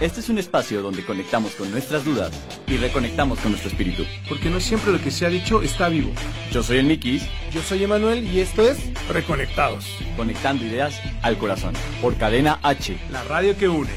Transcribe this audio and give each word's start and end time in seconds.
Este 0.00 0.20
es 0.20 0.28
un 0.28 0.38
espacio 0.38 0.82
donde 0.82 1.04
conectamos 1.04 1.54
con 1.54 1.70
nuestras 1.70 2.04
dudas 2.04 2.32
y 2.66 2.76
reconectamos 2.76 3.38
con 3.40 3.52
nuestro 3.52 3.70
espíritu. 3.70 4.04
Porque 4.28 4.50
no 4.50 4.60
siempre 4.60 4.92
lo 4.92 5.00
que 5.00 5.10
se 5.10 5.24
ha 5.24 5.28
dicho 5.28 5.62
está 5.62 5.88
vivo. 5.88 6.10
Yo 6.50 6.62
soy 6.62 6.78
el 6.78 6.86
Mikis, 6.86 7.22
Yo 7.52 7.62
soy 7.62 7.84
Emanuel 7.84 8.24
y 8.26 8.40
esto 8.40 8.62
es 8.68 8.78
Reconectados, 9.08 9.86
conectando 10.16 10.64
ideas 10.64 11.00
al 11.22 11.38
corazón. 11.38 11.74
Por 12.02 12.16
Cadena 12.16 12.58
H. 12.62 12.98
la 13.10 13.22
radio 13.24 13.56
que 13.56 13.68
une. 13.68 13.92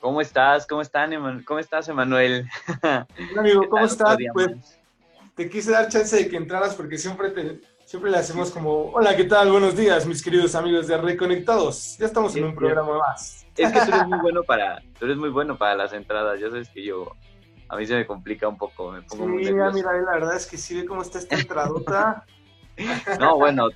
¿Cómo 0.00 0.20
estás? 0.20 0.66
¿Cómo 0.66 0.82
están, 0.82 1.12
Eman- 1.12 1.44
¿Cómo 1.44 1.58
estás, 1.60 1.88
Emanuel? 1.88 2.46
Hola, 2.82 3.06
amigo, 3.38 3.62
¿Qué 3.62 3.68
¿cómo 3.68 3.84
estás? 3.86 4.16
Pues 4.34 4.48
te 5.34 5.48
quise 5.48 5.70
dar 5.72 5.88
chance 5.88 6.14
de 6.16 6.28
que 6.28 6.36
entraras 6.36 6.74
porque 6.74 6.98
siempre 6.98 7.30
te 7.30 7.60
siempre 7.94 8.10
le 8.10 8.16
hacemos 8.18 8.50
como, 8.50 8.90
hola, 8.90 9.16
¿qué 9.16 9.22
tal? 9.22 9.52
Buenos 9.52 9.76
días, 9.76 10.04
mis 10.04 10.20
queridos 10.20 10.56
amigos 10.56 10.88
de 10.88 10.98
Reconectados. 10.98 11.96
Ya 11.96 12.06
estamos 12.06 12.32
en 12.34 12.38
Sí, 12.38 12.42
un 12.42 12.50
sí. 12.50 12.56
programa 12.56 12.98
más. 12.98 13.46
Es 13.56 13.70
que 13.70 13.78
tú 13.82 13.92
eres 13.94 14.08
muy 14.08 14.18
bueno 14.18 14.42
para, 14.42 14.82
tú 14.98 15.04
eres 15.04 15.16
muy 15.16 15.28
bueno 15.28 15.56
para 15.56 15.76
las 15.76 15.92
entradas. 15.92 16.40
Ya 16.40 16.48
sabes 16.50 16.68
que 16.70 16.82
yo, 16.84 17.12
a 17.68 17.76
mí 17.76 17.86
se 17.86 17.94
me 17.94 18.04
complica 18.04 18.48
un 18.48 18.58
poco, 18.58 18.90
me 18.90 18.98
Sí, 19.02 19.06
pongo 19.10 19.28
muy 19.28 19.36
mira, 19.44 19.52
nervioso. 19.52 19.74
mira, 19.76 19.92
la 19.92 20.10
verdad 20.10 20.34
es 20.34 20.44
que 20.48 20.58
sí 20.58 20.74
ve 20.74 20.84
cómo 20.86 21.02
está 21.02 21.20
esta 21.20 21.36
entradota. 21.36 22.24
No, 23.20 23.36
bueno, 23.36 23.68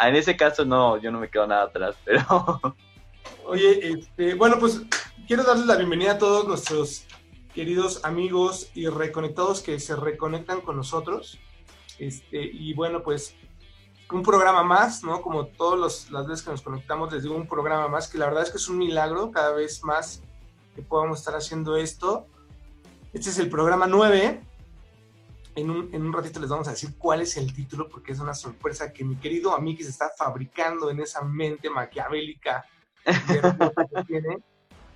en 0.00 0.14
ese 0.14 0.36
caso 0.36 0.64
no, 0.64 0.96
yo 0.98 1.10
no 1.10 1.18
me 1.18 1.28
quedo 1.28 1.48
nada 1.48 1.64
atrás, 1.64 1.96
pero 2.04 2.22
Oye, 3.44 3.90
este, 3.90 4.34
bueno, 4.34 4.58
pues 4.60 4.82
quiero 5.26 5.42
darles 5.42 5.66
la 5.66 5.74
bienvenida 5.74 6.12
a 6.12 6.18
todos 6.18 6.46
nuestros 6.46 7.08
queridos 7.52 8.04
amigos 8.04 8.70
y 8.72 8.86
reconectados 8.86 9.62
que 9.62 9.80
se 9.80 9.96
reconectan 9.96 10.60
con 10.60 10.76
nosotros. 10.76 11.40
Este, 11.98 12.40
y 12.44 12.74
bueno, 12.74 13.02
pues 13.02 13.34
un 14.12 14.22
programa 14.22 14.62
más, 14.62 15.02
¿no? 15.02 15.22
Como 15.22 15.46
todas 15.46 16.10
las 16.10 16.26
veces 16.26 16.44
que 16.44 16.50
nos 16.50 16.62
conectamos, 16.62 17.12
les 17.12 17.22
digo 17.22 17.34
un 17.34 17.48
programa 17.48 17.88
más, 17.88 18.08
que 18.08 18.18
la 18.18 18.26
verdad 18.26 18.42
es 18.42 18.50
que 18.50 18.58
es 18.58 18.68
un 18.68 18.78
milagro 18.78 19.30
cada 19.30 19.52
vez 19.52 19.82
más 19.82 20.22
que 20.74 20.82
podamos 20.82 21.18
estar 21.18 21.34
haciendo 21.34 21.76
esto. 21.76 22.26
Este 23.12 23.30
es 23.30 23.38
el 23.38 23.48
programa 23.48 23.86
9. 23.86 24.42
En 25.56 25.70
un, 25.70 25.94
en 25.94 26.02
un 26.02 26.12
ratito 26.12 26.40
les 26.40 26.50
vamos 26.50 26.66
a 26.66 26.72
decir 26.72 26.96
cuál 26.98 27.20
es 27.20 27.36
el 27.36 27.54
título, 27.54 27.88
porque 27.88 28.12
es 28.12 28.18
una 28.18 28.34
sorpresa 28.34 28.92
que 28.92 29.04
mi 29.04 29.16
querido 29.16 29.54
Amiki 29.54 29.84
se 29.84 29.90
está 29.90 30.10
fabricando 30.16 30.90
en 30.90 31.00
esa 31.00 31.22
mente 31.22 31.70
maquiavélica 31.70 32.64
que 33.04 34.02
tiene. 34.06 34.38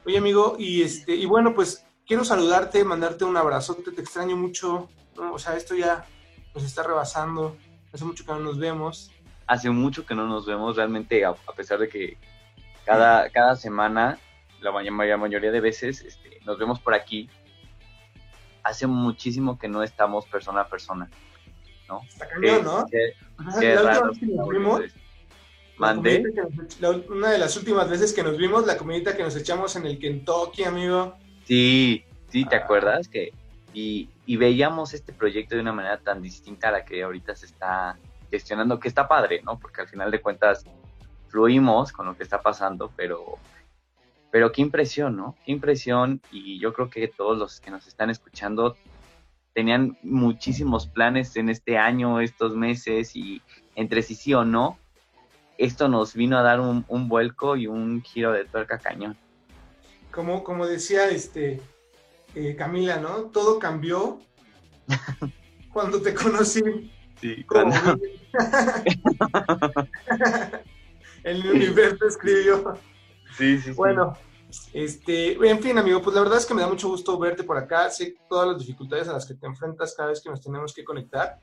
Oye, 0.04 0.18
amigo, 0.18 0.56
y 0.58 0.82
este, 0.82 1.14
y 1.14 1.26
bueno, 1.26 1.54
pues 1.54 1.84
quiero 2.06 2.24
saludarte, 2.24 2.82
mandarte 2.82 3.24
un 3.24 3.36
abrazote, 3.36 3.92
te 3.92 4.00
extraño 4.00 4.36
mucho, 4.36 4.88
¿no? 5.16 5.34
O 5.34 5.38
sea, 5.38 5.56
esto 5.56 5.76
ya 5.76 6.04
nos 6.54 6.64
está 6.64 6.82
rebasando, 6.82 7.56
hace 7.92 8.04
mucho 8.04 8.24
que 8.24 8.32
no 8.32 8.40
nos 8.40 8.58
vemos. 8.58 9.10
hace 9.46 9.70
mucho 9.70 10.04
que 10.04 10.14
no 10.14 10.26
nos 10.26 10.44
vemos 10.46 10.76
realmente, 10.76 11.24
a, 11.24 11.30
a 11.30 11.52
pesar 11.56 11.78
de 11.78 11.88
que 11.88 12.16
cada, 12.84 13.28
cada 13.30 13.56
semana, 13.56 14.18
la 14.60 14.72
may- 14.72 14.90
mayoría 14.90 15.50
de 15.50 15.60
veces, 15.60 16.02
este, 16.02 16.40
nos 16.44 16.58
vemos 16.58 16.80
por 16.80 16.94
aquí. 16.94 17.28
Hace 18.62 18.86
muchísimo 18.86 19.58
que 19.58 19.68
no 19.68 19.82
estamos 19.82 20.26
persona 20.26 20.62
a 20.62 20.68
persona, 20.68 21.08
¿no? 21.88 22.00
Está 22.06 22.28
cañón, 22.28 22.64
¿no? 22.64 22.86
Qué- 22.90 23.14
Ajá, 23.38 23.60
qué 23.60 23.74
la 23.74 23.82
raro 23.82 24.12
que 24.12 24.26
nos 24.26 24.48
vimos, 24.48 24.80
la 24.80 24.88
Mandé. 25.78 26.22
la- 26.80 26.90
una 26.90 27.30
de 27.30 27.38
las 27.38 27.56
últimas 27.56 27.88
veces 27.88 28.12
que 28.12 28.22
nos 28.22 28.36
vimos, 28.36 28.66
la 28.66 28.76
comidita 28.76 29.16
que 29.16 29.22
nos 29.22 29.34
echamos 29.36 29.76
en 29.76 29.86
el 29.86 29.98
Kentucky, 29.98 30.64
amigo. 30.64 31.14
Sí, 31.44 32.04
sí, 32.30 32.44
¿te 32.44 32.56
Ah. 32.56 32.60
acuerdas? 32.64 33.08
que 33.08 33.32
y, 33.72 34.08
y 34.28 34.36
veíamos 34.36 34.92
este 34.92 35.14
proyecto 35.14 35.54
de 35.54 35.62
una 35.62 35.72
manera 35.72 35.96
tan 36.00 36.20
distinta 36.20 36.68
a 36.68 36.72
la 36.72 36.84
que 36.84 37.02
ahorita 37.02 37.34
se 37.34 37.46
está 37.46 37.98
gestionando, 38.30 38.78
que 38.78 38.86
está 38.86 39.08
padre, 39.08 39.40
¿no? 39.42 39.58
Porque 39.58 39.80
al 39.80 39.88
final 39.88 40.10
de 40.10 40.20
cuentas 40.20 40.66
fluimos 41.28 41.92
con 41.92 42.04
lo 42.04 42.14
que 42.14 42.24
está 42.24 42.42
pasando, 42.42 42.92
pero, 42.94 43.38
pero 44.30 44.52
qué 44.52 44.60
impresión, 44.60 45.16
¿no? 45.16 45.34
Qué 45.46 45.52
impresión 45.52 46.20
y 46.30 46.60
yo 46.60 46.74
creo 46.74 46.90
que 46.90 47.08
todos 47.08 47.38
los 47.38 47.58
que 47.58 47.70
nos 47.70 47.86
están 47.86 48.10
escuchando 48.10 48.76
tenían 49.54 49.96
muchísimos 50.02 50.86
planes 50.86 51.34
en 51.36 51.48
este 51.48 51.78
año, 51.78 52.20
estos 52.20 52.54
meses 52.54 53.16
y 53.16 53.40
entre 53.76 54.02
sí 54.02 54.14
sí 54.14 54.34
o 54.34 54.44
no, 54.44 54.78
esto 55.56 55.88
nos 55.88 56.12
vino 56.12 56.36
a 56.36 56.42
dar 56.42 56.60
un, 56.60 56.84
vuelco 57.08 57.56
y 57.56 57.66
un 57.66 58.02
giro 58.02 58.32
de 58.32 58.44
tuerca 58.44 58.78
cañón. 58.78 59.16
Como, 60.10 60.44
como 60.44 60.66
decía 60.66 61.08
este 61.08 61.62
eh, 62.34 62.54
Camila, 62.56 62.96
¿no? 62.96 63.24
Todo 63.30 63.58
cambió 63.58 64.20
cuando 65.72 66.00
te 66.00 66.14
conocí. 66.14 66.92
Sí, 67.20 67.44
cuando- 67.44 67.76
el 71.24 71.46
universo 71.50 72.06
escribió. 72.06 72.78
sí, 73.36 73.58
sí, 73.58 73.62
sí. 73.64 73.72
Bueno, 73.72 74.16
este, 74.72 75.32
en 75.32 75.60
fin, 75.60 75.76
amigo, 75.78 76.00
pues 76.00 76.14
la 76.14 76.22
verdad 76.22 76.38
es 76.38 76.46
que 76.46 76.54
me 76.54 76.62
da 76.62 76.68
mucho 76.68 76.88
gusto 76.88 77.18
verte 77.18 77.42
por 77.44 77.56
acá. 77.58 77.90
Sé 77.90 78.16
todas 78.28 78.48
las 78.48 78.58
dificultades 78.58 79.08
a 79.08 79.12
las 79.12 79.26
que 79.26 79.34
te 79.34 79.46
enfrentas 79.46 79.94
cada 79.96 80.10
vez 80.10 80.20
que 80.22 80.30
nos 80.30 80.40
tenemos 80.40 80.72
que 80.72 80.84
conectar. 80.84 81.40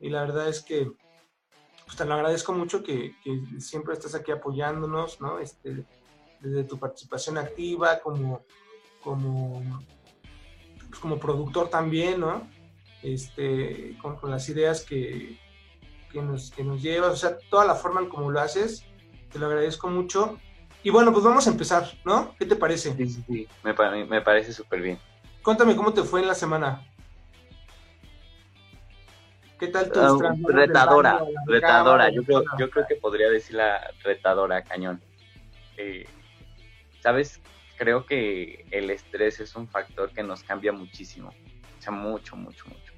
Y 0.00 0.08
la 0.10 0.22
verdad 0.22 0.48
es 0.48 0.62
que 0.62 0.90
pues, 1.84 1.96
te 1.96 2.04
lo 2.04 2.14
agradezco 2.14 2.52
mucho 2.52 2.82
que, 2.82 3.14
que 3.22 3.60
siempre 3.60 3.94
estás 3.94 4.14
aquí 4.14 4.32
apoyándonos, 4.32 5.20
¿no? 5.20 5.38
Este, 5.38 5.84
desde 6.40 6.64
tu 6.64 6.78
participación 6.78 7.38
activa, 7.38 8.00
como, 8.00 8.44
como, 9.02 9.62
como 11.02 11.18
productor 11.18 11.68
también, 11.68 12.20
¿no? 12.20 12.48
Este, 13.02 13.98
con, 14.00 14.16
con 14.16 14.30
las 14.30 14.48
ideas 14.48 14.82
que, 14.82 15.36
que, 16.12 16.22
nos, 16.22 16.52
que 16.52 16.62
nos 16.62 16.80
llevas, 16.80 17.12
o 17.12 17.16
sea, 17.16 17.36
toda 17.50 17.66
la 17.66 17.74
forma 17.74 18.00
en 18.00 18.08
como 18.08 18.30
lo 18.30 18.40
haces, 18.40 18.86
te 19.32 19.38
lo 19.40 19.46
agradezco 19.46 19.90
mucho. 19.90 20.38
Y 20.84 20.90
bueno, 20.90 21.12
pues 21.12 21.24
vamos 21.24 21.46
a 21.46 21.50
empezar, 21.50 21.90
¿no? 22.04 22.34
¿Qué 22.38 22.46
te 22.46 22.56
parece? 22.56 22.94
Sí, 22.96 23.06
sí, 23.08 23.24
sí. 23.26 23.48
Me, 23.64 23.74
me 24.06 24.20
parece 24.22 24.52
súper 24.52 24.80
bien. 24.80 24.98
Cuéntame 25.42 25.74
cómo 25.76 25.92
te 25.92 26.02
fue 26.04 26.20
en 26.20 26.28
la 26.28 26.34
semana. 26.34 26.86
¿Qué 29.58 29.68
tal 29.68 29.86
tus 29.92 29.96
Ah, 30.02 30.16
trasnoches 30.18 30.42
del 30.46 30.56
retadora, 30.56 31.14
baño, 31.14 31.26
retadora. 31.46 32.04
cama, 32.06 32.14
Yo 32.16 32.24
creo, 32.24 32.42
yo 32.58 32.70
creo 32.70 32.86
que 32.88 32.96
podría 32.96 33.28
decir 33.30 33.56
la 33.56 33.90
retadora, 34.02 34.62
cañón. 34.62 35.00
Eh, 35.76 36.04
¿Sabes? 37.00 37.40
Creo 37.76 38.06
que 38.06 38.66
el 38.70 38.90
estrés 38.90 39.40
es 39.40 39.56
un 39.56 39.68
factor 39.68 40.10
que 40.10 40.22
nos 40.22 40.42
cambia 40.42 40.72
muchísimo. 40.72 41.28
O 41.28 41.82
sea, 41.82 41.92
mucho, 41.92 42.36
mucho, 42.36 42.66
mucho. 42.66 42.92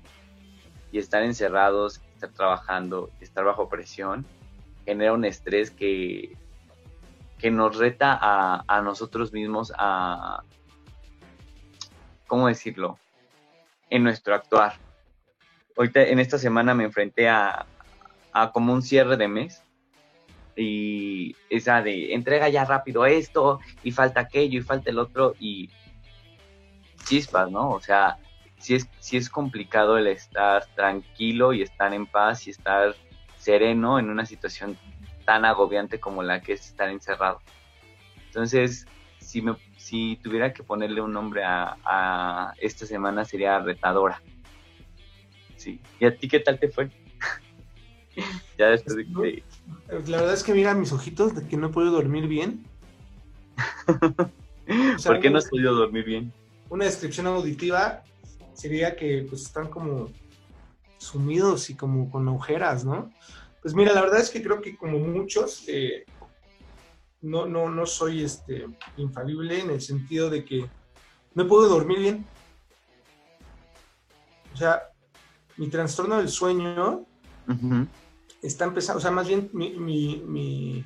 Y 0.93 0.99
estar 0.99 1.23
encerrados, 1.23 2.01
estar 2.15 2.31
trabajando, 2.31 3.11
estar 3.21 3.45
bajo 3.45 3.69
presión, 3.69 4.27
genera 4.85 5.13
un 5.13 5.25
estrés 5.25 5.71
que, 5.71 6.37
que 7.39 7.51
nos 7.51 7.77
reta 7.79 8.19
a, 8.21 8.65
a 8.69 8.83
nosotros 8.83 9.33
mismos 9.33 9.73
a, 9.77 10.43
¿cómo 12.27 12.49
decirlo? 12.49 12.99
En 13.91 14.05
nuestro 14.05 14.35
actuar. 14.35 14.75
Ahorita 15.77 16.03
en 16.03 16.21
esta 16.21 16.39
semana 16.39 16.75
me 16.75 16.85
enfrenté 16.85 17.29
a, 17.29 17.67
a 18.33 18.53
como 18.53 18.73
un 18.73 18.83
cierre 18.83 19.17
de 19.17 19.29
mes 19.29 19.64
y 20.57 21.37
esa 21.51 21.83
de 21.83 22.15
entrega 22.15 22.49
ya 22.49 22.65
rápido 22.65 23.07
esto 23.07 23.61
y 23.83 23.91
falta 23.91 24.21
aquello 24.21 24.61
y 24.61 24.63
falta 24.63 24.91
el 24.91 24.99
otro 24.99 25.35
y 25.39 25.71
chispas, 27.05 27.51
¿no? 27.51 27.71
O 27.71 27.81
sea, 27.81 28.19
sí 28.59 28.75
es, 28.75 28.89
sí 29.01 29.17
es 29.17 29.29
complicado 29.29 29.99
el 29.99 30.07
estar 30.07 30.67
tranquilo 30.75 31.53
y 31.53 31.63
estar 31.63 31.93
en 31.93 32.07
paz 32.07 32.47
y 32.47 32.51
estar 32.51 32.95
sereno 33.37 33.99
en 33.99 34.11
una 34.11 34.25
situación 34.25 34.79
tan 35.25 35.45
agobiante 35.45 36.01
como 36.01 36.23
la 36.23 36.41
que 36.41 36.55
es 36.55 36.67
estar 36.69 36.89
encerrado. 36.89 37.41
Entonces, 38.27 38.87
si, 39.19 39.43
me, 39.43 39.57
si 39.77 40.17
tuviera 40.23 40.53
que 40.53 40.63
ponerle 40.63 41.01
un 41.01 41.13
nombre 41.13 41.45
a, 41.45 41.77
a 41.85 42.55
esta 42.59 42.87
semana 42.87 43.25
sería 43.25 43.59
retadora. 43.59 44.23
Sí. 45.57 45.81
¿Y 46.01 46.07
a 46.07 46.17
ti 46.17 46.29
qué 46.29 46.41
tal 46.41 46.59
te 46.59 46.69
fue? 46.69 46.91
ya 48.59 48.69
después 48.69 48.97
de 48.97 49.05
que... 49.05 49.45
La 49.89 50.19
verdad 50.19 50.35
es 50.35 50.43
que 50.43 50.55
mira 50.55 50.75
mis 50.75 50.93
ojitos 50.93 51.35
de 51.35 51.47
que 51.47 51.57
no 51.57 51.71
puedo 51.71 51.91
dormir 51.91 52.27
bien. 52.29 52.67
O 54.67 54.99
sea, 54.99 55.13
¿Por 55.13 55.21
qué 55.21 55.29
no 55.29 55.37
has 55.37 55.47
podido 55.47 55.75
dormir 55.75 56.07
bien? 56.07 56.33
Una 56.71 56.87
descripción 56.87 57.27
auditiva 57.27 58.03
sería 58.55 58.97
que 58.97 59.27
pues 59.29 59.43
están 59.43 59.69
como 59.69 60.09
sumidos 60.97 61.69
y 61.69 61.75
como 61.75 62.11
con 62.11 62.27
agujeras, 62.27 62.83
¿no? 62.83 63.13
Pues 63.61 63.75
mira, 63.75 63.93
la 63.93 64.01
verdad 64.01 64.21
es 64.21 64.31
que 64.31 64.43
creo 64.43 64.63
que 64.63 64.77
como 64.77 64.99
muchos, 64.99 65.65
eh, 65.69 66.07
no, 67.21 67.47
no, 67.47 67.69
no 67.69 67.85
soy 67.85 68.25
este, 68.25 68.67
infalible 68.97 69.61
en 69.61 69.71
el 69.71 69.81
sentido 69.81 70.31
de 70.31 70.45
que 70.45 70.67
no 71.35 71.47
puedo 71.47 71.69
dormir 71.69 71.99
bien. 71.99 72.27
O 74.55 74.57
sea, 74.57 74.83
mi 75.57 75.69
trastorno 75.69 76.19
del 76.19 76.29
sueño 76.29 77.07
está 78.47 78.65
empezando, 78.65 78.99
o 78.99 79.01
sea, 79.01 79.11
más 79.11 79.27
bien 79.27 79.51
mi, 79.53 79.71
mi, 79.71 80.85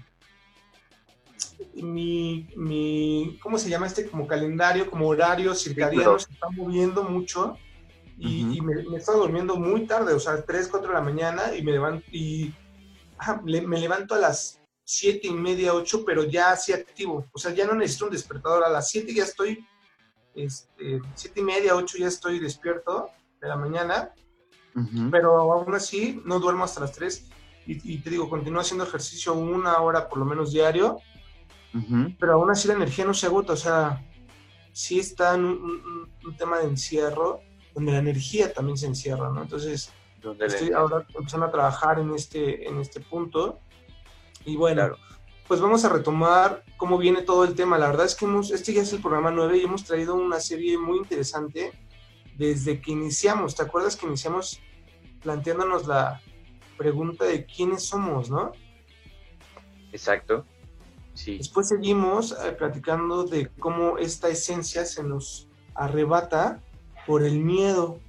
mi, 1.75 3.39
¿cómo 3.43 3.59
se 3.59 3.69
llama 3.69 3.87
este? 3.87 4.09
Como 4.09 4.27
calendario, 4.27 4.91
como 4.91 5.09
horario 5.09 5.55
circadiano, 5.55 6.19
se 6.19 6.33
está 6.33 6.49
moviendo 6.51 7.03
mucho 7.03 7.57
y, 8.17 8.61
me, 8.61 8.83
me 8.85 8.97
estado 8.97 9.19
durmiendo 9.19 9.57
muy 9.57 9.87
tarde, 9.87 10.13
o 10.13 10.21
sea, 10.21 10.43
3, 10.43 10.69
4 10.69 10.89
de 10.89 10.95
la 10.95 11.01
mañana 11.01 11.55
y 11.55 11.63
me 11.63 11.73
levanto, 11.73 12.05
y, 12.13 12.55
me 13.43 13.81
levanto 13.81 14.15
a 14.15 14.19
las 14.19 14.61
7 14.85 15.27
y 15.27 15.33
media, 15.33 15.75
8, 15.75 16.05
pero 16.05 16.25
ya 16.25 16.53
así 16.53 16.73
activo, 16.73 17.27
o 17.33 17.39
sea, 17.39 17.53
ya 17.53 17.67
no 17.67 17.75
necesito 17.75 18.07
un 18.07 18.13
despertador, 18.13 18.65
a 18.65 18.71
las 18.71 18.89
7 18.89 19.13
ya 19.15 19.25
estoy, 19.25 19.67
este, 20.35 21.01
7 21.15 21.41
y 21.41 21.43
media, 21.43 21.77
8 21.77 21.99
ya 21.99 22.07
estoy 22.07 22.39
despierto 22.39 23.11
de 23.41 23.49
la 23.49 23.57
mañana, 23.57 24.13
pero 25.11 25.53
aún 25.53 25.75
así 25.75 26.23
no 26.25 26.39
duermo 26.39 26.63
hasta 26.63 26.81
las 26.81 26.93
3 26.93 27.29
y, 27.71 27.99
te 27.99 28.09
digo, 28.09 28.31
continúo 28.31 28.63
haciendo 28.63 28.85
ejercicio 28.85 29.35
una 29.35 29.79
hora 29.81 30.09
por 30.09 30.19
lo 30.19 30.25
menos 30.25 30.53
diario, 30.53 31.01
pero 32.19 32.33
aún 32.33 32.51
así 32.51 32.67
la 32.67 32.75
energía 32.75 33.05
no 33.05 33.13
se 33.13 33.27
agota, 33.27 33.53
o 33.53 33.57
sea, 33.57 34.03
sí 34.73 34.99
está 34.99 35.35
en 35.35 35.45
un, 35.45 36.37
tema 36.39 36.59
de 36.59 36.65
encierro, 36.65 37.41
donde 37.75 37.93
la 37.93 37.99
energía 37.99 38.53
también 38.53 38.79
se 38.79 38.87
encierra, 38.87 39.29
¿no? 39.31 39.43
Entonces, 39.43 39.93
estoy 40.41 40.73
ahora 40.73 41.07
empezando 41.15 41.47
a 41.47 41.51
trabajar 41.51 41.99
en 41.99 42.15
este, 42.15 42.67
en 42.67 42.79
este 42.79 43.01
punto. 43.01 43.61
Y 44.47 44.57
bueno, 44.57 44.97
pues 45.47 45.61
vamos 45.61 45.85
a 45.85 45.91
retomar 45.91 46.65
cómo 46.77 46.97
viene 46.97 47.23
todo 47.23 47.45
el 47.45 47.55
tema. 47.55 47.77
La 47.77 47.89
verdad 47.89 48.07
es 48.07 48.15
que 48.15 48.25
hemos, 48.25 48.51
este 48.51 48.73
ya 48.73 48.83
es 48.83 48.93
el 48.93 49.01
programa 49.01 49.31
9 49.31 49.59
y 49.59 49.65
hemos 49.65 49.85
traído 49.85 50.15
una 50.15 50.41
serie 50.41 50.79
muy 50.79 50.99
interesante 50.99 51.73
desde 52.37 52.81
que 52.81 52.93
iniciamos. 52.93 53.55
¿Te 53.55 53.63
acuerdas 53.63 53.97
que 53.97 54.07
iniciamos 54.07 54.61
planteándonos 55.23 55.87
la 55.87 56.21
pregunta 56.79 57.27
de 57.27 57.45
quiénes 57.45 57.85
somos, 57.85 58.31
no? 58.31 58.53
Exacto. 59.93 60.47
Después 61.27 61.69
seguimos 61.69 62.33
eh, 62.33 62.53
platicando 62.53 63.25
de 63.25 63.49
cómo 63.59 63.99
esta 63.99 64.29
esencia 64.29 64.85
se 64.85 65.03
nos 65.03 65.49
arrebata 65.75 66.63
por 67.07 67.25
el 67.25 67.41
miedo. 67.41 68.01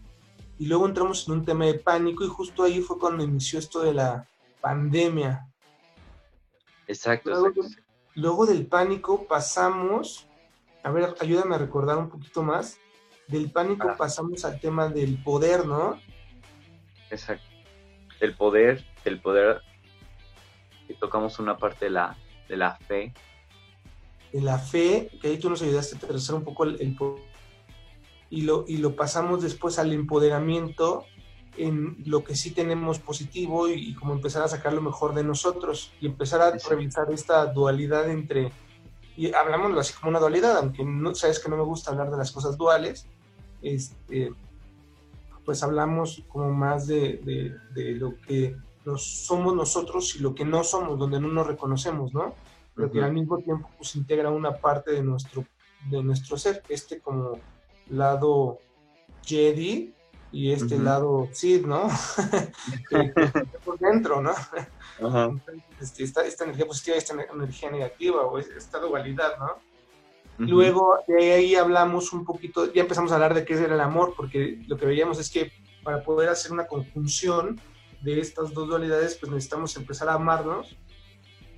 Y 0.59 0.67
luego 0.67 0.85
entramos 0.87 1.27
en 1.27 1.35
un 1.35 1.45
tema 1.45 1.65
de 1.65 1.75
pánico 1.75 2.23
y 2.23 2.27
justo 2.27 2.63
ahí 2.63 2.81
fue 2.81 2.99
cuando 2.99 3.23
inició 3.23 3.57
esto 3.57 3.81
de 3.81 3.93
la 3.93 4.27
pandemia. 4.61 5.47
Exacto. 6.87 7.31
Luego, 8.15 8.45
del 8.45 8.67
pánico 8.67 9.25
pasamos, 9.25 10.27
a 10.83 10.91
ver, 10.91 11.15
ayúdame 11.21 11.55
a 11.55 11.59
recordar 11.59 11.97
un 11.97 12.09
poquito 12.09 12.43
más. 12.43 12.77
Del 13.27 13.51
pánico 13.51 13.87
ah. 13.89 13.95
pasamos 13.97 14.43
al 14.43 14.59
tema 14.59 14.89
del 14.89 15.23
poder, 15.23 15.65
¿no? 15.65 15.99
Exacto. 17.09 17.48
El 18.19 18.35
poder, 18.35 18.85
el 19.05 19.19
poder, 19.19 19.61
y 20.87 20.93
tocamos 20.95 21.39
una 21.39 21.57
parte 21.57 21.85
de 21.85 21.91
la 21.91 22.17
de 22.49 22.57
la 22.57 22.75
fe. 22.75 23.13
De 24.33 24.41
la 24.41 24.57
fe, 24.57 25.09
que 25.21 25.29
ahí 25.29 25.37
tú 25.37 25.49
nos 25.49 25.61
ayudaste 25.61 25.95
a 25.95 25.97
aterrizar 25.99 26.35
un 26.35 26.43
poco 26.43 26.65
el, 26.65 26.97
y, 28.29 28.41
lo, 28.41 28.65
y 28.67 28.77
lo 28.77 28.95
pasamos 28.95 29.41
después 29.41 29.79
al 29.79 29.93
empoderamiento 29.93 31.05
en 31.57 31.97
lo 32.05 32.23
que 32.23 32.35
sí 32.35 32.51
tenemos 32.51 32.99
positivo 32.99 33.69
y, 33.69 33.93
como 33.95 34.13
empezar 34.13 34.43
a 34.43 34.47
sacar 34.47 34.73
lo 34.73 34.81
mejor 34.81 35.13
de 35.13 35.23
nosotros 35.23 35.91
y 35.99 36.07
empezar 36.07 36.41
a 36.41 36.51
revisar 36.69 37.11
esta 37.11 37.45
dualidad 37.47 38.09
entre, 38.09 38.51
y 39.17 39.33
hablamos 39.33 39.77
así 39.77 39.93
como 39.93 40.09
una 40.09 40.19
dualidad, 40.19 40.57
aunque 40.57 40.83
no, 40.83 41.13
sabes 41.15 41.39
que 41.39 41.49
no 41.49 41.57
me 41.57 41.63
gusta 41.63 41.91
hablar 41.91 42.11
de 42.11 42.17
las 42.17 42.31
cosas 42.31 42.57
duales, 42.57 43.07
este, 43.61 44.31
pues 45.49 45.63
hablamos 45.63 46.23
como 46.27 46.51
más 46.53 46.85
de, 46.85 47.19
de, 47.23 47.57
de 47.73 47.93
lo 47.95 48.15
que 48.21 48.55
somos 48.97 49.55
nosotros 49.55 50.15
y 50.15 50.19
lo 50.19 50.35
que 50.35 50.45
no 50.45 50.63
somos, 50.63 50.99
donde 50.99 51.19
no 51.19 51.27
nos 51.27 51.47
reconocemos, 51.47 52.13
¿no? 52.13 52.35
Pero 52.75 52.91
que 52.91 53.01
al 53.01 53.13
mismo 53.13 53.39
tiempo 53.39 53.67
pues 53.75 53.95
integra 53.95 54.29
una 54.29 54.57
parte 54.57 54.91
de 54.91 55.01
nuestro, 55.01 55.43
de 55.89 56.03
nuestro 56.03 56.37
ser, 56.37 56.61
este 56.69 56.99
como 56.99 57.39
lado 57.89 58.59
Jedi 59.23 59.91
y 60.31 60.51
este 60.51 60.77
lado 60.77 61.27
Sid, 61.31 61.65
¿no? 61.65 61.87
por 63.65 63.79
dentro, 63.79 64.21
¿no? 64.21 64.33
Este, 65.81 66.03
esta, 66.03 66.23
esta, 66.27 66.43
energía 66.43 66.67
positiva 66.67 66.95
y 66.95 66.99
esta 66.99 67.15
energía 67.33 67.71
negativa 67.71 68.21
o 68.21 68.37
esta 68.37 68.77
dualidad, 68.77 69.39
¿no? 69.39 69.57
Luego 70.39 70.99
de 71.05 71.33
ahí 71.33 71.55
hablamos 71.55 72.13
un 72.13 72.23
poquito, 72.23 72.71
ya 72.71 72.81
empezamos 72.81 73.11
a 73.11 73.15
hablar 73.15 73.33
de 73.33 73.43
qué 73.43 73.55
era 73.55 73.75
el 73.75 73.81
amor, 73.81 74.13
porque 74.15 74.63
lo 74.67 74.77
que 74.77 74.85
veíamos 74.85 75.19
es 75.19 75.29
que 75.29 75.51
para 75.83 76.01
poder 76.01 76.29
hacer 76.29 76.51
una 76.53 76.65
conjunción 76.65 77.59
de 78.01 78.21
estas 78.21 78.53
dos 78.53 78.69
dualidades, 78.69 79.15
pues 79.15 79.31
necesitamos 79.31 79.75
empezar 79.75 80.07
a 80.07 80.13
amarnos 80.13 80.77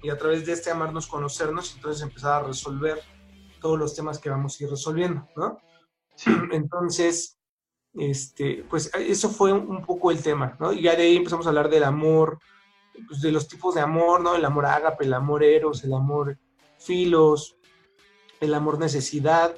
y 0.02 0.10
a 0.10 0.18
través 0.18 0.46
de 0.46 0.54
este 0.54 0.72
amarnos 0.72 1.06
conocernos 1.06 1.76
entonces 1.76 2.02
empezar 2.02 2.42
a 2.42 2.48
resolver 2.48 3.00
todos 3.60 3.78
los 3.78 3.96
temas 3.96 4.18
que 4.18 4.32
vamos 4.32 4.60
a 4.60 4.64
ir 4.64 4.70
resolviendo, 4.72 5.28
¿no? 5.36 5.60
Entonces, 6.52 7.38
este, 7.94 8.66
pues 8.70 8.90
eso 8.96 9.30
fue 9.30 9.54
un 9.54 9.86
poco 9.86 10.10
el 10.10 10.22
tema, 10.24 10.58
¿no? 10.60 10.74
Y 10.74 10.82
ya 10.82 10.96
de 10.96 11.04
ahí 11.04 11.18
empezamos 11.18 11.46
a 11.46 11.50
hablar 11.50 11.70
del 11.70 11.84
amor, 11.84 12.40
pues 13.08 13.22
de 13.22 13.32
los 13.32 13.48
tipos 13.48 13.76
de 13.76 13.82
amor, 13.82 14.22
¿no? 14.22 14.36
El 14.36 14.44
amor 14.44 14.66
ágape, 14.66 15.06
el 15.06 15.14
amor 15.14 15.44
eros, 15.44 15.84
el 15.84 15.94
amor 15.94 16.40
filos, 16.80 17.56
el 18.42 18.54
amor 18.54 18.80
necesidad. 18.80 19.56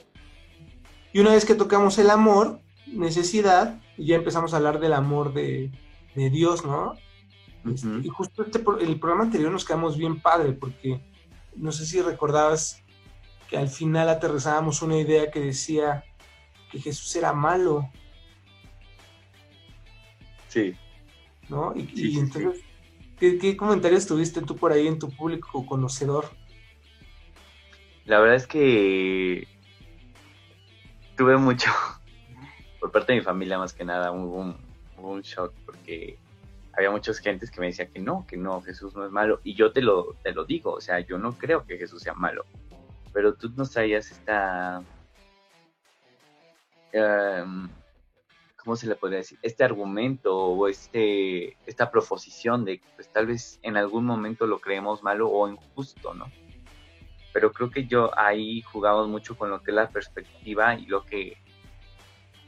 Y 1.11 1.19
una 1.19 1.31
vez 1.31 1.45
que 1.45 1.55
tocamos 1.55 1.97
el 1.97 2.09
amor, 2.09 2.59
necesidad, 2.87 3.81
ya 3.97 4.15
empezamos 4.15 4.53
a 4.53 4.57
hablar 4.57 4.79
del 4.79 4.93
amor 4.93 5.33
de, 5.33 5.71
de 6.15 6.29
Dios, 6.29 6.63
¿no? 6.65 6.93
Este, 7.65 7.87
y 8.03 8.09
justo 8.09 8.43
este, 8.43 8.59
el 8.81 8.99
programa 8.99 9.23
anterior 9.23 9.51
nos 9.51 9.65
quedamos 9.65 9.97
bien 9.97 10.19
padre, 10.19 10.51
porque 10.53 10.99
no 11.55 11.71
sé 11.71 11.85
si 11.85 12.01
recordabas 12.01 12.83
que 13.49 13.57
al 13.57 13.69
final 13.69 14.09
aterrizábamos 14.09 14.81
una 14.81 14.97
idea 14.97 15.31
que 15.31 15.39
decía 15.39 16.03
que 16.71 16.79
Jesús 16.79 17.15
era 17.15 17.31
malo. 17.33 17.89
Sí. 20.49 20.75
¿No? 21.47 21.73
Y, 21.75 22.19
entonces, 22.19 22.61
¿qué, 23.17 23.55
comentarios 23.55 24.05
tuviste 24.05 24.41
tú 24.41 24.55
por 24.55 24.71
ahí 24.71 24.87
en 24.87 24.99
tu 24.99 25.09
público 25.09 25.65
conocedor? 25.65 26.25
La 28.05 28.19
verdad 28.19 28.35
es 28.35 28.47
que 28.47 29.47
tuve 31.15 31.37
mucho, 31.37 31.71
por 32.79 32.91
parte 32.91 33.13
de 33.13 33.19
mi 33.19 33.25
familia 33.25 33.57
más 33.57 33.73
que 33.73 33.85
nada, 33.85 34.11
un, 34.11 34.57
un 34.97 35.21
shock 35.21 35.53
porque 35.65 36.17
había 36.73 36.89
muchas 36.89 37.19
gentes 37.19 37.51
que 37.51 37.59
me 37.59 37.67
decían 37.67 37.89
que 37.93 37.99
no, 37.99 38.25
que 38.27 38.35
no, 38.35 38.61
Jesús 38.61 38.95
no 38.95 39.05
es 39.05 39.11
malo. 39.11 39.39
Y 39.43 39.53
yo 39.53 39.71
te 39.71 39.81
lo, 39.81 40.15
te 40.23 40.33
lo 40.33 40.43
digo, 40.43 40.73
o 40.73 40.81
sea, 40.81 40.99
yo 40.99 41.17
no 41.17 41.33
creo 41.37 41.65
que 41.65 41.77
Jesús 41.77 42.01
sea 42.01 42.13
malo. 42.13 42.45
Pero 43.13 43.35
tú 43.35 43.51
nos 43.55 43.71
traías 43.71 44.11
esta... 44.11 44.81
Em, 46.91 47.69
¿Cómo 48.57 48.75
se 48.75 48.87
le 48.87 48.95
podría 48.95 49.19
decir? 49.19 49.37
Este 49.41 49.63
argumento 49.63 50.35
o 50.35 50.67
este, 50.67 51.57
esta 51.67 51.91
proposición 51.91 52.65
de 52.65 52.79
que 52.79 52.87
pues, 52.95 53.09
tal 53.09 53.27
vez 53.27 53.59
en 53.61 53.77
algún 53.77 54.05
momento 54.05 54.47
lo 54.47 54.59
creemos 54.59 55.03
malo 55.03 55.29
o 55.29 55.47
injusto, 55.47 56.13
¿no? 56.13 56.25
Pero 57.33 57.51
creo 57.51 57.69
que 57.69 57.85
yo 57.85 58.17
ahí 58.17 58.61
jugamos 58.61 59.07
mucho 59.07 59.35
con 59.35 59.49
lo 59.49 59.61
que 59.61 59.71
es 59.71 59.75
la 59.75 59.89
perspectiva 59.89 60.75
y 60.75 60.85
lo 60.85 61.03
que 61.03 61.37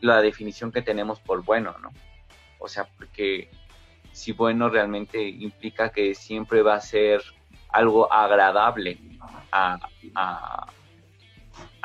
la 0.01 0.21
definición 0.21 0.71
que 0.71 0.81
tenemos 0.81 1.19
por 1.19 1.43
bueno, 1.43 1.75
¿no? 1.81 1.91
O 2.59 2.67
sea, 2.67 2.87
porque 2.97 3.49
si 4.11 4.31
bueno 4.31 4.69
realmente 4.69 5.27
implica 5.27 5.89
que 5.89 6.15
siempre 6.15 6.61
va 6.61 6.75
a 6.75 6.81
ser 6.81 7.21
algo 7.69 8.11
agradable 8.11 8.97
a, 9.51 9.77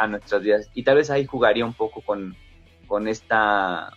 nuestras 0.09 0.43
vidas. 0.43 0.71
Y 0.75 0.83
tal 0.83 0.97
vez 0.97 1.11
ahí 1.11 1.27
jugaría 1.27 1.65
un 1.65 1.75
poco 1.75 2.01
con, 2.01 2.37
con 2.87 3.09
esta 3.09 3.93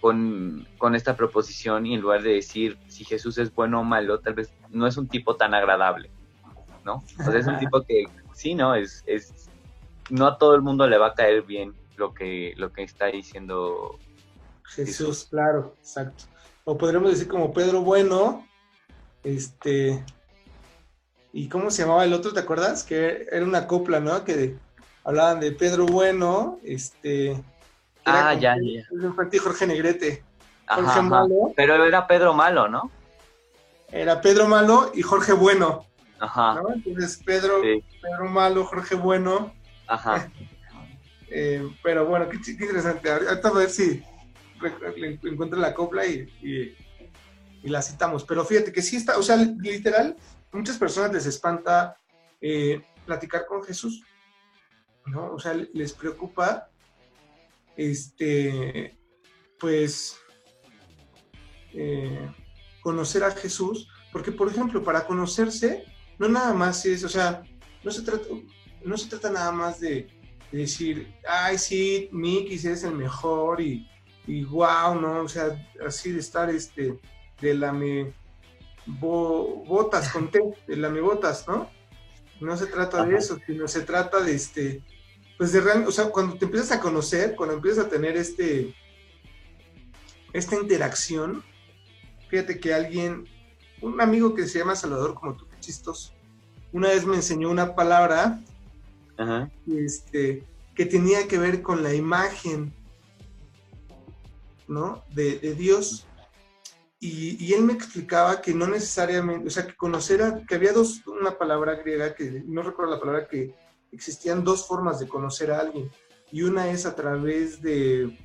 con, 0.00 0.66
con, 0.78 0.94
esta 0.94 1.14
proposición 1.14 1.86
y 1.86 1.94
en 1.94 2.00
lugar 2.00 2.22
de 2.22 2.34
decir 2.34 2.78
si 2.88 3.04
Jesús 3.04 3.36
es 3.38 3.54
bueno 3.54 3.80
o 3.80 3.84
malo, 3.84 4.20
tal 4.20 4.34
vez 4.34 4.52
no 4.70 4.86
es 4.86 4.96
un 4.96 5.08
tipo 5.08 5.36
tan 5.36 5.52
agradable, 5.52 6.10
¿no? 6.84 7.04
O 7.18 7.30
sea, 7.30 7.38
es 7.38 7.46
un 7.46 7.58
tipo 7.58 7.82
que 7.82 8.06
sí, 8.40 8.54
¿no? 8.54 8.74
Es, 8.74 9.04
es, 9.06 9.50
no 10.08 10.26
a 10.26 10.38
todo 10.38 10.54
el 10.54 10.62
mundo 10.62 10.86
le 10.88 10.96
va 10.96 11.08
a 11.08 11.14
caer 11.14 11.42
bien 11.42 11.74
lo 11.96 12.14
que, 12.14 12.54
lo 12.56 12.72
que 12.72 12.82
está 12.82 13.06
diciendo 13.06 13.98
Jesús, 14.64 15.26
claro, 15.28 15.74
exacto. 15.78 16.24
O 16.64 16.78
podríamos 16.78 17.10
decir 17.10 17.28
como 17.28 17.52
Pedro 17.52 17.82
Bueno, 17.82 18.46
este, 19.24 20.02
¿y 21.32 21.48
cómo 21.48 21.70
se 21.70 21.82
llamaba 21.82 22.04
el 22.04 22.14
otro? 22.14 22.32
¿Te 22.32 22.40
acuerdas? 22.40 22.84
Que 22.84 23.26
era 23.30 23.44
una 23.44 23.66
copla, 23.66 24.00
¿no? 24.00 24.24
Que 24.24 24.56
hablaban 25.04 25.40
de 25.40 25.52
Pedro 25.52 25.86
Bueno, 25.86 26.60
este... 26.64 27.42
Ah, 28.06 28.32
ya, 28.34 28.56
ya. 28.56 28.82
El 28.90 29.40
Jorge 29.40 29.66
Negrete. 29.66 30.24
Jorge 30.66 31.02
Malo. 31.02 31.52
Pero 31.54 31.84
era 31.84 32.06
Pedro 32.06 32.32
Malo, 32.32 32.68
¿no? 32.68 32.90
Era 33.92 34.20
Pedro 34.20 34.46
Malo 34.46 34.92
y 34.94 35.02
Jorge 35.02 35.32
Bueno. 35.32 35.84
Ajá. 36.20 36.54
¿no? 36.54 36.72
Entonces, 36.72 37.20
Pedro, 37.24 37.62
Pedro 37.62 38.28
Malo, 38.28 38.64
Jorge 38.64 38.94
Bueno. 38.94 39.54
Ajá. 39.86 40.30
Eh, 41.32 41.64
pero 41.84 42.06
bueno, 42.06 42.28
qué, 42.28 42.38
interesante. 42.50 43.08
Ahorita 43.08 43.48
a 43.50 43.52
ver 43.52 43.70
si 43.70 44.02
encuentro 45.22 45.60
la 45.60 45.72
copla 45.72 46.04
y, 46.04 46.26
y, 47.62 47.68
la 47.68 47.80
citamos. 47.82 48.24
Pero 48.24 48.44
fíjate 48.44 48.72
que 48.72 48.82
sí 48.82 48.96
está, 48.96 49.16
o 49.16 49.22
sea, 49.22 49.36
literal, 49.36 50.16
muchas 50.50 50.76
personas 50.76 51.12
les 51.12 51.26
espanta 51.26 51.96
eh, 52.40 52.82
platicar 53.06 53.46
con 53.46 53.62
Jesús. 53.62 54.02
¿no? 55.06 55.32
O 55.32 55.38
sea, 55.38 55.54
les 55.54 55.92
preocupa, 55.92 56.68
este, 57.76 58.98
pues, 59.58 60.18
eh, 61.72 62.28
conocer 62.82 63.24
a 63.24 63.30
Jesús, 63.30 63.88
porque, 64.12 64.32
por 64.32 64.48
ejemplo, 64.48 64.82
para 64.82 65.06
conocerse, 65.06 65.84
no 66.20 66.28
nada 66.28 66.52
más 66.52 66.84
es, 66.84 67.02
o 67.02 67.08
sea, 67.08 67.42
no 67.82 67.90
se 67.90 68.02
trata, 68.02 68.26
no 68.84 68.96
se 68.98 69.08
trata 69.08 69.30
nada 69.30 69.50
más 69.52 69.80
de, 69.80 70.06
decir, 70.52 71.14
ay, 71.26 71.56
sí, 71.56 72.08
Mickey, 72.12 72.58
eres 72.66 72.84
el 72.84 72.94
mejor 72.94 73.60
y, 73.60 73.88
y 74.26 74.44
wow, 74.44 75.00
¿no? 75.00 75.22
O 75.22 75.28
sea, 75.28 75.46
así 75.86 76.12
de 76.12 76.18
estar, 76.18 76.50
este, 76.50 76.98
de 77.40 77.54
la 77.54 77.72
me 77.72 78.12
botas 78.86 80.12
con 80.12 80.30
té, 80.30 80.40
de 80.66 80.76
la 80.76 80.90
me 80.90 81.00
botas, 81.00 81.46
¿no? 81.48 81.70
No 82.40 82.56
se 82.56 82.66
trata 82.66 83.04
de 83.04 83.16
eso, 83.16 83.38
sino 83.46 83.66
se 83.66 83.82
trata 83.82 84.20
de, 84.20 84.34
este, 84.34 84.82
pues 85.38 85.52
de 85.52 85.60
o 85.60 85.92
sea, 85.92 86.06
cuando 86.06 86.36
te 86.36 86.44
empiezas 86.44 86.72
a 86.72 86.80
conocer, 86.80 87.34
cuando 87.34 87.54
empiezas 87.54 87.86
a 87.86 87.88
tener 87.88 88.16
este, 88.18 88.74
esta 90.34 90.56
interacción, 90.56 91.42
fíjate 92.28 92.60
que 92.60 92.74
alguien, 92.74 93.26
un 93.80 94.00
amigo 94.00 94.34
que 94.34 94.46
se 94.46 94.58
llama 94.58 94.76
Salvador, 94.76 95.14
como 95.14 95.36
tú, 95.36 95.49
chistos, 95.60 96.12
una 96.72 96.88
vez 96.88 97.04
me 97.04 97.16
enseñó 97.16 97.50
una 97.50 97.74
palabra 97.74 98.40
Este, 99.66 100.44
que 100.74 100.86
tenía 100.86 101.28
que 101.28 101.38
ver 101.38 101.60
con 101.60 101.82
la 101.82 101.92
imagen, 101.94 102.72
¿no? 104.66 105.04
De, 105.10 105.38
Dios. 105.54 106.06
Y, 106.98 107.42
y, 107.44 107.54
él 107.54 107.62
me 107.62 107.72
explicaba 107.72 108.40
que 108.40 108.54
no 108.54 108.66
necesariamente, 108.66 109.46
o 109.46 109.50
sea, 109.50 109.66
que 109.66 109.74
conocer, 109.74 110.42
que 110.46 110.54
había 110.54 110.72
dos, 110.72 111.06
una 111.06 111.36
palabra 111.36 111.76
griega, 111.76 112.14
que 112.14 112.42
no 112.46 112.62
recuerdo 112.62 112.94
la 112.94 113.00
palabra 113.00 113.28
que 113.28 113.54
existían 113.92 114.44
dos 114.44 114.66
formas 114.66 115.00
de 115.00 115.08
conocer 115.08 115.50
a 115.50 115.60
alguien. 115.60 115.90
Y 116.32 116.42
una 116.42 116.70
es 116.70 116.86
a 116.86 116.94
través 116.94 117.60
de, 117.60 118.18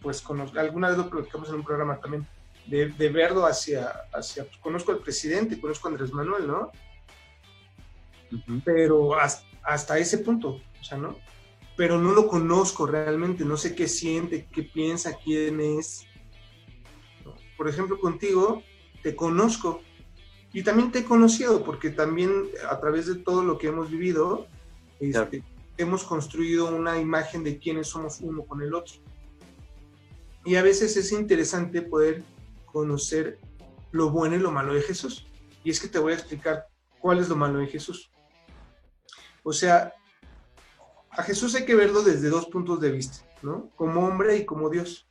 pues, 0.00 0.22
alguna 0.56 0.88
vez 0.88 0.98
lo 0.98 1.10
platicamos 1.10 1.48
en 1.48 1.56
un 1.56 1.64
programa 1.64 2.00
también, 2.00 2.26
de, 2.66 3.08
verlo 3.08 3.46
hacia, 3.46 3.92
hacia 4.12 4.44
pues, 4.44 4.56
conozco 4.58 4.92
al 4.92 4.98
presidente, 4.98 5.60
conozco 5.60 5.88
a 5.88 5.90
Andrés 5.90 6.12
Manuel, 6.12 6.46
¿no? 6.46 6.70
Pero 8.64 9.14
hasta, 9.14 9.98
ese 9.98 10.18
punto, 10.18 10.60
o 10.80 10.84
sea, 10.84 10.96
¿no? 10.96 11.16
Pero 11.76 11.98
no 11.98 12.12
lo 12.12 12.28
conozco 12.28 12.86
realmente, 12.86 13.44
no 13.44 13.56
sé 13.56 13.74
qué 13.74 13.88
siente, 13.88 14.46
qué 14.52 14.62
piensa, 14.62 15.16
quién 15.22 15.60
es. 15.60 16.06
Por 17.56 17.68
ejemplo, 17.68 17.98
contigo 17.98 18.62
te 19.02 19.16
conozco 19.16 19.82
y 20.52 20.62
también 20.62 20.92
te 20.92 21.00
he 21.00 21.04
conocido 21.04 21.64
porque 21.64 21.90
también 21.90 22.30
a 22.68 22.78
través 22.78 23.06
de 23.06 23.16
todo 23.16 23.42
lo 23.42 23.58
que 23.58 23.68
hemos 23.68 23.90
vivido, 23.90 24.46
este, 25.00 25.42
hemos 25.76 26.04
construido 26.04 26.74
una 26.74 26.98
imagen 27.00 27.42
de 27.42 27.58
quiénes 27.58 27.88
somos 27.88 28.20
uno 28.20 28.44
con 28.44 28.62
el 28.62 28.74
otro. 28.74 28.94
Y 30.44 30.56
a 30.56 30.62
veces 30.62 30.96
es 30.96 31.12
interesante 31.12 31.82
poder 31.82 32.22
conocer 32.72 33.38
lo 33.90 34.10
bueno 34.10 34.36
y 34.36 34.38
lo 34.38 34.50
malo 34.50 34.74
de 34.74 34.82
Jesús. 34.82 35.26
Y 35.62 35.70
es 35.70 35.80
que 35.80 35.88
te 35.88 35.98
voy 35.98 36.12
a 36.12 36.16
explicar 36.16 36.66
cuál 36.98 37.18
es 37.18 37.28
lo 37.28 37.36
malo 37.36 37.58
de 37.58 37.66
Jesús. 37.66 38.10
O 39.42 39.52
sea, 39.52 39.92
a 41.10 41.22
Jesús 41.22 41.54
hay 41.54 41.64
que 41.64 41.74
verlo 41.74 42.02
desde 42.02 42.30
dos 42.30 42.46
puntos 42.46 42.80
de 42.80 42.90
vista, 42.90 43.24
¿no? 43.42 43.70
Como 43.76 44.06
hombre 44.06 44.36
y 44.36 44.44
como 44.44 44.70
Dios. 44.70 45.06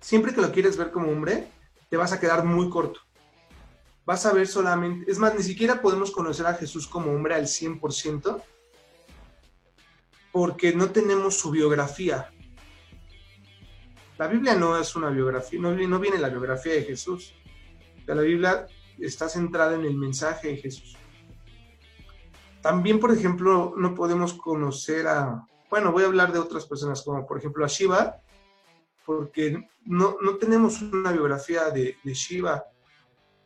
Siempre 0.00 0.34
que 0.34 0.40
lo 0.40 0.52
quieres 0.52 0.76
ver 0.76 0.90
como 0.90 1.10
hombre, 1.10 1.48
te 1.88 1.96
vas 1.96 2.12
a 2.12 2.20
quedar 2.20 2.44
muy 2.44 2.68
corto. 2.68 3.00
Vas 4.04 4.26
a 4.26 4.32
ver 4.32 4.48
solamente, 4.48 5.10
es 5.10 5.18
más, 5.18 5.34
ni 5.34 5.42
siquiera 5.42 5.82
podemos 5.82 6.10
conocer 6.10 6.46
a 6.46 6.54
Jesús 6.54 6.86
como 6.86 7.12
hombre 7.12 7.34
al 7.34 7.46
100%, 7.46 8.42
porque 10.32 10.74
no 10.74 10.90
tenemos 10.90 11.38
su 11.38 11.50
biografía. 11.50 12.30
La 14.18 14.26
Biblia 14.26 14.54
no 14.54 14.76
es 14.78 14.94
una 14.96 15.10
biografía, 15.10 15.60
no, 15.60 16.00
viene 16.00 16.18
la 16.18 16.28
biografía 16.28 16.74
de 16.74 16.82
Jesús. 16.82 17.34
la 18.06 18.20
Biblia 18.20 18.66
está 18.98 19.28
centrada 19.28 19.74
en 19.74 19.84
el 19.84 19.96
mensaje 19.96 20.48
de 20.48 20.56
Jesús. 20.56 20.96
También, 22.60 22.98
por 22.98 23.12
ejemplo, 23.12 23.74
no 23.76 23.94
podemos 23.94 24.34
conocer 24.34 25.06
a, 25.06 25.46
bueno, 25.70 25.92
voy 25.92 26.02
a 26.02 26.06
hablar 26.06 26.32
de 26.32 26.40
otras 26.40 26.66
personas, 26.66 27.02
como 27.02 27.24
por 27.26 27.38
ejemplo 27.38 27.64
a 27.64 27.68
Shiva, 27.68 28.20
porque 29.06 29.68
no, 29.84 30.16
tenemos 30.40 30.82
una 30.82 31.12
biografía 31.12 31.70
de, 31.70 31.96
Shiva, 32.04 32.64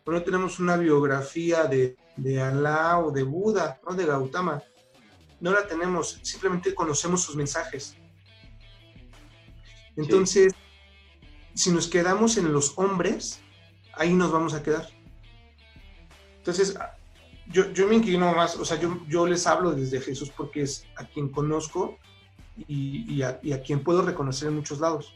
no 0.07 0.23
tenemos 0.23 0.59
una 0.59 0.76
biografía 0.76 1.64
de, 1.64 1.97
de 2.17 2.41
Alá 2.41 2.99
o 2.99 3.12
de 3.12 3.23
Buda, 3.23 3.79
¿no? 3.87 3.95
de 3.95 4.07
Gautama 4.07 4.62
no 5.43 5.50
la 5.50 5.67
tenemos, 5.67 6.21
simplemente 6.23 6.73
conocemos 6.73 7.21
sus 7.21 7.35
mensajes. 7.35 7.97
Entonces, 9.97 10.55
si 11.55 11.71
nos 11.71 11.89
quedamos 11.89 12.37
en 12.37 12.53
los 12.53 12.73
hombres, 12.77 13.41
ahí 13.95 14.13
nos 14.15 14.33
vamos 14.33 14.55
a 14.55 14.63
quedar. 14.63 14.89
Entonces, 16.39 16.77
yo, 17.49 17.73
yo 17.73 17.87
me 17.87 17.97
inclino 17.97 18.33
más, 18.35 18.57
o 18.57 18.65
sea, 18.65 18.81
yo, 18.81 19.01
yo 19.09 19.27
les 19.27 19.47
hablo 19.47 19.73
desde 19.73 20.01
Jesús 20.01 20.31
porque 20.31 20.63
es 20.63 20.87
a 20.97 21.05
quien 21.05 21.29
conozco 21.29 21.99
y, 22.67 23.23
a, 23.23 23.41
quien 23.65 23.83
puedo 23.83 24.03
reconocer 24.03 24.49
en 24.49 24.57
muchos 24.57 24.81
lados. 24.81 25.15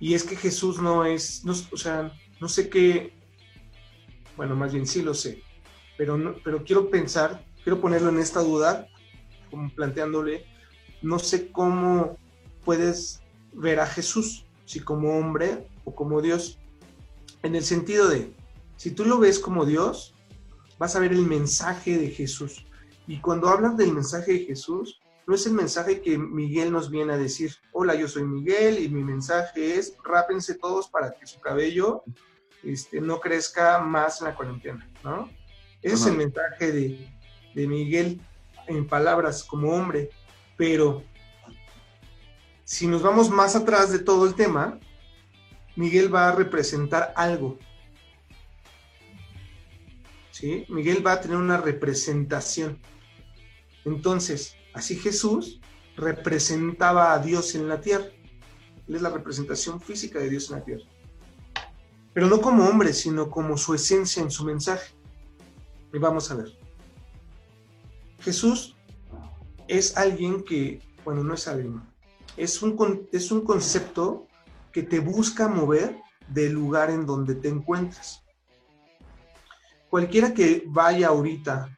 Y 0.00 0.14
es 0.14 0.24
que 0.24 0.36
Jesús 0.36 0.80
no 0.80 1.04
es, 1.04 1.44
o 1.70 1.76
sea, 1.76 2.12
no 2.40 2.48
sé 2.48 2.68
qué, 2.68 3.14
bueno, 4.36 4.56
más 4.56 4.72
bien 4.72 4.86
sí 4.86 5.02
lo 5.02 5.14
sé, 5.14 5.42
pero, 5.96 6.18
no, 6.18 6.34
pero 6.42 6.64
quiero 6.64 6.90
pensar 6.90 7.44
quiero 7.62 7.80
ponerlo 7.80 8.10
en 8.10 8.18
esta 8.18 8.40
duda, 8.40 8.88
como 9.50 9.70
planteándole, 9.70 10.46
no 11.00 11.18
sé 11.18 11.50
cómo 11.50 12.18
puedes 12.64 13.22
ver 13.52 13.80
a 13.80 13.86
Jesús, 13.86 14.46
si 14.64 14.80
como 14.80 15.18
hombre 15.18 15.68
o 15.84 15.94
como 15.94 16.20
Dios, 16.22 16.58
en 17.42 17.54
el 17.56 17.64
sentido 17.64 18.08
de, 18.08 18.32
si 18.76 18.90
tú 18.90 19.04
lo 19.04 19.18
ves 19.18 19.38
como 19.38 19.66
Dios, 19.66 20.14
vas 20.78 20.96
a 20.96 21.00
ver 21.00 21.12
el 21.12 21.26
mensaje 21.26 21.98
de 21.98 22.08
Jesús. 22.08 22.66
Y 23.06 23.20
cuando 23.20 23.48
hablan 23.48 23.76
del 23.76 23.92
mensaje 23.92 24.32
de 24.32 24.38
Jesús, 24.46 25.00
no 25.26 25.34
es 25.34 25.46
el 25.46 25.52
mensaje 25.52 26.00
que 26.00 26.18
Miguel 26.18 26.72
nos 26.72 26.90
viene 26.90 27.12
a 27.12 27.18
decir, 27.18 27.54
hola, 27.72 27.94
yo 27.94 28.08
soy 28.08 28.24
Miguel 28.24 28.78
y 28.78 28.88
mi 28.88 29.02
mensaje 29.04 29.78
es, 29.78 29.94
rápense 30.04 30.54
todos 30.54 30.88
para 30.88 31.12
que 31.12 31.26
su 31.26 31.40
cabello 31.40 32.02
este, 32.62 33.00
no 33.00 33.20
crezca 33.20 33.80
más 33.80 34.20
en 34.20 34.28
la 34.28 34.34
cuarentena, 34.34 34.88
¿no? 35.04 35.28
Ese 35.80 35.94
es 35.94 36.06
el 36.06 36.16
mensaje 36.16 36.72
de, 36.72 37.08
de 37.54 37.66
Miguel 37.66 38.20
en 38.68 38.86
palabras 38.86 39.42
como 39.42 39.72
hombre, 39.72 40.10
pero 40.56 41.02
si 42.64 42.86
nos 42.86 43.02
vamos 43.02 43.30
más 43.30 43.56
atrás 43.56 43.90
de 43.92 43.98
todo 43.98 44.26
el 44.26 44.34
tema, 44.34 44.78
Miguel 45.76 46.14
va 46.14 46.28
a 46.28 46.32
representar 46.32 47.12
algo. 47.16 47.58
¿Sí? 50.30 50.64
Miguel 50.68 51.06
va 51.06 51.12
a 51.12 51.20
tener 51.20 51.36
una 51.36 51.58
representación. 51.58 52.78
Entonces, 53.84 54.56
así 54.74 54.96
Jesús 54.96 55.60
representaba 55.96 57.12
a 57.12 57.18
Dios 57.18 57.54
en 57.54 57.68
la 57.68 57.80
tierra. 57.80 58.06
Él 58.88 58.94
es 58.94 59.02
la 59.02 59.10
representación 59.10 59.80
física 59.80 60.18
de 60.18 60.30
Dios 60.30 60.50
en 60.50 60.58
la 60.58 60.64
tierra. 60.64 60.84
Pero 62.12 62.26
no 62.26 62.40
como 62.40 62.66
hombre, 62.66 62.92
sino 62.92 63.30
como 63.30 63.56
su 63.56 63.74
esencia 63.74 64.22
en 64.22 64.30
su 64.30 64.44
mensaje. 64.44 64.94
Y 65.92 65.98
vamos 65.98 66.30
a 66.30 66.36
ver. 66.36 66.58
Jesús 68.20 68.76
es 69.68 69.96
alguien 69.96 70.42
que, 70.44 70.80
bueno, 71.04 71.24
no 71.24 71.34
es 71.34 71.48
alguien, 71.48 71.82
es 72.36 72.62
un, 72.62 73.08
es 73.12 73.30
un 73.30 73.42
concepto 73.42 74.26
que 74.72 74.82
te 74.82 75.00
busca 75.00 75.48
mover 75.48 75.98
del 76.28 76.52
lugar 76.52 76.90
en 76.90 77.04
donde 77.06 77.34
te 77.34 77.48
encuentras. 77.48 78.24
Cualquiera 79.90 80.32
que 80.32 80.64
vaya 80.66 81.08
ahorita 81.08 81.76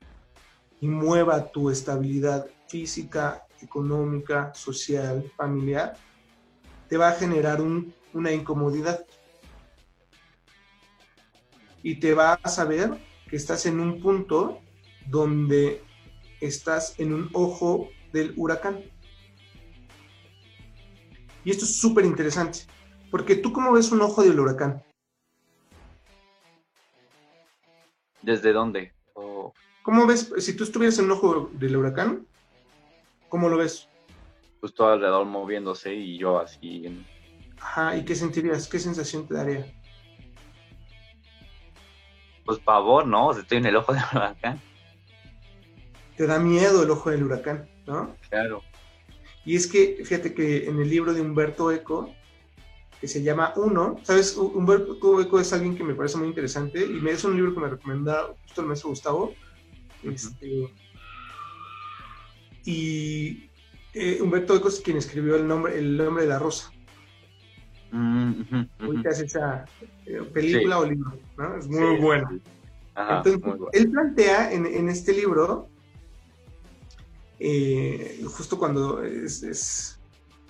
y 0.80 0.86
mueva 0.86 1.50
tu 1.50 1.70
estabilidad 1.70 2.46
física, 2.68 3.44
económica, 3.60 4.54
social, 4.54 5.32
familiar, 5.36 5.94
te 6.88 6.96
va 6.96 7.08
a 7.08 7.12
generar 7.12 7.60
una 7.60 8.32
incomodidad. 8.32 9.04
Y 11.82 11.96
te 11.96 12.14
va 12.14 12.38
a 12.42 12.48
saber 12.48 12.92
que 13.28 13.36
estás 13.36 13.66
en 13.66 13.80
un 13.80 14.00
punto 14.00 14.60
donde 15.06 15.82
estás 16.40 16.94
en 16.98 17.12
un 17.12 17.30
ojo 17.32 17.88
del 18.12 18.32
huracán. 18.36 18.93
Y 21.44 21.50
esto 21.50 21.64
es 21.64 21.78
súper 21.78 22.04
interesante, 22.04 22.60
Porque 23.10 23.36
tú 23.36 23.52
cómo 23.52 23.72
ves 23.72 23.92
un 23.92 24.00
ojo 24.00 24.22
del 24.22 24.40
huracán. 24.40 24.82
¿Desde 28.22 28.52
dónde? 28.52 28.94
¿Cómo 29.82 30.06
ves, 30.06 30.32
si 30.38 30.56
tú 30.56 30.64
estuvieras 30.64 30.98
en 30.98 31.04
un 31.04 31.10
ojo 31.12 31.50
del 31.52 31.76
huracán, 31.76 32.26
cómo 33.28 33.50
lo 33.50 33.58
ves? 33.58 33.86
Pues 34.60 34.72
todo 34.72 34.88
alrededor 34.88 35.26
moviéndose 35.26 35.94
y 35.94 36.16
yo 36.16 36.40
así. 36.40 36.86
En... 36.86 37.06
Ajá, 37.60 37.94
¿y 37.94 38.04
qué 38.04 38.14
sentirías? 38.14 38.66
¿Qué 38.66 38.78
sensación 38.78 39.28
te 39.28 39.34
daría? 39.34 39.66
Pues 42.46 42.58
pavor, 42.60 43.06
¿no? 43.06 43.30
Estoy 43.32 43.58
en 43.58 43.66
el 43.66 43.76
ojo 43.76 43.92
del 43.92 44.02
huracán. 44.10 44.58
Te 46.16 46.26
da 46.26 46.38
miedo 46.38 46.82
el 46.82 46.90
ojo 46.90 47.10
del 47.10 47.24
huracán, 47.24 47.68
¿no? 47.86 48.16
Claro. 48.30 48.62
Y 49.44 49.56
es 49.56 49.66
que, 49.66 50.02
fíjate 50.04 50.34
que 50.34 50.68
en 50.68 50.80
el 50.80 50.88
libro 50.88 51.12
de 51.12 51.20
Humberto 51.20 51.70
Eco, 51.70 52.14
que 53.00 53.08
se 53.08 53.22
llama 53.22 53.52
Uno, 53.56 54.00
¿sabes? 54.02 54.36
Humberto 54.36 55.20
Eco 55.20 55.38
es 55.38 55.52
alguien 55.52 55.76
que 55.76 55.84
me 55.84 55.94
parece 55.94 56.16
muy 56.16 56.28
interesante 56.28 56.84
y 56.84 57.00
me 57.00 57.10
es 57.10 57.24
un 57.24 57.36
libro 57.36 57.54
que 57.54 57.60
me 57.60 57.68
recomendó 57.68 58.36
justo 58.42 58.62
el 58.62 58.66
maestro 58.68 58.90
Gustavo, 58.90 59.34
este, 60.02 60.68
y 62.64 63.50
eh, 63.92 64.18
Humberto 64.20 64.56
Eco 64.56 64.68
es 64.68 64.80
quien 64.80 64.96
escribió 64.96 65.36
el 65.36 65.46
nombre, 65.46 65.78
el 65.78 65.96
nombre 65.96 66.24
de 66.24 66.28
la 66.28 66.38
rosa. 66.38 66.72
Mm, 67.92 68.42
esa 69.06 69.64
eh, 70.06 70.20
película 70.32 70.80
o 70.80 70.84
libro, 70.84 71.12
¿no? 71.36 71.56
Es 71.56 71.68
muy 71.68 71.96
bueno. 72.00 72.40
Entonces, 72.96 73.40
él 73.72 73.90
plantea 73.90 74.52
en, 74.52 74.88
este 74.88 75.12
libro, 75.12 75.68
eh, 77.38 78.22
justo 78.26 78.58
cuando 78.58 79.02
es, 79.02 79.42
es 79.42 79.98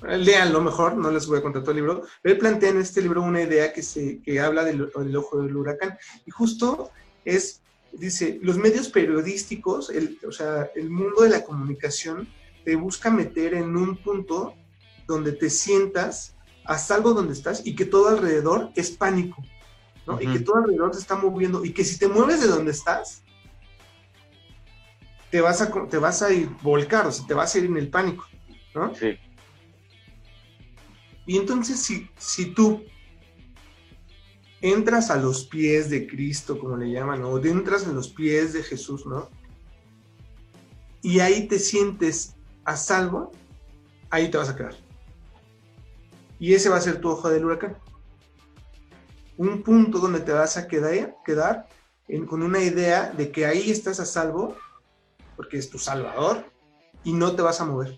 lo 0.03 0.61
mejor, 0.61 0.97
no 0.97 1.11
les 1.11 1.27
voy 1.27 1.39
a 1.39 1.43
contar 1.43 1.63
todo 1.63 1.71
el 1.71 1.79
libro, 1.79 2.03
él 2.23 2.39
plantea 2.39 2.71
en 2.71 2.79
este 2.79 3.01
libro 3.01 3.23
una 3.23 3.43
idea 3.43 3.73
que, 3.73 3.83
se, 3.83 4.21
que 4.23 4.41
habla 4.41 4.65
del, 4.65 4.91
del 4.95 5.17
ojo 5.17 5.43
del 5.43 5.57
huracán, 5.57 5.97
y 6.27 6.31
justo 6.31 6.91
es 7.25 7.63
dice, 7.99 8.39
los 8.43 8.57
medios 8.57 8.89
periodísticos, 8.89 9.91
el, 9.91 10.19
o 10.27 10.33
sea, 10.33 10.71
el 10.75 10.91
mundo 10.91 11.23
de 11.23 11.31
la 11.31 11.45
comunicación 11.45 12.29
te 12.65 12.77
busca 12.77 13.11
meter 13.11 13.55
en 13.55 13.77
un 13.77 13.97
punto 13.97 14.55
donde 15.07 15.33
te 15.33 15.51
sientas 15.51 16.35
a 16.65 16.79
salvo 16.79 17.13
donde 17.13 17.35
estás 17.35 17.63
y 17.65 17.77
que 17.77 17.85
todo 17.85 18.09
alrededor 18.09 18.71
es 18.75 18.91
pánico, 18.91 19.43
¿no? 20.07 20.21
Y 20.21 20.27
que 20.33 20.41
todo 20.41 20.57
alrededor 20.57 20.93
te 20.93 20.99
está 20.99 21.17
moviendo 21.17 21.65
y 21.65 21.73
que 21.73 21.85
si 21.85 21.99
te 21.99 22.09
mueves 22.09 22.41
de 22.41 22.49
donde 22.49 22.73
estás, 22.73 23.23
te 25.35 25.41
vas 25.41 25.61
a, 25.61 25.89
te 25.89 25.99
vas 25.99 26.23
a 26.23 26.33
ir 26.33 26.49
volcar, 26.63 27.09
o 27.09 27.11
sea, 27.11 27.27
te 27.27 27.35
vas 27.35 27.53
a 27.53 27.59
ir 27.59 27.65
en 27.65 27.77
el 27.77 27.89
pánico, 27.89 28.25
¿no? 28.73 28.95
Sí. 28.95 29.19
Y 31.27 31.37
entonces 31.37 31.81
si, 31.81 32.09
si 32.17 32.55
tú 32.55 32.85
entras 34.61 35.11
a 35.11 35.17
los 35.17 35.45
pies 35.47 35.91
de 35.91 36.07
Cristo, 36.07 36.57
como 36.57 36.77
le 36.77 36.89
llaman, 36.89 37.25
o 37.25 37.37
entras 37.39 37.83
en 37.83 37.97
los 37.97 38.11
pies 38.11 38.53
de 38.53 38.63
Jesús, 38.63 39.07
¿no? 39.07 39.29
Y 41.03 41.19
ahí 41.19 41.49
te 41.49 41.59
sientes 41.59 42.37
a 42.65 42.77
salvo, 42.77 43.33
ahí 44.11 44.31
te 44.31 44.39
vas 44.39 44.51
a 44.51 44.55
quedar. 44.55 44.77
Y 46.39 46.55
ese 46.55 46.69
va 46.69 46.77
a 46.77 46.81
ser 46.81 47.01
tu 47.01 47.09
ojo 47.09 47.29
del 47.29 47.45
huracán. 47.45 47.77
Un 49.37 49.65
punto 49.65 49.99
donde 49.99 50.21
te 50.21 50.31
vas 50.31 50.57
a 50.57 50.69
quedar, 50.69 51.17
quedar 51.27 51.67
con 52.29 52.45
una 52.45 52.61
idea 52.61 53.11
de 53.11 53.33
que 53.33 53.47
ahí 53.47 53.73
estás 53.73 53.99
a 53.99 54.07
salvo, 54.07 54.55
porque 55.37 55.59
es 55.59 55.71
tu 55.71 55.79
salvador, 55.79 56.45
y 57.03 57.13
no 57.13 57.35
te 57.35 57.43
vas 57.43 57.61
a 57.61 57.65
mover. 57.65 57.97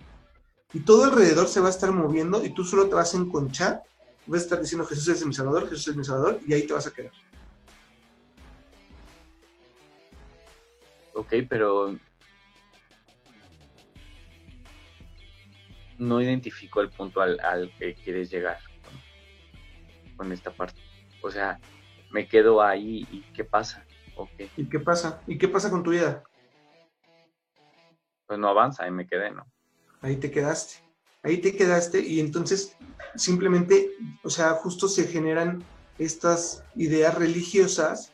Y 0.72 0.80
todo 0.80 1.04
alrededor 1.04 1.48
se 1.48 1.60
va 1.60 1.68
a 1.68 1.70
estar 1.70 1.92
moviendo 1.92 2.44
y 2.44 2.50
tú 2.50 2.64
solo 2.64 2.88
te 2.88 2.94
vas 2.94 3.14
a 3.14 3.18
enconchar 3.18 3.82
vas 4.26 4.40
a 4.40 4.44
estar 4.44 4.60
diciendo 4.60 4.86
Jesús 4.86 5.08
es 5.08 5.26
mi 5.26 5.32
Salvador, 5.32 5.68
Jesús 5.68 5.88
es 5.88 5.96
mi 5.96 6.04
Salvador, 6.04 6.40
y 6.46 6.52
ahí 6.52 6.66
te 6.66 6.72
vas 6.72 6.86
a 6.86 6.92
quedar. 6.92 7.12
Ok, 11.14 11.32
pero 11.48 11.96
no 15.98 16.20
identifico 16.20 16.82
el 16.82 16.90
punto 16.90 17.20
al, 17.22 17.72
que 17.78 17.94
quieres 17.94 18.30
llegar 18.30 18.58
con, 20.16 20.30
esta 20.32 20.50
parte. 20.50 20.78
O 21.22 21.30
sea, 21.30 21.58
me 22.10 22.28
quedo 22.28 22.62
ahí 22.62 23.06
y 23.10 23.20
¿qué 23.32 23.44
pasa? 23.44 23.84
Okay. 24.14 24.50
¿Y 24.56 24.68
qué 24.68 24.78
pasa? 24.78 25.22
¿Y 25.26 25.38
qué 25.38 25.48
pasa 25.48 25.70
con 25.70 25.82
tu 25.82 25.90
vida? 25.90 26.22
Pues 28.26 28.38
no 28.38 28.48
avanza, 28.48 28.84
ahí 28.84 28.90
me 28.90 29.06
quedé, 29.06 29.30
¿no? 29.30 29.46
Ahí 30.00 30.16
te 30.16 30.30
quedaste 30.30 30.86
ahí 31.26 31.38
te 31.38 31.56
quedaste 31.56 32.00
y 32.00 32.20
entonces 32.20 32.76
simplemente, 33.16 33.90
o 34.22 34.30
sea, 34.30 34.50
justo 34.50 34.86
se 34.86 35.08
generan 35.08 35.64
estas 35.98 36.62
ideas 36.76 37.14
religiosas 37.16 38.12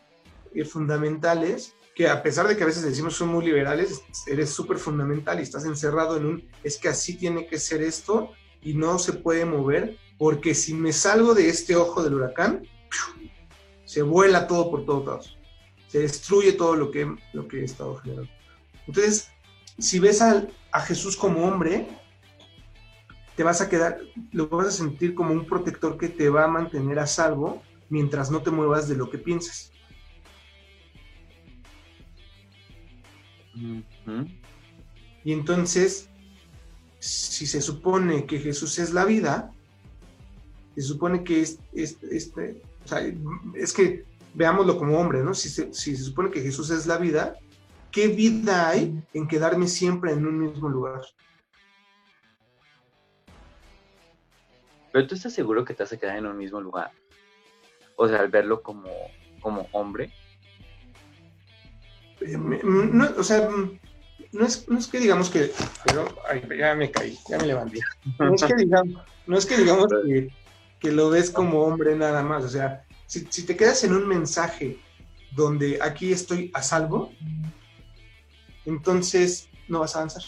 y 0.55 0.65
fundamentales 0.65 1.75
que 1.95 2.09
a 2.09 2.23
pesar 2.23 2.49
de 2.49 2.57
que 2.57 2.63
a 2.63 2.67
veces 2.67 2.85
decimos 2.85 3.15
son 3.15 3.29
muy 3.29 3.45
liberales, 3.45 4.03
eres 4.27 4.49
súper 4.49 4.79
fundamental 4.79 5.39
y 5.39 5.43
estás 5.43 5.67
encerrado 5.67 6.17
en 6.17 6.25
un, 6.25 6.49
es 6.65 6.79
que 6.79 6.89
así 6.89 7.19
tiene 7.19 7.47
que 7.47 7.59
ser 7.59 7.83
esto 7.83 8.31
y 8.63 8.73
no 8.73 8.99
se 8.99 9.13
puede 9.13 9.45
mover, 9.45 9.99
porque 10.17 10.55
si 10.55 10.73
me 10.73 10.95
salgo 10.95 11.35
de 11.35 11.51
este 11.51 11.77
ojo 11.77 12.03
del 12.03 12.15
huracán, 12.15 12.67
se 13.85 14.01
vuela 14.01 14.47
todo 14.47 14.71
por 14.71 14.87
todos 14.87 15.05
lados, 15.05 15.39
se 15.89 15.99
destruye 15.99 16.53
todo 16.55 16.77
lo 16.77 16.91
que, 16.91 17.15
lo 17.35 17.47
que 17.47 17.61
he 17.61 17.65
estado 17.65 17.97
generando. 17.97 18.31
Entonces, 18.87 19.32
si 19.83 19.99
ves 19.99 20.23
a, 20.23 20.47
a 20.71 20.81
Jesús 20.81 21.17
como 21.17 21.45
hombre, 21.47 21.89
te 23.37 23.43
vas 23.43 23.61
a 23.61 23.69
quedar, 23.69 23.99
lo 24.31 24.49
vas 24.49 24.69
a 24.69 24.71
sentir 24.71 25.15
como 25.15 25.33
un 25.33 25.47
protector 25.47 25.99
que 25.99 26.09
te 26.09 26.29
va 26.29 26.45
a 26.45 26.49
mantener 26.49 26.99
a 26.99 27.07
salvo 27.07 27.63
mientras 27.89 28.31
no 28.31 28.43
te 28.43 28.51
muevas 28.51 28.89
de 28.89 28.97
lo 28.97 29.11
que 29.11 29.19
piensas. 29.19 29.73
Y 35.25 35.33
entonces, 35.33 36.09
si 36.99 37.47
se 37.47 37.61
supone 37.61 38.27
que 38.27 38.39
Jesús 38.39 38.79
es 38.79 38.93
la 38.93 39.05
vida, 39.05 39.53
se 40.75 40.83
supone 40.83 41.23
que 41.25 41.43
es, 41.43 41.59
este, 41.73 42.63
o 42.85 42.89
sea, 42.89 43.01
es 43.55 43.73
que 43.73 44.05
veámoslo 44.35 44.79
como 44.79 44.99
hombre, 44.99 45.23
¿no? 45.23 45.35
Si 45.35 45.49
se, 45.49 45.73
si 45.75 45.97
se 45.97 46.05
supone 46.05 46.31
que 46.31 46.41
Jesús 46.41 46.71
es 46.71 46.87
la 46.87 46.97
vida, 46.97 47.37
¿qué 47.93 48.09
vida 48.09 48.71
hay 48.71 49.01
en 49.13 49.29
quedarme 49.29 49.69
siempre 49.69 50.13
en 50.13 50.27
un 50.27 50.41
mismo 50.41 50.69
lugar? 50.69 51.03
Pero 54.91 55.07
tú 55.07 55.15
estás 55.15 55.33
seguro 55.33 55.65
que 55.65 55.75
te 55.75 55.83
vas 55.83 55.93
a 55.93 55.97
quedar 55.97 56.17
en 56.17 56.27
un 56.27 56.37
mismo 56.37 56.61
lugar. 56.61 56.91
O 57.97 58.09
sea, 58.09 58.21
al 58.21 58.29
verlo 58.29 58.63
como, 58.63 58.91
como 59.41 59.69
hombre. 59.73 60.13
Eh, 62.21 62.37
no, 62.37 63.11
o 63.17 63.23
sea, 63.23 63.49
no 64.33 64.47
es, 64.47 64.69
no 64.69 64.79
es 64.79 64.87
que 64.87 64.99
digamos 64.99 65.31
que. 65.31 65.51
Pero 65.85 66.09
ya 66.59 66.75
me 66.75 66.91
caí, 66.91 67.19
ya 67.29 67.39
me 67.39 67.47
levanté. 67.47 67.81
No 68.19 68.35
es 68.35 68.43
que 68.43 68.55
digamos, 68.55 69.03
no 69.27 69.39
es 69.39 69.47
que, 69.47 69.57
digamos 69.57 69.87
que, 70.81 70.93
lo 70.93 71.11
ves 71.11 71.31
como 71.31 71.63
hombre 71.63 71.97
nada 71.97 72.23
más. 72.23 72.45
O 72.45 72.49
sea, 72.49 72.85
si, 73.07 73.27
si 73.31 73.45
te 73.45 73.57
quedas 73.57 73.85
en 73.85 73.95
un 73.95 74.07
mensaje 74.07 74.79
donde 75.35 75.79
aquí 75.81 76.13
estoy 76.13 76.51
a 76.53 76.63
salvo, 76.63 77.13
entonces 78.65 79.49
no 79.69 79.81
vas 79.81 79.95
a 79.97 80.01
avanzar. 80.01 80.23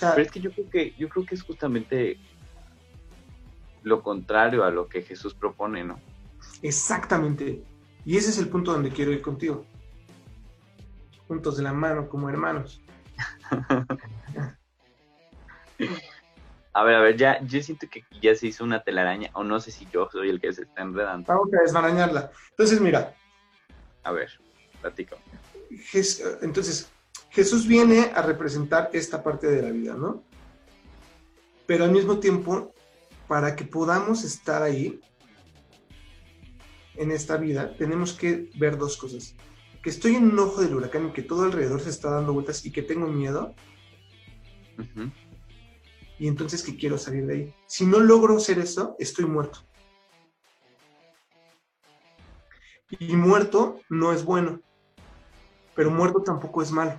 Pero 0.00 0.22
es 0.22 0.30
que 0.30 0.40
yo 0.40 0.50
creo 0.50 0.68
que, 0.68 0.94
yo 0.98 1.08
creo 1.08 1.24
que 1.24 1.34
es 1.34 1.42
justamente 1.42 2.18
lo 3.82 4.02
contrario 4.02 4.64
a 4.64 4.70
lo 4.70 4.88
que 4.88 5.02
Jesús 5.02 5.34
propone, 5.34 5.84
¿no? 5.84 5.98
Exactamente. 6.62 7.62
Y 8.04 8.16
ese 8.16 8.30
es 8.30 8.38
el 8.38 8.48
punto 8.48 8.72
donde 8.72 8.90
quiero 8.90 9.12
ir 9.12 9.22
contigo. 9.22 9.64
Juntos 11.28 11.56
de 11.56 11.62
la 11.62 11.72
mano, 11.72 12.08
como 12.08 12.28
hermanos. 12.28 12.82
a 16.72 16.84
ver, 16.84 16.94
a 16.94 17.00
ver, 17.00 17.16
ya, 17.16 17.40
yo 17.42 17.62
siento 17.62 17.86
que 17.88 18.04
ya 18.20 18.34
se 18.34 18.48
hizo 18.48 18.64
una 18.64 18.82
telaraña, 18.82 19.30
o 19.34 19.44
no 19.44 19.60
sé 19.60 19.70
si 19.70 19.86
yo 19.92 20.08
soy 20.10 20.30
el 20.30 20.40
que 20.40 20.52
se 20.52 20.62
está 20.62 20.82
enredando. 20.82 21.26
Vamos 21.28 21.48
a 21.54 21.62
desmarañarla. 21.62 22.32
Entonces, 22.50 22.80
mira. 22.80 23.14
A 24.02 24.10
ver, 24.10 24.30
Entonces, 26.42 26.90
Jesús 27.30 27.66
viene 27.66 28.10
a 28.14 28.22
representar 28.22 28.90
esta 28.92 29.22
parte 29.22 29.46
de 29.46 29.62
la 29.62 29.70
vida, 29.70 29.94
¿no? 29.94 30.24
Pero 31.66 31.84
al 31.84 31.92
mismo 31.92 32.18
tiempo, 32.18 32.74
para 33.28 33.56
que 33.56 33.64
podamos 33.64 34.24
estar 34.24 34.62
ahí, 34.62 35.00
en 36.94 37.10
esta 37.10 37.38
vida, 37.38 37.74
tenemos 37.76 38.12
que 38.12 38.50
ver 38.56 38.76
dos 38.76 38.96
cosas. 38.96 39.34
Que 39.82 39.90
estoy 39.90 40.16
en 40.16 40.30
un 40.30 40.38
ojo 40.38 40.60
del 40.60 40.74
huracán 40.74 41.08
y 41.08 41.12
que 41.12 41.22
todo 41.22 41.44
alrededor 41.44 41.80
se 41.80 41.90
está 41.90 42.10
dando 42.10 42.34
vueltas 42.34 42.64
y 42.66 42.70
que 42.70 42.82
tengo 42.82 43.06
miedo. 43.06 43.54
Y 46.18 46.28
entonces 46.28 46.62
que 46.62 46.76
quiero 46.76 46.98
salir 46.98 47.26
de 47.26 47.34
ahí. 47.34 47.54
Si 47.66 47.86
no 47.86 47.98
logro 47.98 48.36
hacer 48.36 48.58
eso, 48.58 48.94
estoy 48.98 49.24
muerto. 49.24 49.60
Y 52.90 53.16
muerto 53.16 53.80
no 53.88 54.12
es 54.12 54.22
bueno, 54.24 54.60
pero 55.74 55.90
muerto 55.90 56.22
tampoco 56.22 56.62
es 56.62 56.70
malo. 56.70 56.98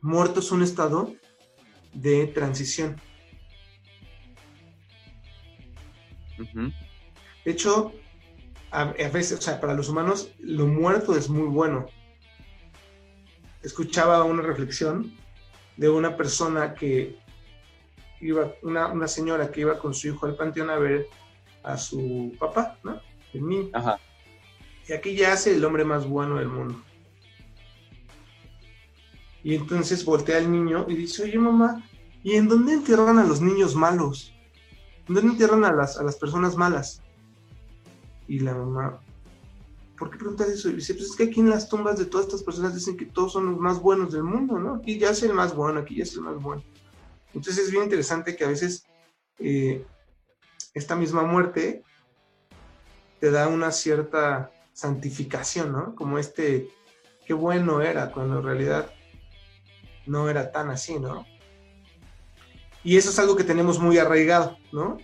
Muerto 0.00 0.40
es 0.40 0.50
un 0.52 0.62
estado 0.62 1.14
de 1.92 2.26
transición. 2.28 3.00
De 7.44 7.50
hecho, 7.50 7.92
a, 8.70 8.84
veces, 8.84 9.38
o 9.38 9.42
sea, 9.42 9.60
para 9.60 9.74
los 9.74 9.88
humanos, 9.88 10.32
lo 10.40 10.66
muerto 10.66 11.16
es 11.16 11.28
muy 11.28 11.48
bueno. 11.48 11.86
Escuchaba 13.62 14.24
una 14.24 14.42
reflexión 14.42 15.12
de 15.76 15.88
una 15.88 16.16
persona 16.16 16.74
que 16.74 17.18
iba, 18.20 18.52
una, 18.62 18.88
una 18.88 19.08
señora 19.08 19.50
que 19.50 19.60
iba 19.60 19.78
con 19.78 19.94
su 19.94 20.08
hijo 20.08 20.26
al 20.26 20.36
panteón 20.36 20.70
a 20.70 20.76
ver 20.76 21.06
a 21.62 21.76
su 21.76 22.34
papá, 22.38 22.78
¿no? 22.82 23.00
El 23.32 23.46
niño. 23.46 23.70
Ajá. 23.72 23.98
Y 24.86 24.92
aquí 24.92 25.14
ya 25.14 25.32
hace 25.32 25.54
el 25.54 25.64
hombre 25.64 25.84
más 25.84 26.06
bueno 26.06 26.36
del 26.36 26.48
mundo. 26.48 26.82
Y 29.44 29.54
entonces 29.54 30.04
voltea 30.04 30.38
al 30.38 30.50
niño 30.50 30.86
y 30.88 30.96
dice, 30.96 31.22
oye 31.22 31.38
mamá, 31.38 31.86
¿y 32.22 32.32
en 32.32 32.48
dónde 32.48 32.72
entierran 32.72 33.18
a 33.18 33.24
los 33.24 33.42
niños 33.42 33.76
malos? 33.76 34.32
¿En 35.06 35.14
dónde 35.14 35.32
entierran 35.32 35.64
a 35.66 35.72
las, 35.72 35.98
a 35.98 36.02
las 36.02 36.16
personas 36.16 36.56
malas? 36.56 37.02
Y 38.26 38.38
la 38.40 38.54
mamá, 38.54 38.98
¿por 39.98 40.10
qué 40.10 40.16
preguntas 40.16 40.48
eso? 40.48 40.70
Y 40.70 40.76
dice, 40.76 40.94
pues 40.94 41.10
es 41.10 41.16
que 41.16 41.24
aquí 41.24 41.40
en 41.40 41.50
las 41.50 41.68
tumbas 41.68 41.98
de 41.98 42.06
todas 42.06 42.26
estas 42.26 42.42
personas 42.42 42.74
dicen 42.74 42.96
que 42.96 43.04
todos 43.04 43.34
son 43.34 43.50
los 43.50 43.60
más 43.60 43.80
buenos 43.80 44.12
del 44.14 44.24
mundo, 44.24 44.58
¿no? 44.58 44.76
Aquí 44.76 44.98
ya 44.98 45.10
es 45.10 45.22
el 45.22 45.34
más 45.34 45.54
bueno, 45.54 45.80
aquí 45.80 45.96
ya 45.96 46.04
es 46.04 46.14
el 46.14 46.22
más 46.22 46.40
bueno. 46.40 46.62
Entonces 47.34 47.66
es 47.66 47.70
bien 47.70 47.84
interesante 47.84 48.34
que 48.36 48.44
a 48.44 48.48
veces 48.48 48.86
eh, 49.38 49.84
esta 50.72 50.96
misma 50.96 51.22
muerte 51.22 51.82
te 53.20 53.30
da 53.30 53.48
una 53.48 53.70
cierta 53.72 54.50
santificación, 54.72 55.72
¿no? 55.72 55.94
Como 55.94 56.18
este, 56.18 56.70
qué 57.26 57.34
bueno 57.34 57.82
era, 57.82 58.10
cuando 58.10 58.38
en 58.38 58.44
realidad 58.44 58.90
no 60.06 60.28
era 60.28 60.52
tan 60.52 60.70
así, 60.70 60.98
¿no? 60.98 61.26
Y 62.82 62.96
eso 62.96 63.10
es 63.10 63.18
algo 63.18 63.36
que 63.36 63.44
tenemos 63.44 63.78
muy 63.78 63.98
arraigado, 63.98 64.58
¿no? 64.72 64.98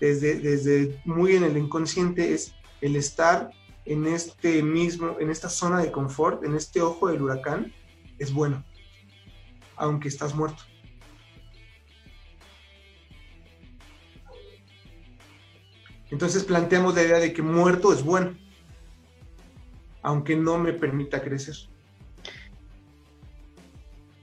Desde, 0.00 0.38
desde 0.38 1.00
muy 1.04 1.34
en 1.34 1.44
el 1.44 1.56
inconsciente 1.56 2.32
es 2.32 2.54
el 2.80 2.94
estar 2.94 3.50
en 3.84 4.06
este 4.06 4.62
mismo, 4.62 5.16
en 5.18 5.30
esta 5.30 5.48
zona 5.48 5.80
de 5.80 5.90
confort, 5.90 6.44
en 6.44 6.54
este 6.54 6.80
ojo 6.80 7.08
del 7.08 7.22
huracán, 7.22 7.72
es 8.18 8.32
bueno, 8.32 8.64
aunque 9.76 10.08
estás 10.08 10.34
muerto. 10.34 10.62
Entonces 16.10 16.44
planteamos 16.44 16.94
la 16.94 17.02
idea 17.02 17.18
de 17.18 17.32
que 17.32 17.42
muerto 17.42 17.92
es 17.92 18.02
bueno, 18.02 18.36
aunque 20.02 20.36
no 20.36 20.58
me 20.58 20.72
permita 20.72 21.22
crecer. 21.22 21.56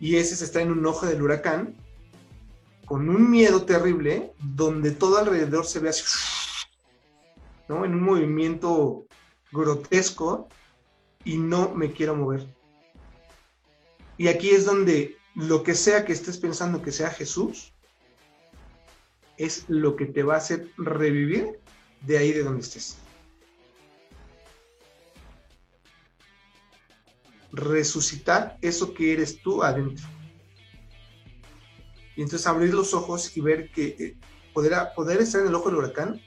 Y 0.06 0.18
ese 0.18 0.36
se 0.36 0.46
está 0.46 0.62
en 0.62 0.72
un 0.72 0.86
ojo 0.86 1.08
del 1.08 1.24
huracán, 1.24 1.74
con 2.86 3.10
un 3.10 3.32
miedo 3.32 3.66
terrible, 3.66 4.34
donde 4.38 4.92
todo 4.92 5.18
alrededor 5.18 5.66
se 5.66 5.80
ve 5.80 5.90
así, 5.90 6.04
¿no? 7.68 7.84
En 7.84 7.96
un 7.96 8.04
movimiento 8.04 9.08
grotesco 9.52 10.48
y 11.24 11.38
no 11.38 11.74
me 11.74 11.92
quiero 11.92 12.16
mover. 12.16 12.46
Y 14.20 14.28
aquí 14.28 14.52
es 14.52 14.66
donde 14.66 15.18
lo 15.34 15.64
que 15.64 15.74
sea 15.74 16.06
que 16.06 16.14
estés 16.14 16.38
pensando 16.38 16.84
que 16.84 16.92
sea 16.92 17.10
Jesús, 17.10 17.74
es 19.38 19.66
lo 19.70 19.96
que 19.96 20.06
te 20.06 20.22
va 20.22 20.36
a 20.36 20.38
hacer 20.38 20.70
revivir 20.78 21.60
de 22.02 22.20
ahí 22.20 22.32
de 22.32 22.44
donde 22.44 22.62
estés. 22.62 22.98
Resucitar 27.52 28.58
eso 28.62 28.94
que 28.94 29.14
eres 29.14 29.42
tú 29.42 29.64
adentro. 29.64 30.06
Y 32.16 32.22
entonces 32.22 32.48
abrir 32.48 32.74
los 32.74 32.94
ojos 32.94 33.36
y 33.36 33.42
ver 33.42 33.72
que 33.72 33.88
eh, 34.00 34.18
poder, 34.54 34.74
poder 34.96 35.22
estar 35.22 35.42
en 35.42 35.48
el 35.48 35.56
ojo 35.56 35.70
del 35.70 35.80
huracán 35.80 36.22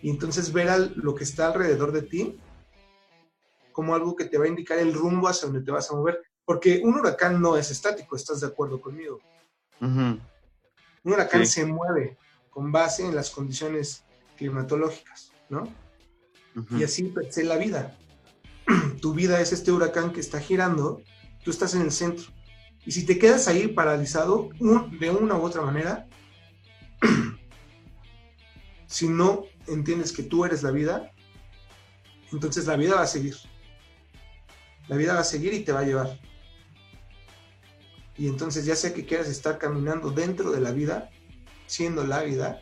y 0.00 0.10
entonces 0.10 0.52
ver 0.52 0.92
lo 0.96 1.14
que 1.14 1.24
está 1.24 1.48
alrededor 1.48 1.92
de 1.92 2.02
ti 2.02 2.40
como 3.72 3.94
algo 3.94 4.14
que 4.14 4.26
te 4.26 4.38
va 4.38 4.44
a 4.44 4.48
indicar 4.48 4.78
el 4.78 4.94
rumbo 4.94 5.28
hacia 5.28 5.48
donde 5.48 5.64
te 5.64 5.70
vas 5.70 5.90
a 5.90 5.94
mover. 5.94 6.20
Porque 6.44 6.80
un 6.84 6.94
huracán 6.98 7.40
no 7.40 7.56
es 7.56 7.70
estático, 7.70 8.16
¿estás 8.16 8.40
de 8.40 8.48
acuerdo 8.48 8.80
conmigo? 8.80 9.20
Un 9.80 10.20
huracán 11.04 11.46
se 11.46 11.64
mueve 11.64 12.18
con 12.50 12.70
base 12.70 13.06
en 13.06 13.14
las 13.14 13.30
condiciones 13.30 14.04
climatológicas, 14.36 15.32
¿no? 15.48 15.72
Y 16.70 16.84
así 16.84 17.12
es 17.28 17.44
la 17.44 17.56
vida. 17.56 17.96
tu 19.00 19.14
vida 19.14 19.40
es 19.40 19.52
este 19.52 19.72
huracán 19.72 20.12
que 20.12 20.20
está 20.20 20.40
girando, 20.40 21.02
tú 21.44 21.50
estás 21.50 21.74
en 21.74 21.82
el 21.82 21.92
centro. 21.92 22.26
Y 22.84 22.92
si 22.92 23.06
te 23.06 23.18
quedas 23.18 23.48
ahí 23.48 23.68
paralizado 23.68 24.50
de 24.98 25.10
una 25.10 25.36
u 25.36 25.42
otra 25.42 25.62
manera, 25.62 26.08
si 28.86 29.08
no 29.08 29.44
entiendes 29.68 30.12
que 30.12 30.22
tú 30.22 30.44
eres 30.44 30.62
la 30.62 30.70
vida, 30.70 31.12
entonces 32.32 32.66
la 32.66 32.76
vida 32.76 32.96
va 32.96 33.02
a 33.02 33.06
seguir. 33.06 33.36
La 34.88 34.96
vida 34.96 35.14
va 35.14 35.20
a 35.20 35.24
seguir 35.24 35.54
y 35.54 35.60
te 35.60 35.72
va 35.72 35.80
a 35.80 35.84
llevar. 35.84 36.18
Y 38.16 38.28
entonces 38.28 38.64
ya 38.64 38.76
sea 38.76 38.92
que 38.92 39.06
quieras 39.06 39.28
estar 39.28 39.58
caminando 39.58 40.10
dentro 40.10 40.50
de 40.50 40.60
la 40.60 40.72
vida, 40.72 41.10
siendo 41.66 42.04
la 42.04 42.22
vida, 42.22 42.60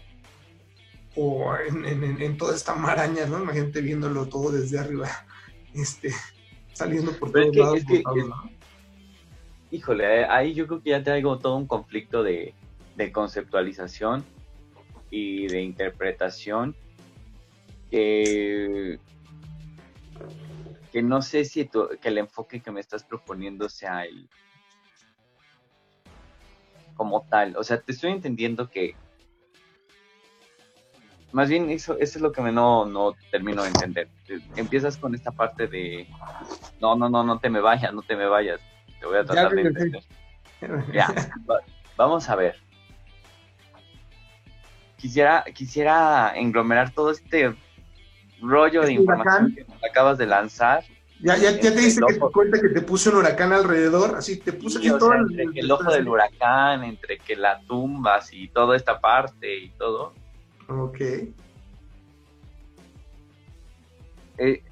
o 1.16 1.54
en, 1.56 2.36
toda 2.36 2.54
esta 2.54 2.74
maraña, 2.74 3.26
¿no? 3.26 3.42
Imagínate 3.42 3.80
viéndolo 3.80 4.28
todo 4.28 4.52
desde 4.52 4.78
arriba, 4.78 5.08
este, 5.74 6.10
saliendo 6.72 7.12
por 7.18 7.32
todos 7.32 7.56
lados. 7.56 7.82
Híjole, 9.70 10.22
eh, 10.22 10.26
ahí 10.28 10.52
yo 10.52 10.66
creo 10.66 10.82
que 10.82 10.90
ya 10.90 11.02
traigo 11.02 11.38
todo 11.38 11.56
un 11.56 11.66
conflicto 11.66 12.22
de, 12.22 12.54
conceptualización 13.12 14.24
y 15.10 15.46
de 15.46 15.62
interpretación 15.62 16.76
que, 17.90 18.98
que 20.92 21.02
no 21.02 21.22
sé 21.22 21.46
si 21.46 21.66
que 21.66 22.08
el 22.08 22.18
enfoque 22.18 22.60
que 22.60 22.70
me 22.70 22.80
estás 22.80 23.04
proponiendo 23.04 23.70
sea 23.70 24.04
el 24.04 24.28
como 26.94 27.22
tal. 27.22 27.56
O 27.56 27.64
sea, 27.64 27.80
te 27.80 27.92
estoy 27.92 28.10
entendiendo 28.10 28.68
que 28.68 28.94
más 31.32 31.48
bien 31.48 31.70
eso, 31.70 31.96
eso 31.98 32.18
es 32.18 32.22
lo 32.22 32.32
que 32.32 32.42
me 32.42 32.52
no, 32.52 32.84
no 32.84 33.14
termino 33.30 33.62
de 33.62 33.68
entender. 33.68 34.08
Empiezas 34.56 34.96
con 34.96 35.14
esta 35.14 35.30
parte 35.30 35.66
de, 35.66 36.06
no, 36.80 36.96
no, 36.96 37.08
no, 37.08 37.22
no 37.22 37.38
te 37.38 37.50
me 37.50 37.60
vayas, 37.60 37.92
no 37.94 38.02
te 38.02 38.16
me 38.16 38.26
vayas. 38.26 38.60
Te 38.98 39.06
voy 39.06 39.18
a 39.18 39.24
tratar 39.24 39.52
de 39.52 39.62
entender. 39.62 40.02
Ya, 40.92 41.12
vamos 41.96 42.28
a 42.28 42.36
ver. 42.36 42.56
Quisiera, 44.96 45.44
quisiera 45.54 46.34
englomerar 46.36 46.90
todo 46.90 47.10
este 47.10 47.54
rollo 48.42 48.82
de 48.82 48.92
información 48.92 49.54
que 49.54 49.88
acabas 49.88 50.18
de 50.18 50.26
lanzar. 50.26 50.84
Ya, 51.20 51.36
ya, 51.36 51.52
ya 51.52 51.60
te 51.60 51.70
dice 51.80 52.00
que 52.06 52.14
te 52.14 52.20
cuenta 52.20 52.60
que 52.60 52.68
te 52.68 52.80
puse 52.82 53.10
un 53.10 53.16
huracán 53.16 53.52
alrededor, 53.52 54.16
así 54.16 54.38
te 54.38 54.52
puse 54.52 54.80
todo 54.98 55.14
entre 55.14 55.44
el, 55.44 55.58
el 55.58 55.70
ojo 55.70 55.90
del 55.90 56.08
huracán, 56.08 56.82
entre 56.82 57.18
que 57.18 57.36
la 57.36 57.60
tumbas 57.60 58.32
y 58.32 58.48
toda 58.48 58.76
esta 58.76 59.00
parte 59.00 59.54
y 59.56 59.70
todo 59.70 60.14
Ok. 60.70 61.00
Eh, 64.38 64.62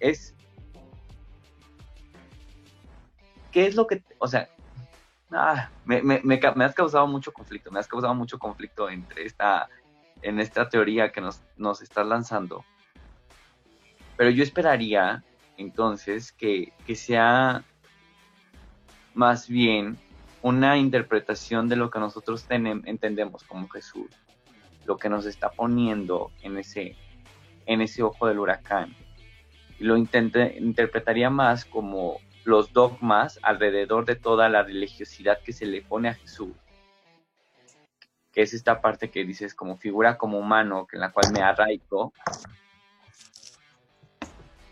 es. 0.00 0.34
¿Qué 3.52 3.66
es 3.66 3.74
lo 3.74 3.86
que.? 3.86 4.02
O 4.18 4.26
sea. 4.26 4.48
Ah, 5.30 5.68
me, 5.84 6.02
me, 6.02 6.22
me, 6.24 6.64
has 6.64 6.74
causado 6.74 7.06
mucho 7.06 7.30
conflicto. 7.32 7.70
Me 7.70 7.78
has 7.78 7.86
causado 7.86 8.14
mucho 8.14 8.38
conflicto 8.38 8.88
entre 8.88 9.26
esta. 9.26 9.68
En 10.22 10.40
esta 10.40 10.68
teoría 10.68 11.12
que 11.12 11.20
nos, 11.20 11.42
nos 11.56 11.82
estás 11.82 12.06
lanzando. 12.06 12.64
Pero 14.16 14.30
yo 14.30 14.42
esperaría 14.42 15.22
entonces 15.58 16.32
que, 16.32 16.72
que 16.86 16.96
sea 16.96 17.62
más 19.14 19.46
bien 19.46 19.96
una 20.42 20.76
interpretación 20.76 21.68
de 21.68 21.76
lo 21.76 21.90
que 21.90 22.00
nosotros 22.00 22.46
entendemos 22.48 23.44
como 23.44 23.68
Jesús 23.68 24.08
lo 24.88 24.96
que 24.96 25.10
nos 25.10 25.26
está 25.26 25.50
poniendo 25.50 26.32
en 26.42 26.56
ese, 26.56 26.96
en 27.66 27.82
ese 27.82 28.02
ojo 28.02 28.26
del 28.26 28.38
huracán. 28.38 28.96
Y 29.78 29.84
lo 29.84 29.98
interpretaría 29.98 31.28
más 31.28 31.66
como 31.66 32.16
los 32.44 32.72
dogmas 32.72 33.38
alrededor 33.42 34.06
de 34.06 34.16
toda 34.16 34.48
la 34.48 34.62
religiosidad 34.62 35.40
que 35.44 35.52
se 35.52 35.66
le 35.66 35.82
pone 35.82 36.08
a 36.08 36.14
Jesús. 36.14 36.56
Que 38.32 38.40
es 38.40 38.54
esta 38.54 38.80
parte 38.80 39.10
que 39.10 39.26
dices 39.26 39.54
como 39.54 39.76
figura 39.76 40.16
como 40.16 40.38
humano, 40.38 40.88
en 40.90 41.00
la 41.00 41.12
cual 41.12 41.32
me 41.34 41.42
arraigo. 41.42 42.14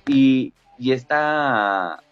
Y, 0.06 0.54
y 0.78 0.92
esta 0.92 2.02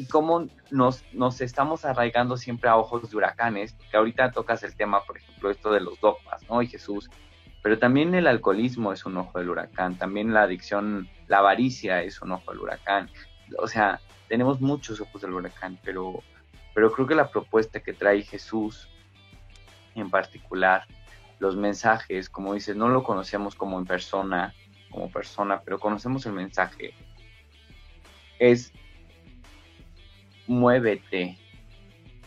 y 0.00 0.06
cómo 0.06 0.48
nos, 0.70 1.04
nos 1.12 1.42
estamos 1.42 1.84
arraigando 1.84 2.38
siempre 2.38 2.70
a 2.70 2.76
ojos 2.78 3.10
de 3.10 3.14
huracanes, 3.14 3.74
que 3.90 3.98
ahorita 3.98 4.32
tocas 4.32 4.62
el 4.62 4.74
tema, 4.74 5.04
por 5.04 5.18
ejemplo, 5.18 5.50
esto 5.50 5.70
de 5.70 5.80
los 5.80 6.00
dogmas, 6.00 6.40
¿no? 6.48 6.62
Y 6.62 6.68
Jesús, 6.68 7.10
pero 7.62 7.78
también 7.78 8.14
el 8.14 8.26
alcoholismo 8.26 8.94
es 8.94 9.04
un 9.04 9.18
ojo 9.18 9.38
del 9.38 9.50
huracán, 9.50 9.98
también 9.98 10.32
la 10.32 10.44
adicción, 10.44 11.06
la 11.26 11.40
avaricia 11.40 12.02
es 12.02 12.22
un 12.22 12.32
ojo 12.32 12.50
del 12.50 12.60
huracán. 12.60 13.10
O 13.58 13.68
sea, 13.68 14.00
tenemos 14.26 14.62
muchos 14.62 15.02
ojos 15.02 15.20
del 15.20 15.34
huracán, 15.34 15.78
pero, 15.84 16.22
pero 16.74 16.90
creo 16.90 17.06
que 17.06 17.14
la 17.14 17.30
propuesta 17.30 17.80
que 17.80 17.92
trae 17.92 18.22
Jesús 18.22 18.88
en 19.94 20.08
particular 20.08 20.86
los 21.40 21.56
mensajes, 21.56 22.30
como 22.30 22.54
dices, 22.54 22.74
no 22.74 22.88
lo 22.88 23.02
conocíamos 23.02 23.54
como 23.54 23.78
en 23.78 23.84
persona, 23.84 24.54
como 24.90 25.10
persona, 25.10 25.60
pero 25.62 25.78
conocemos 25.78 26.24
el 26.24 26.32
mensaje. 26.32 26.94
Es 28.38 28.72
muévete 30.50 31.38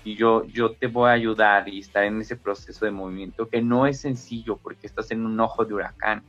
y 0.03 0.15
yo, 0.15 0.45
yo 0.45 0.71
te 0.71 0.87
voy 0.87 1.09
a 1.09 1.13
ayudar 1.13 1.69
y 1.69 1.79
estar 1.79 2.03
en 2.03 2.21
ese 2.21 2.35
proceso 2.35 2.85
de 2.85 2.91
movimiento 2.91 3.47
que 3.47 3.61
no 3.61 3.85
es 3.85 4.01
sencillo 4.01 4.57
porque 4.57 4.87
estás 4.87 5.11
en 5.11 5.25
un 5.25 5.39
ojo 5.39 5.65
de 5.65 5.73
huracán 5.73 6.23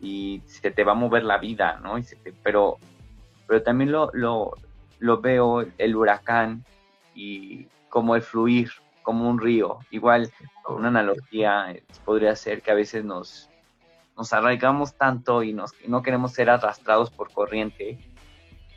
y 0.00 0.42
se 0.46 0.70
te 0.70 0.84
va 0.84 0.92
a 0.92 0.96
mover 0.96 1.24
la 1.24 1.38
vida, 1.38 1.78
¿no? 1.82 1.94
pero, 2.42 2.78
pero 3.46 3.62
también 3.62 3.92
lo, 3.92 4.10
lo, 4.12 4.52
lo 4.98 5.20
veo 5.20 5.64
el 5.78 5.96
huracán 5.96 6.64
y 7.14 7.66
como 7.88 8.16
el 8.16 8.22
fluir, 8.22 8.70
como 9.02 9.28
un 9.28 9.38
río. 9.38 9.78
Igual, 9.90 10.30
una 10.68 10.88
analogía 10.88 11.70
eh, 11.72 11.82
podría 12.04 12.34
ser 12.34 12.62
que 12.62 12.70
a 12.70 12.74
veces 12.74 13.04
nos, 13.04 13.50
nos 14.16 14.32
arraigamos 14.32 14.94
tanto 14.94 15.42
y 15.42 15.52
nos, 15.52 15.72
no 15.86 16.02
queremos 16.02 16.32
ser 16.32 16.50
arrastrados 16.50 17.10
por 17.10 17.32
corriente, 17.32 17.98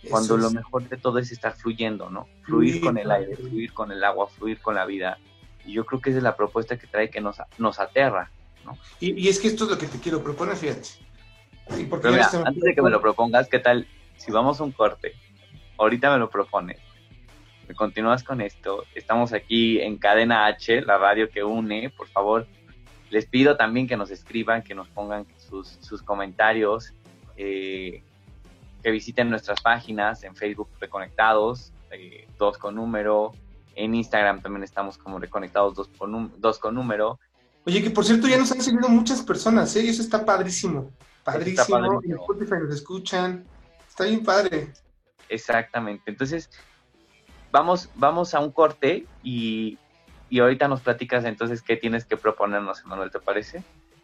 cuando 0.09 0.37
lo 0.37 0.51
mejor 0.51 0.87
de 0.87 0.97
todo 0.97 1.19
es 1.19 1.31
estar 1.31 1.53
fluyendo, 1.53 2.09
¿no? 2.09 2.27
Fluir 2.43 2.81
con 2.81 2.97
el 2.97 3.09
aire, 3.11 3.35
fluir 3.35 3.73
con 3.73 3.91
el 3.91 4.03
agua, 4.03 4.27
fluir 4.27 4.59
con 4.59 4.75
la 4.75 4.85
vida. 4.85 5.17
Y 5.65 5.73
yo 5.73 5.85
creo 5.85 6.01
que 6.01 6.09
esa 6.09 6.17
es 6.17 6.23
la 6.23 6.35
propuesta 6.35 6.77
que 6.77 6.87
trae 6.87 7.09
que 7.09 7.21
nos, 7.21 7.37
nos 7.57 7.79
aterra, 7.79 8.31
¿no? 8.65 8.77
Y, 8.99 9.27
es 9.27 9.39
que 9.39 9.47
esto 9.47 9.65
es 9.65 9.71
lo 9.71 9.77
que 9.77 9.87
te 9.87 9.99
quiero 9.99 10.23
proponer, 10.23 10.55
fíjate. 10.55 10.89
antes 12.45 12.63
de 12.63 12.75
que 12.75 12.81
me 12.81 12.89
lo 12.89 13.01
propongas, 13.01 13.47
¿qué 13.47 13.59
tal? 13.59 13.87
Si 14.17 14.31
vamos 14.31 14.59
a 14.59 14.63
un 14.63 14.71
corte, 14.71 15.13
ahorita 15.77 16.11
me 16.11 16.19
lo 16.19 16.29
propones, 16.29 16.79
me 17.67 17.73
continúas 17.73 18.23
con 18.23 18.41
esto, 18.41 18.85
estamos 18.93 19.33
aquí 19.33 19.79
en 19.81 19.97
Cadena 19.97 20.45
H, 20.45 20.81
la 20.81 20.97
radio 20.97 21.29
que 21.29 21.43
une, 21.43 21.89
por 21.89 22.07
favor, 22.07 22.47
les 23.09 23.25
pido 23.25 23.57
también 23.57 23.87
que 23.87 23.97
nos 23.97 24.11
escriban, 24.11 24.61
que 24.61 24.75
nos 24.75 24.87
pongan 24.89 25.25
sus, 25.37 25.77
sus 25.81 26.01
comentarios, 26.01 26.93
eh, 27.37 28.03
que 28.85 28.91
visiten 28.91 29.31
nuestras 29.31 29.61
páginas 29.61 30.23
en 30.25 30.35
Facebook 30.35 30.69
Reconectados, 30.79 31.73
eh, 31.89 32.27
dos 32.37 32.59
con 32.59 32.75
número, 32.75 33.31
en 33.73 33.95
Instagram 33.95 34.43
también 34.43 34.63
estamos 34.63 34.99
como 34.99 35.17
Reconectados 35.17 35.73
dos 35.73 35.89
con, 35.97 36.39
dos 36.39 36.59
con 36.59 36.75
número. 36.75 37.19
Oye, 37.65 37.81
que 37.81 37.89
por 37.89 38.05
cierto 38.05 38.27
ya 38.27 38.37
nos 38.37 38.51
han 38.51 38.61
seguido 38.61 38.87
muchas 38.87 39.23
personas, 39.23 39.75
¿eh? 39.75 39.85
Y 39.85 39.89
eso 39.89 40.03
está 40.03 40.23
padrísimo. 40.23 40.91
Padrísimo, 41.23 41.99
en 42.03 42.11
Spotify 42.11 42.53
nos 42.61 42.75
escuchan, 42.75 43.43
está 43.89 44.03
bien 44.03 44.23
padre. 44.23 44.71
Exactamente, 45.29 46.03
entonces 46.05 46.51
vamos, 47.51 47.89
vamos 47.95 48.35
a 48.35 48.39
un 48.39 48.51
corte 48.51 49.07
y, 49.23 49.79
y 50.29 50.41
ahorita 50.41 50.67
nos 50.67 50.81
platicas 50.81 51.25
entonces 51.25 51.63
qué 51.63 51.75
tienes 51.75 52.05
que 52.05 52.17
proponernos, 52.17 52.83
Emanuel, 52.83 53.09
¿te 53.09 53.19
parece? 53.19 53.63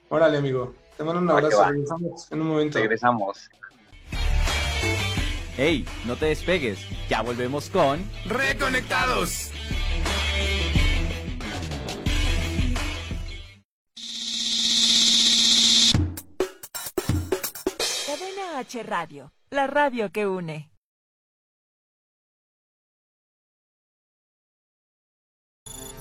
Órale, 0.09 0.39
amigo. 0.39 0.73
Te 0.97 1.03
mando 1.03 1.21
un 1.21 1.29
abrazo. 1.29 1.65
Regresamos 1.65 2.31
en 2.31 2.41
un 2.41 2.47
momento. 2.47 2.79
Regresamos. 2.79 3.47
Hey, 5.63 5.85
no 6.07 6.15
te 6.15 6.25
despegues. 6.25 6.79
Ya 7.07 7.21
volvemos 7.21 7.69
con 7.69 8.03
Reconectados. 8.25 9.51
Cadena 18.07 18.57
H 18.57 18.81
Radio, 18.81 19.33
la 19.51 19.67
radio 19.67 20.11
que 20.11 20.25
une. 20.25 20.70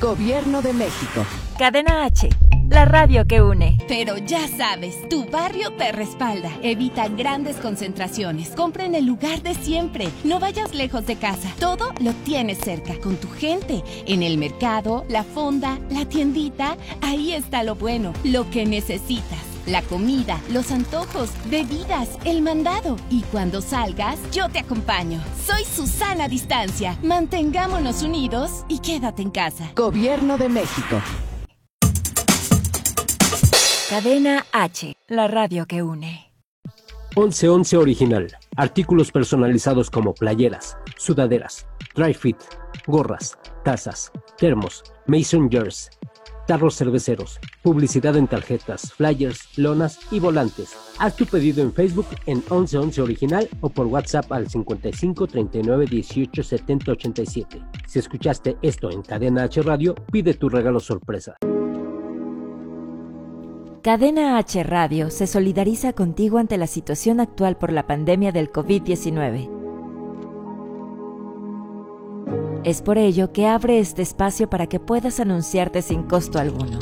Gobierno 0.00 0.62
de 0.62 0.72
México. 0.72 1.26
Cadena 1.58 2.04
H, 2.04 2.28
la 2.68 2.84
radio 2.84 3.24
que 3.24 3.42
une. 3.42 3.76
Pero 3.88 4.16
ya 4.16 4.46
sabes, 4.46 5.08
tu 5.08 5.24
barrio 5.24 5.72
te 5.72 5.90
respalda. 5.90 6.50
Evita 6.62 7.08
grandes 7.08 7.56
concentraciones. 7.56 8.50
Compra 8.50 8.84
en 8.84 8.94
el 8.94 9.06
lugar 9.06 9.42
de 9.42 9.56
siempre. 9.56 10.08
No 10.22 10.38
vayas 10.38 10.72
lejos 10.72 11.04
de 11.06 11.16
casa. 11.16 11.52
Todo 11.58 11.92
lo 12.00 12.12
tienes 12.24 12.58
cerca, 12.58 12.94
con 13.00 13.16
tu 13.16 13.28
gente. 13.28 13.82
En 14.06 14.22
el 14.22 14.38
mercado, 14.38 15.04
la 15.08 15.24
fonda, 15.24 15.80
la 15.90 16.04
tiendita. 16.04 16.76
Ahí 17.00 17.32
está 17.32 17.64
lo 17.64 17.74
bueno, 17.74 18.12
lo 18.22 18.48
que 18.50 18.66
necesitas 18.66 19.47
la 19.68 19.82
comida, 19.82 20.40
los 20.50 20.70
antojos, 20.70 21.30
bebidas, 21.50 22.08
el 22.24 22.42
mandado. 22.42 22.96
Y 23.10 23.22
cuando 23.22 23.60
salgas, 23.60 24.18
yo 24.30 24.48
te 24.48 24.58
acompaño. 24.58 25.20
Soy 25.44 25.64
Susana 25.64 26.28
Distancia. 26.28 26.98
Mantengámonos 27.02 28.02
unidos 28.02 28.64
y 28.68 28.80
quédate 28.80 29.22
en 29.22 29.30
casa. 29.30 29.70
Gobierno 29.76 30.38
de 30.38 30.48
México. 30.48 31.00
Cadena 33.90 34.44
H, 34.52 34.96
la 35.08 35.28
radio 35.28 35.66
que 35.66 35.82
une. 35.82 36.32
1111 37.16 37.76
Original. 37.76 38.38
Artículos 38.56 39.10
personalizados 39.10 39.90
como 39.90 40.14
playeras, 40.14 40.76
sudaderas, 40.96 41.66
dry 41.94 42.12
fit, 42.12 42.36
gorras, 42.86 43.38
tazas, 43.64 44.12
termos, 44.36 44.84
mason 45.06 45.48
jars 45.50 45.90
tarros 46.48 46.76
cerveceros, 46.76 47.38
publicidad 47.62 48.16
en 48.16 48.26
tarjetas, 48.26 48.94
flyers, 48.94 49.58
lonas 49.58 50.00
y 50.10 50.18
volantes. 50.18 50.74
Haz 50.98 51.14
tu 51.14 51.26
pedido 51.26 51.62
en 51.62 51.74
Facebook 51.74 52.06
en 52.24 52.38
1111 52.38 53.02
Original 53.02 53.48
o 53.60 53.68
por 53.68 53.86
WhatsApp 53.86 54.32
al 54.32 54.48
55 54.48 55.26
39 55.26 55.86
18 55.90 56.42
70 56.42 56.92
87. 56.92 57.62
Si 57.86 57.98
escuchaste 57.98 58.56
esto 58.62 58.90
en 58.90 59.02
Cadena 59.02 59.42
H 59.42 59.60
Radio, 59.60 59.94
pide 60.10 60.32
tu 60.32 60.48
regalo 60.48 60.80
sorpresa. 60.80 61.36
Cadena 63.82 64.38
H 64.38 64.62
Radio 64.62 65.10
se 65.10 65.26
solidariza 65.26 65.92
contigo 65.92 66.38
ante 66.38 66.56
la 66.56 66.66
situación 66.66 67.20
actual 67.20 67.58
por 67.58 67.72
la 67.72 67.86
pandemia 67.86 68.32
del 68.32 68.50
COVID-19 68.50 69.57
es 72.64 72.82
por 72.82 72.98
ello 72.98 73.32
que 73.32 73.46
abre 73.46 73.78
este 73.78 74.02
espacio 74.02 74.50
para 74.50 74.66
que 74.66 74.80
puedas 74.80 75.20
anunciarte 75.20 75.82
sin 75.82 76.02
costo 76.02 76.38
alguno. 76.38 76.78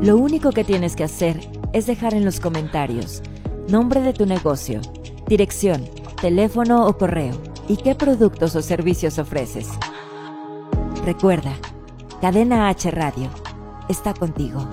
Lo 0.00 0.16
único 0.16 0.50
que 0.52 0.64
tienes 0.64 0.94
que 0.94 1.04
hacer 1.04 1.40
es 1.72 1.86
dejar 1.86 2.14
en 2.14 2.24
los 2.24 2.40
comentarios 2.40 3.22
nombre 3.68 4.00
de 4.00 4.12
tu 4.12 4.26
negocio, 4.26 4.80
dirección, 5.26 5.84
teléfono 6.20 6.86
o 6.86 6.96
correo 6.96 7.34
y 7.68 7.76
qué 7.76 7.94
productos 7.94 8.54
o 8.54 8.62
servicios 8.62 9.18
ofreces. 9.18 9.68
Recuerda, 11.04 11.52
Cadena 12.20 12.68
H 12.68 12.90
Radio 12.90 13.28
está 13.88 14.14
contigo. 14.14 14.66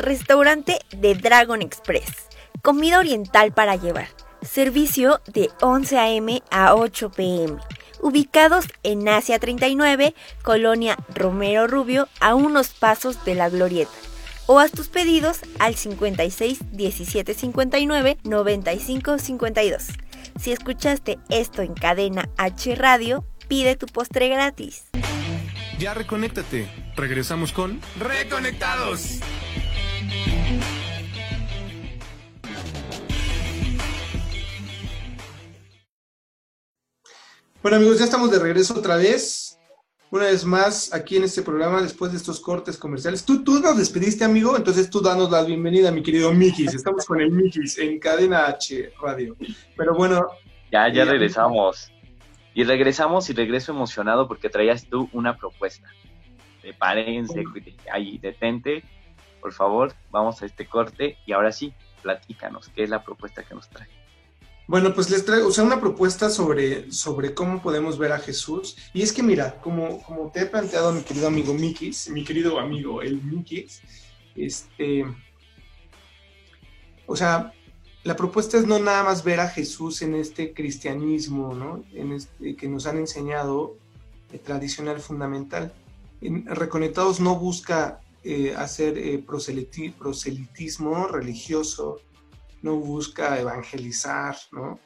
Restaurante 0.00 0.78
de 0.96 1.14
Dragon 1.14 1.62
Express. 1.62 2.10
Comida 2.62 2.98
oriental 2.98 3.52
para 3.52 3.76
llevar. 3.76 4.08
Servicio 4.42 5.20
de 5.26 5.50
11 5.60 5.98
a.m. 5.98 6.42
a 6.50 6.74
8 6.74 7.10
p.m. 7.10 7.58
Ubicados 8.00 8.64
en 8.82 9.06
Asia 9.08 9.38
39, 9.38 10.14
Colonia 10.42 10.96
Romero 11.14 11.66
Rubio, 11.66 12.08
a 12.20 12.34
unos 12.34 12.70
pasos 12.70 13.24
de 13.24 13.34
la 13.34 13.50
Glorieta. 13.50 13.92
O 14.46 14.58
haz 14.58 14.72
tus 14.72 14.88
pedidos 14.88 15.40
al 15.58 15.74
56 15.76 16.60
17 16.72 17.34
59 17.34 18.18
95 18.24 19.18
52. 19.18 19.88
Si 20.40 20.52
escuchaste 20.52 21.18
esto 21.28 21.60
en 21.62 21.74
cadena 21.74 22.30
H 22.38 22.74
Radio, 22.74 23.24
pide 23.48 23.76
tu 23.76 23.86
postre 23.86 24.28
gratis. 24.28 24.84
Ya 25.78 25.94
reconéctate. 25.94 26.68
Regresamos 26.96 27.52
con 27.52 27.80
Reconectados. 27.98 29.20
Bueno 37.62 37.76
amigos, 37.76 37.98
ya 37.98 38.06
estamos 38.06 38.30
de 38.30 38.38
regreso 38.38 38.78
otra 38.78 38.96
vez. 38.96 39.58
Una 40.10 40.24
vez 40.24 40.46
más 40.46 40.94
aquí 40.94 41.18
en 41.18 41.24
este 41.24 41.42
programa 41.42 41.82
después 41.82 42.10
de 42.10 42.16
estos 42.16 42.40
cortes 42.40 42.78
comerciales. 42.78 43.22
Tú, 43.22 43.44
tú 43.44 43.60
nos 43.60 43.76
despediste, 43.76 44.24
amigo, 44.24 44.56
entonces 44.56 44.88
tú 44.88 45.02
danos 45.02 45.30
la 45.30 45.42
bienvenida, 45.42 45.92
mi 45.92 46.02
querido 46.02 46.32
Mikis. 46.32 46.72
Estamos 46.74 47.04
con 47.04 47.20
el 47.20 47.30
Mikis 47.30 47.76
en 47.76 47.98
Cadena 47.98 48.46
H 48.46 48.92
Radio. 49.02 49.36
Pero 49.76 49.94
bueno. 49.94 50.26
Ya, 50.72 50.90
ya 50.90 51.04
regresamos. 51.04 51.92
Y 52.54 52.64
regresamos 52.64 53.28
y 53.28 53.34
regreso 53.34 53.72
emocionado 53.72 54.26
porque 54.26 54.48
traías 54.48 54.86
tú 54.86 55.10
una 55.12 55.36
propuesta. 55.36 55.86
Prepárense, 56.62 57.44
ahí 57.92 58.16
detente, 58.16 58.82
por 59.42 59.52
favor, 59.52 59.92
vamos 60.10 60.40
a 60.40 60.46
este 60.46 60.64
corte 60.66 61.18
y 61.26 61.32
ahora 61.32 61.52
sí, 61.52 61.74
platícanos, 62.02 62.70
¿qué 62.70 62.84
es 62.84 62.90
la 62.90 63.04
propuesta 63.04 63.42
que 63.42 63.54
nos 63.54 63.68
trae? 63.68 63.99
Bueno, 64.70 64.94
pues 64.94 65.10
les 65.10 65.24
traigo, 65.24 65.48
o 65.48 65.50
sea, 65.50 65.64
una 65.64 65.80
propuesta 65.80 66.30
sobre, 66.30 66.92
sobre 66.92 67.34
cómo 67.34 67.60
podemos 67.60 67.98
ver 67.98 68.12
a 68.12 68.20
Jesús. 68.20 68.76
Y 68.94 69.02
es 69.02 69.12
que 69.12 69.20
mira, 69.20 69.60
como, 69.60 70.00
como 70.00 70.30
te 70.30 70.42
he 70.42 70.46
planteado 70.46 70.92
mi 70.92 71.00
querido 71.00 71.26
amigo 71.26 71.52
Mikis, 71.52 72.08
mi 72.10 72.22
querido 72.22 72.56
amigo 72.56 73.02
el 73.02 73.20
Mikis, 73.20 73.82
este, 74.36 75.04
o 77.04 77.16
sea, 77.16 77.52
la 78.04 78.14
propuesta 78.14 78.58
es 78.58 78.66
no 78.68 78.78
nada 78.78 79.02
más 79.02 79.24
ver 79.24 79.40
a 79.40 79.48
Jesús 79.48 80.02
en 80.02 80.14
este 80.14 80.54
cristianismo, 80.54 81.52
¿no? 81.52 81.82
En 81.92 82.12
este, 82.12 82.54
que 82.54 82.68
nos 82.68 82.86
han 82.86 82.98
enseñado 82.98 83.76
eh, 84.32 84.38
tradicional 84.38 85.00
fundamental. 85.00 85.74
En 86.20 86.46
Reconectados 86.46 87.18
no 87.18 87.34
busca 87.34 88.02
eh, 88.22 88.54
hacer 88.56 88.96
eh, 88.98 89.18
proselitismo 89.18 91.08
religioso, 91.08 92.00
no 92.62 92.76
busca 92.76 93.40
evangelizar, 93.40 94.36
¿no? 94.52 94.78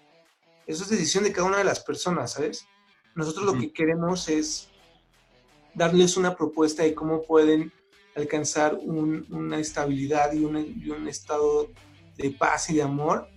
Eso 0.66 0.84
es 0.84 0.90
decisión 0.90 1.24
de 1.24 1.32
cada 1.32 1.48
una 1.48 1.58
de 1.58 1.64
las 1.64 1.80
personas, 1.80 2.32
¿sabes? 2.32 2.66
Nosotros 3.14 3.44
lo 3.44 3.58
que 3.58 3.72
queremos 3.72 4.28
es 4.28 4.68
darles 5.74 6.16
una 6.16 6.36
propuesta 6.36 6.82
de 6.82 6.94
cómo 6.94 7.22
pueden 7.22 7.72
alcanzar 8.16 8.78
una 8.82 9.58
estabilidad 9.58 10.32
y, 10.32 10.44
un 10.44 11.08
estado 11.08 11.68
de 12.16 12.30
paz 12.30 12.70
y 12.70 12.76
de 12.76 12.82
amor 12.82 13.28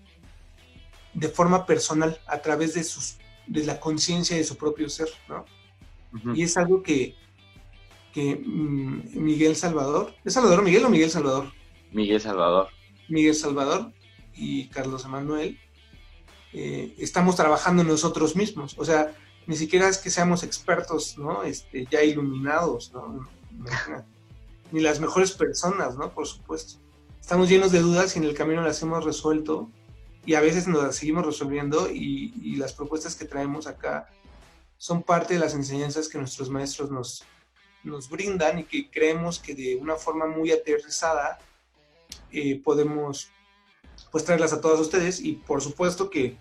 de 1.14 1.30
forma 1.30 1.66
personal 1.66 2.20
a 2.28 2.40
través 2.42 2.76
de 2.76 2.84
sus 2.84 3.18
de 3.48 3.66
la 3.66 3.80
conciencia 3.80 4.36
de 4.36 4.44
su 4.44 4.58
propio 4.58 4.90
ser, 4.90 5.08
¿no? 5.30 5.46
Y 6.36 6.44
es 6.44 6.58
algo 6.58 6.84
que, 6.84 7.16
que 8.14 8.36
mm, 8.36 9.22
Miguel 9.22 9.56
Salvador, 9.56 10.14
¿es 10.26 10.34
Salvador 10.34 10.64
Miguel 10.64 10.86
o 10.86 10.90
Miguel 10.90 11.10
Salvador? 11.10 11.52
Miguel 11.92 12.20
Salvador. 12.20 12.68
Miguel 13.08 13.36
Salvador 13.36 13.94
y 14.38 14.68
Carlos 14.70 15.06
Emanuel, 15.06 15.60
eh, 16.54 16.96
estamos 16.98 17.36
trabajando 17.36 17.84
nosotros 17.84 18.36
mismos. 18.36 18.76
O 18.78 18.86
sea, 18.86 19.14
ni 19.46 19.56
siquiera 19.56 19.88
es 19.88 19.98
que 19.98 20.10
seamos 20.10 20.44
expertos, 20.44 21.18
¿no? 21.18 21.44
Este, 21.44 21.88
ya 21.90 22.04
iluminados. 22.04 22.92
Ni 24.72 24.82
las 24.82 25.00
mejores 25.00 25.32
personas, 25.32 25.98
¿no? 25.98 26.12
Por 26.14 26.28
supuesto. 26.28 26.80
Estamos 27.20 27.50
llenos 27.50 27.72
de 27.72 27.80
dudas 27.80 28.16
y 28.16 28.20
en 28.20 28.26
el 28.26 28.34
camino 28.34 28.62
las 28.62 28.82
hemos 28.82 29.04
resuelto 29.04 29.70
y 30.26 30.36
a 30.36 30.42
veces 30.42 30.68
nos 30.68 30.84
las 30.84 30.96
seguimos 30.96 31.26
resolviendo 31.26 31.90
y, 31.90 32.34
y 32.42 32.56
las 32.58 32.74
propuestas 32.74 33.16
que 33.16 33.26
traemos 33.26 33.68
acá 33.68 34.10
son 34.78 35.04
parte 35.04 35.34
de 35.34 35.40
las 35.40 35.54
enseñanzas 35.54 36.08
que 36.08 36.18
nuestros 36.18 36.50
maestros 36.50 36.92
nos, 36.92 37.24
nos 37.84 38.10
brindan 38.10 38.60
y 38.60 38.64
que 38.64 38.90
creemos 38.90 39.40
que 39.40 39.56
de 39.56 39.76
una 39.76 39.96
forma 39.96 40.28
muy 40.28 40.52
aterrizada 40.52 41.40
eh, 42.32 42.62
podemos 42.64 43.30
pues 44.12 44.24
traerlas 44.26 44.54
a 44.54 44.62
todas 44.62 44.80
ustedes 44.80 45.20
y 45.20 45.34
por 45.34 45.62
supuesto 45.62 46.10
que 46.10 46.38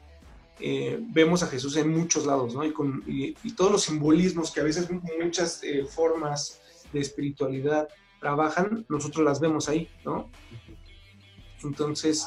eh, 0.58 0.98
vemos 1.00 1.42
a 1.42 1.48
Jesús 1.48 1.76
en 1.76 1.90
muchos 1.90 2.24
lados, 2.24 2.54
¿no? 2.54 2.64
Y, 2.64 2.72
con, 2.72 3.02
y, 3.06 3.34
todos 3.52 3.72
los 3.72 3.82
simbolismos 3.82 4.50
que 4.50 4.60
a 4.60 4.64
veces 4.64 4.88
muchas 4.90 5.62
eh, 5.62 5.84
formas 5.84 6.60
de 6.92 7.00
espiritualidad 7.00 7.88
trabajan, 8.20 8.86
nosotros 8.88 9.24
las 9.24 9.38
vemos 9.38 9.68
ahí, 9.68 9.90
¿no? 10.04 10.30
Entonces, 11.62 12.26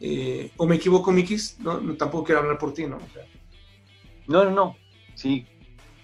eh, 0.00 0.50
o 0.58 0.66
me 0.66 0.76
equivoco, 0.76 1.10
Mikis, 1.10 1.58
¿no? 1.60 1.96
Tampoco 1.96 2.24
quiero 2.24 2.42
hablar 2.42 2.58
por 2.58 2.74
ti, 2.74 2.86
¿no? 2.86 2.98
no, 4.26 4.44
no, 4.44 4.50
no, 4.50 4.76
sí, 5.14 5.46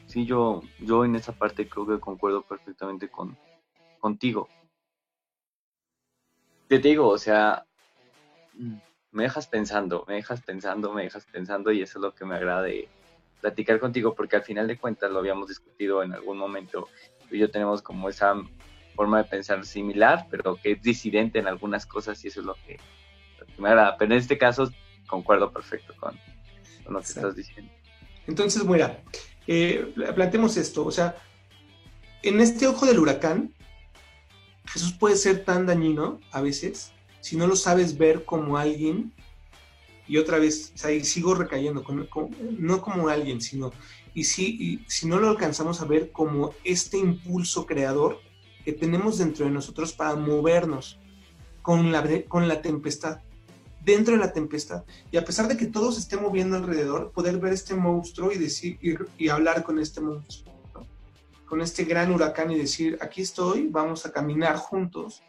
sí, 0.06 0.24
yo, 0.24 0.62
yo 0.78 1.04
en 1.04 1.16
esa 1.16 1.33
parte 1.33 1.68
creo 1.68 1.87
que 1.87 2.00
concuerdo 2.00 2.42
perfectamente 2.42 3.11
con, 3.11 3.37
contigo. 3.98 4.48
Te 6.68 6.78
digo, 6.78 7.09
o 7.09 7.18
sea, 7.18 7.66
me 9.12 9.25
dejas 9.25 9.46
pensando, 9.46 10.05
me 10.07 10.14
dejas 10.14 10.40
pensando, 10.42 10.92
me 10.92 11.03
dejas 11.03 11.27
pensando 11.27 11.73
y 11.73 11.83
eso 11.83 11.99
es 11.99 12.03
lo 12.03 12.14
que 12.14 12.25
me 12.25 12.37
agrada 12.37 12.62
de 12.62 12.88
platicar 13.40 13.81
contigo 13.81 14.14
porque 14.14 14.37
al 14.37 14.42
final 14.42 14.66
de 14.66 14.79
cuentas 14.79 15.11
lo 15.11 15.18
habíamos 15.18 15.49
discutido 15.49 16.03
en 16.03 16.12
algún 16.12 16.38
momento. 16.38 16.88
Tú 17.29 17.37
y 17.37 17.38
yo 17.38 17.51
tenemos 17.51 17.83
como 17.83 18.09
esa 18.09 18.35
forma 18.94 19.18
de 19.18 19.25
pensar 19.25 19.64
similar, 19.64 20.27
pero 20.31 20.57
que 20.57 20.73
es 20.73 20.83
disidente 20.83 21.38
en 21.38 21.49
algunas 21.49 21.87
cosas 21.87 22.23
y 22.25 22.29
eso 22.29 22.40
es 22.40 22.46
lo 22.46 22.55
que, 22.66 22.79
me 23.59 23.68
agrada. 23.68 23.96
Pero 23.96 24.12
en 24.12 24.18
este 24.18 24.38
caso 24.38 24.70
concuerdo 25.07 25.53
perfecto 25.53 25.94
con, 25.99 26.18
lo 26.88 26.99
que 27.01 27.07
estás 27.07 27.35
diciendo. 27.35 27.73
Entonces, 28.27 28.64
mira, 28.64 29.03
eh, 29.46 29.92
planteemos 30.14 30.57
esto, 30.57 30.85
o 30.85 30.92
sea, 30.92 31.16
en 32.23 32.40
este 32.40 32.66
ojo 32.66 32.87
del 32.87 32.99
huracán, 32.99 33.55
Jesús 34.66 34.92
puede 34.92 35.16
ser 35.16 35.44
tan 35.44 35.66
dañino 35.66 36.20
a 36.31 36.40
veces 36.40 36.92
si 37.20 37.37
no 37.37 37.46
lo 37.46 37.56
sabes 37.56 37.96
ver 37.96 38.24
como 38.24 38.59
alguien, 38.59 39.12
y 40.06 40.16
otra 40.16 40.38
vez, 40.38 40.72
sigo 41.02 41.35
recayendo, 41.35 41.85
no 42.59 42.83
como 42.83 43.09
alguien, 43.09 43.40
sino, 43.40 43.72
y 44.12 44.24
si, 44.24 44.85
si 44.88 45.06
no 45.06 45.20
lo 45.20 45.28
alcanzamos 45.30 45.80
a 45.80 45.85
ver 45.85 46.11
como 46.11 46.52
este 46.64 46.98
impulso 46.98 47.64
creador 47.64 48.18
que 48.64 48.72
tenemos 48.72 49.18
dentro 49.18 49.44
de 49.44 49.52
nosotros 49.52 49.92
para 49.92 50.16
movernos 50.16 50.98
con 51.62 51.92
la, 51.92 52.04
con 52.26 52.48
la 52.48 52.61
tempestad, 52.61 53.20
dentro 53.85 54.14
de 54.14 54.20
la 54.20 54.33
tempestad. 54.33 54.85
Y 55.11 55.16
a 55.16 55.24
pesar 55.24 55.48
de 55.48 55.56
que 55.56 55.66
todo 55.66 55.92
se 55.92 56.00
esté 56.00 56.16
moviendo 56.16 56.56
alrededor, 56.56 57.12
poder 57.12 57.38
ver 57.38 57.52
este 57.52 57.74
monstruo 57.74 58.33
y, 58.33 58.38
decir, 58.38 58.78
y, 59.16 59.28
hablar 59.28 59.62
con 59.62 59.78
este 59.78 60.00
monstruo, 60.00 60.52
con 61.46 61.61
este 61.61 61.85
gran 61.85 62.12
huracán 62.12 62.50
y 62.50 62.59
decir, 62.59 62.98
aquí 63.00 63.22
estoy, 63.22 63.68
vamos 63.68 64.06
a 64.06 64.12
caminar 64.12 64.56
juntos 64.56 65.22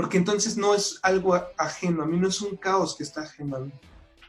porque 0.00 0.16
entonces 0.16 0.56
no 0.56 0.74
es 0.74 0.98
algo 1.02 1.34
ajeno 1.58 2.04
a 2.04 2.06
mí, 2.06 2.18
no 2.18 2.28
es 2.28 2.40
un 2.40 2.56
caos 2.56 2.96
que 2.96 3.02
está 3.02 3.20
ajeno 3.20 3.56
a 3.56 3.60
mí, 3.60 3.70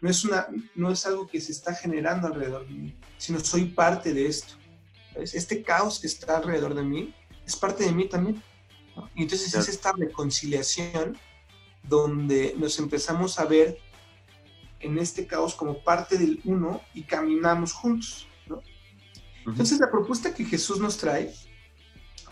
no 0.02 0.10
es, 0.10 0.26
una, 0.26 0.48
no 0.76 0.92
es 0.92 1.06
algo 1.06 1.30
que 1.30 1.40
se 1.40 1.54
está 1.54 1.74
generando 1.74 2.28
alrededor 2.28 2.68
de 2.68 2.74
mí, 2.74 2.98
sino 3.18 3.40
soy 3.40 3.70
parte 3.70 4.14
de 4.14 4.28
esto. 4.28 4.56
Este 5.16 5.64
caos 5.64 6.02
que 6.02 6.08
está 6.08 6.36
alrededor 6.36 6.76
de 6.76 6.84
mí 6.84 7.16
es 7.46 7.56
parte 7.56 7.86
de 7.86 7.94
mí 7.94 8.10
también. 8.10 8.44
Y 9.16 9.24
entonces 9.24 9.54
es 9.54 9.70
esta 9.70 9.94
reconciliación 9.94 11.18
donde 11.84 12.54
nos 12.58 12.78
empezamos 12.78 13.40
a 13.40 13.46
ver 13.46 13.78
en 14.82 14.98
este 14.98 15.26
caos 15.26 15.56
como 15.56 15.82
parte 15.86 16.18
del 16.18 16.42
uno 16.44 16.82
y 16.94 17.04
caminamos 17.04 17.72
juntos. 17.72 18.28
Entonces 19.46 19.80
la 19.80 19.90
propuesta 19.90 20.34
que 20.34 20.44
Jesús 20.44 20.82
nos 20.82 20.98
trae, 20.98 21.34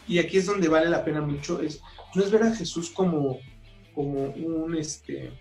y 0.10 0.20
aquí 0.20 0.40
es 0.40 0.46
donde 0.46 0.68
vale 0.68 0.90
la 0.90 1.06
pena 1.06 1.22
mucho, 1.22 1.62
es 1.62 1.80
no 2.16 2.24
es 2.24 2.32
ver 2.32 2.44
a 2.44 2.56
Jesús 2.56 2.90
como, 2.90 3.40
como 3.94 4.30
un, 4.32 4.76
este, 4.76 5.32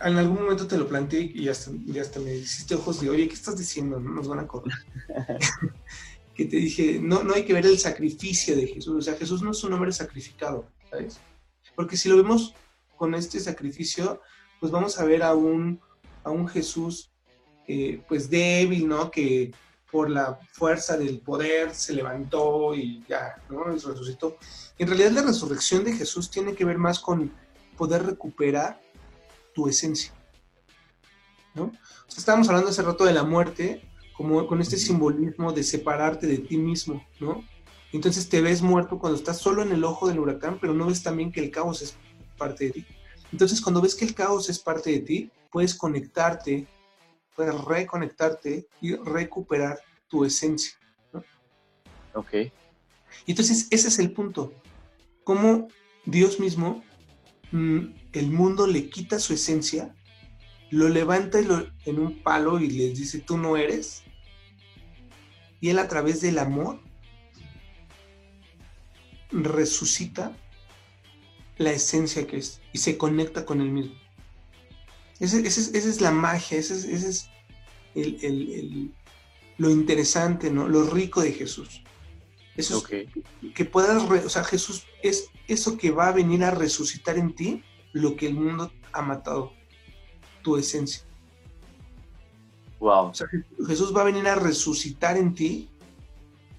en 0.00 0.16
algún 0.16 0.42
momento 0.42 0.66
te 0.66 0.78
lo 0.78 0.88
planteé 0.88 1.30
y 1.34 1.48
hasta, 1.48 1.70
hasta 2.00 2.20
me 2.20 2.34
hiciste 2.34 2.74
ojos 2.74 3.00
de, 3.00 3.10
oye, 3.10 3.28
¿qué 3.28 3.34
estás 3.34 3.56
diciendo? 3.56 4.00
No 4.00 4.10
nos 4.10 4.28
van 4.28 4.40
a 4.40 4.46
correr. 4.46 4.74
que 6.34 6.46
te 6.46 6.56
dije, 6.56 6.98
no, 7.00 7.22
no 7.22 7.34
hay 7.34 7.44
que 7.44 7.52
ver 7.52 7.66
el 7.66 7.78
sacrificio 7.78 8.56
de 8.56 8.66
Jesús, 8.66 8.96
o 8.96 9.02
sea, 9.02 9.14
Jesús 9.14 9.42
no 9.42 9.50
es 9.50 9.62
un 9.64 9.74
hombre 9.74 9.92
sacrificado, 9.92 10.66
¿sabes? 10.90 11.20
Porque 11.74 11.96
si 11.96 12.08
lo 12.08 12.16
vemos 12.16 12.54
con 12.96 13.14
este 13.14 13.38
sacrificio, 13.40 14.20
pues 14.60 14.72
vamos 14.72 14.98
a 14.98 15.04
ver 15.04 15.22
a 15.22 15.34
un, 15.34 15.80
a 16.24 16.30
un 16.30 16.48
Jesús, 16.48 17.10
eh, 17.66 18.02
pues 18.08 18.30
débil, 18.30 18.88
¿no? 18.88 19.10
Que 19.10 19.52
por 19.92 20.08
la 20.08 20.40
fuerza 20.52 20.96
del 20.96 21.20
poder 21.20 21.74
se 21.74 21.92
levantó 21.92 22.74
y 22.74 23.04
ya, 23.06 23.36
¿no? 23.50 23.64
Resucitó. 23.64 24.38
En 24.78 24.88
realidad 24.88 25.10
la 25.10 25.22
resurrección 25.22 25.84
de 25.84 25.92
Jesús 25.92 26.30
tiene 26.30 26.54
que 26.54 26.64
ver 26.64 26.78
más 26.78 26.98
con 26.98 27.30
poder 27.76 28.04
recuperar 28.06 28.80
tu 29.54 29.68
esencia, 29.68 30.12
¿no? 31.54 31.64
O 31.64 32.10
sea, 32.10 32.18
estábamos 32.18 32.48
hablando 32.48 32.70
hace 32.70 32.80
rato 32.80 33.04
de 33.04 33.12
la 33.12 33.22
muerte, 33.22 33.86
como 34.16 34.46
con 34.46 34.62
este 34.62 34.78
simbolismo 34.78 35.52
de 35.52 35.62
separarte 35.62 36.26
de 36.26 36.38
ti 36.38 36.56
mismo, 36.56 37.06
¿no? 37.20 37.44
Entonces 37.92 38.30
te 38.30 38.40
ves 38.40 38.62
muerto 38.62 38.98
cuando 38.98 39.18
estás 39.18 39.36
solo 39.36 39.62
en 39.62 39.72
el 39.72 39.84
ojo 39.84 40.08
del 40.08 40.20
huracán, 40.20 40.58
pero 40.58 40.72
no 40.72 40.86
ves 40.86 41.02
también 41.02 41.30
que 41.30 41.40
el 41.40 41.50
caos 41.50 41.82
es 41.82 41.96
parte 42.38 42.64
de 42.64 42.70
ti. 42.70 42.86
Entonces 43.30 43.60
cuando 43.60 43.82
ves 43.82 43.94
que 43.94 44.06
el 44.06 44.14
caos 44.14 44.48
es 44.48 44.58
parte 44.58 44.90
de 44.90 45.00
ti, 45.00 45.30
puedes 45.50 45.74
conectarte 45.74 46.66
puedes 47.34 47.54
reconectarte 47.64 48.66
y 48.80 48.96
recuperar 48.96 49.78
tu 50.08 50.24
esencia. 50.24 50.72
¿no? 51.12 51.22
Ok. 52.14 52.32
Y 53.26 53.32
entonces 53.32 53.68
ese 53.70 53.88
es 53.88 53.98
el 53.98 54.12
punto. 54.12 54.52
Cómo 55.24 55.68
Dios 56.04 56.40
mismo, 56.40 56.82
mm, 57.52 57.80
el 58.12 58.30
mundo 58.30 58.66
le 58.66 58.88
quita 58.90 59.18
su 59.18 59.34
esencia, 59.34 59.94
lo 60.70 60.88
levanta 60.88 61.38
en 61.38 61.98
un 61.98 62.22
palo 62.22 62.58
y 62.58 62.70
les 62.70 62.98
dice, 62.98 63.20
tú 63.20 63.36
no 63.36 63.56
eres. 63.56 64.02
Y 65.60 65.68
él 65.68 65.78
a 65.78 65.86
través 65.86 66.20
del 66.20 66.38
amor 66.38 66.80
resucita 69.30 70.36
la 71.58 71.72
esencia 71.72 72.26
que 72.26 72.38
es 72.38 72.60
y 72.72 72.78
se 72.78 72.98
conecta 72.98 73.44
con 73.44 73.60
él 73.60 73.70
mismo. 73.70 74.01
Esa, 75.22 75.38
es 75.38 76.00
la 76.00 76.10
magia, 76.10 76.58
ese 76.58 76.74
es, 76.74 77.30
lo 79.56 79.70
interesante, 79.70 80.50
¿no? 80.50 80.66
Lo 80.66 80.82
rico 80.90 81.22
de 81.22 81.30
Jesús. 81.30 81.84
Eso 82.56 82.82
que 82.82 83.64
puedas, 83.64 84.02
o 84.02 84.28
sea, 84.28 84.42
Jesús 84.42 84.84
es 85.00 85.28
eso 85.46 85.78
que 85.78 85.92
va 85.92 86.08
a 86.08 86.12
venir 86.12 86.42
a 86.42 86.50
resucitar 86.50 87.18
en 87.18 87.36
ti 87.36 87.62
lo 87.92 88.16
que 88.16 88.26
el 88.26 88.34
mundo 88.34 88.72
ha 88.92 89.00
matado, 89.00 89.52
tu 90.42 90.56
esencia. 90.56 91.04
Wow. 92.80 93.10
O 93.10 93.14
sea, 93.14 93.28
Jesús 93.64 93.96
va 93.96 94.00
a 94.00 94.06
venir 94.06 94.26
a 94.26 94.34
resucitar 94.34 95.16
en 95.16 95.34
ti, 95.36 95.70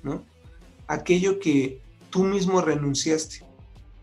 ¿no? 0.03 0.24
Aquello 0.88 1.38
que 1.38 1.82
tú 2.09 2.24
mismo 2.24 2.61
renunciaste, 2.61 3.43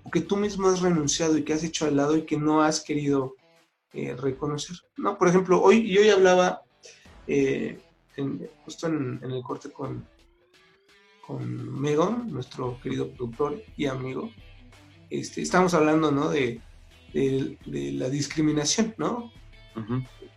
o 0.02 0.11
que 0.11 0.20
tú 0.20 0.36
mismo 0.36 0.68
has 0.68 0.82
renunciado 0.82 1.38
y 1.38 1.44
que 1.44 1.54
has 1.54 1.64
hecho 1.64 1.86
al 1.86 1.96
lado 1.96 2.14
y 2.14 2.26
que 2.26 2.36
no 2.36 2.61
has 2.61 2.80
querido 2.80 3.39
eh, 3.93 4.14
reconocer. 4.16 4.76
¿no? 4.97 5.18
Por 5.18 5.28
ejemplo, 5.28 5.61
hoy, 5.61 5.88
yo 5.88 6.01
hablaba 6.14 6.62
eh, 7.26 7.78
justo 8.64 8.86
en, 8.86 9.20
el 9.22 9.43
corte 9.43 9.70
con, 9.70 10.07
con 11.26 11.80
Megon, 11.80 12.30
nuestro 12.30 12.80
querido 12.80 13.11
productor 13.11 13.62
y 13.76 13.86
amigo, 13.86 14.30
este, 15.09 15.43
estamos 15.43 15.74
hablando 15.74 16.12
¿no? 16.12 16.30
de, 16.30 16.61
la 17.12 18.09
discriminación, 18.09 18.95
¿no? 18.97 19.32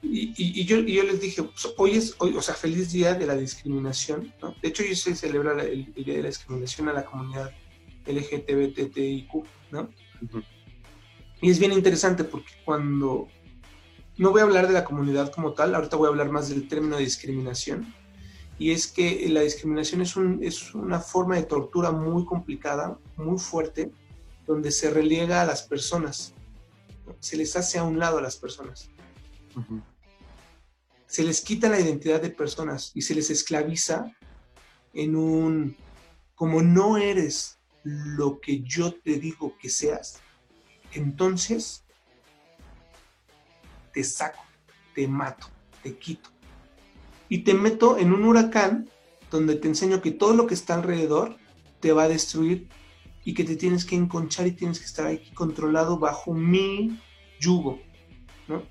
y, 0.01 0.65
yo, 0.65 0.79
yo, 0.79 1.03
les 1.03 1.21
dije, 1.21 1.43
pues, 1.43 1.73
hoy 1.77 1.91
es, 1.91 2.15
hoy, 2.19 2.35
o 2.35 2.41
sea, 2.41 2.55
feliz 2.55 2.91
día 2.91 3.13
de 3.13 3.25
la 3.25 3.35
discriminación, 3.35 4.33
¿no? 4.41 4.55
De 4.61 4.69
hecho, 4.69 4.83
hoy 4.83 4.95
se 4.95 5.15
celebra 5.15 5.61
el, 5.63 5.93
día 5.93 6.15
de 6.15 6.23
la 6.23 6.27
discriminación 6.27 6.89
a 6.89 6.93
la 6.93 7.05
comunidad 7.05 7.51
LGTBTIQ, 8.05 9.31
¿no? 9.71 9.89
Y 11.41 11.49
es 11.49 11.59
bien 11.59 11.73
interesante 11.73 12.23
porque 12.23 12.53
cuando 12.63 13.27
no 14.17 14.31
voy 14.31 14.41
a 14.41 14.43
hablar 14.43 14.67
de 14.67 14.73
la 14.73 14.85
comunidad 14.85 15.31
como 15.31 15.53
tal, 15.53 15.73
ahorita 15.73 15.97
voy 15.97 16.07
a 16.07 16.09
hablar 16.09 16.29
más 16.29 16.49
del 16.49 16.67
término 16.67 16.97
de 16.97 17.03
discriminación. 17.03 17.93
Y 18.59 18.71
es 18.71 18.87
que 18.87 19.27
la 19.29 19.41
discriminación 19.41 20.01
es, 20.01 20.15
un, 20.15 20.43
es 20.43 20.75
una 20.75 20.99
forma 20.99 21.35
de 21.35 21.43
tortura 21.43 21.91
muy 21.91 22.23
complicada, 22.25 22.97
muy 23.17 23.39
fuerte, 23.39 23.91
donde 24.45 24.71
se 24.71 24.91
relega 24.91 25.41
a 25.41 25.45
las 25.45 25.63
personas, 25.63 26.33
se 27.19 27.37
les 27.37 27.55
hace 27.55 27.79
a 27.79 27.83
un 27.83 27.97
lado 27.97 28.19
a 28.19 28.21
las 28.21 28.37
personas. 28.37 28.89
Se 31.07 31.23
les 31.23 31.41
quita 31.41 31.69
la 31.69 31.79
identidad 31.79 32.21
de 32.21 32.29
personas 32.29 32.91
y 32.93 33.01
se 33.01 33.15
les 33.15 33.29
esclaviza 33.29 34.15
en 34.93 35.15
un, 35.15 35.75
como 36.35 36.61
no 36.61 36.97
eres 36.97 37.59
lo 37.83 38.39
que 38.39 38.61
yo 38.61 38.93
te 38.93 39.17
digo 39.17 39.55
que 39.59 39.69
seas, 39.69 40.19
entonces 40.93 41.82
te 43.93 44.03
saco, 44.03 44.43
te 44.93 45.07
mato, 45.07 45.47
te 45.81 45.95
quito. 45.97 46.29
Y 47.29 47.39
te 47.39 47.53
meto 47.53 47.97
en 47.97 48.11
un 48.11 48.25
huracán 48.25 48.89
donde 49.31 49.55
te 49.55 49.67
enseño 49.67 50.01
que 50.01 50.11
todo 50.11 50.33
lo 50.33 50.47
que 50.47 50.53
está 50.53 50.75
alrededor 50.75 51.37
te 51.79 51.93
va 51.93 52.03
a 52.03 52.09
destruir 52.09 52.67
y 53.23 53.33
que 53.33 53.43
te 53.43 53.55
tienes 53.55 53.85
que 53.85 53.95
enconchar 53.95 54.47
y 54.47 54.51
tienes 54.51 54.79
que 54.79 54.85
estar 54.85 55.07
aquí 55.07 55.31
controlado 55.31 55.97
bajo 55.97 56.33
mi 56.33 56.99
yugo. 57.39 57.79
¿no? 58.47 58.63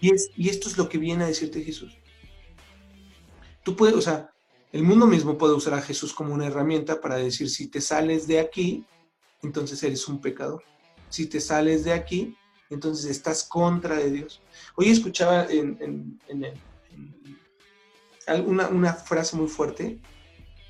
y, 0.00 0.14
es, 0.14 0.30
y 0.36 0.48
esto 0.48 0.68
es 0.68 0.78
lo 0.78 0.88
que 0.88 0.98
viene 0.98 1.24
a 1.24 1.28
decirte 1.28 1.62
Jesús. 1.62 1.98
Tú 3.62 3.76
puedes, 3.76 3.96
o 3.96 4.00
sea, 4.00 4.30
el 4.72 4.82
mundo 4.82 5.06
mismo 5.06 5.38
puede 5.38 5.54
usar 5.54 5.74
a 5.74 5.82
Jesús 5.82 6.12
como 6.12 6.34
una 6.34 6.46
herramienta 6.46 7.00
para 7.00 7.16
decir, 7.16 7.48
si 7.48 7.68
te 7.68 7.80
sales 7.80 8.26
de 8.26 8.40
aquí, 8.40 8.84
entonces 9.42 9.82
eres 9.82 10.08
un 10.08 10.20
pecador. 10.20 10.62
Si 11.08 11.26
te 11.26 11.40
sales 11.40 11.84
de 11.84 11.92
aquí, 11.92 12.36
entonces 12.74 13.06
estás 13.06 13.44
contra 13.44 13.96
de 13.96 14.10
Dios. 14.10 14.42
Hoy 14.76 14.90
escuchaba 14.90 15.46
en, 15.50 16.18
una, 18.46 18.94
frase 18.94 19.36
muy 19.36 19.48
fuerte 19.48 19.98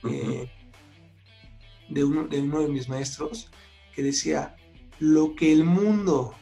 eh, 0.09 0.51
de, 1.89 2.05
uno, 2.05 2.25
de 2.29 2.41
uno 2.41 2.61
de 2.61 2.69
mis 2.69 2.89
maestros 2.89 3.51
que 3.95 4.03
decía, 4.03 4.57
lo 4.99 5.35
que 5.35 5.53
el 5.53 5.65
mundo 5.65 6.35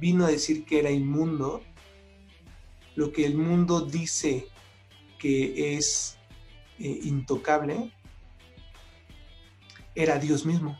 vino 0.00 0.24
a 0.24 0.30
decir 0.30 0.64
que 0.64 0.78
era 0.78 0.90
inmundo, 0.90 1.62
lo 2.94 3.12
que 3.12 3.26
el 3.26 3.36
mundo 3.36 3.82
dice 3.82 4.48
que 5.18 5.76
es 5.76 6.16
eh, 6.78 7.00
intocable, 7.02 7.92
era 9.94 10.18
Dios 10.18 10.46
mismo. 10.46 10.78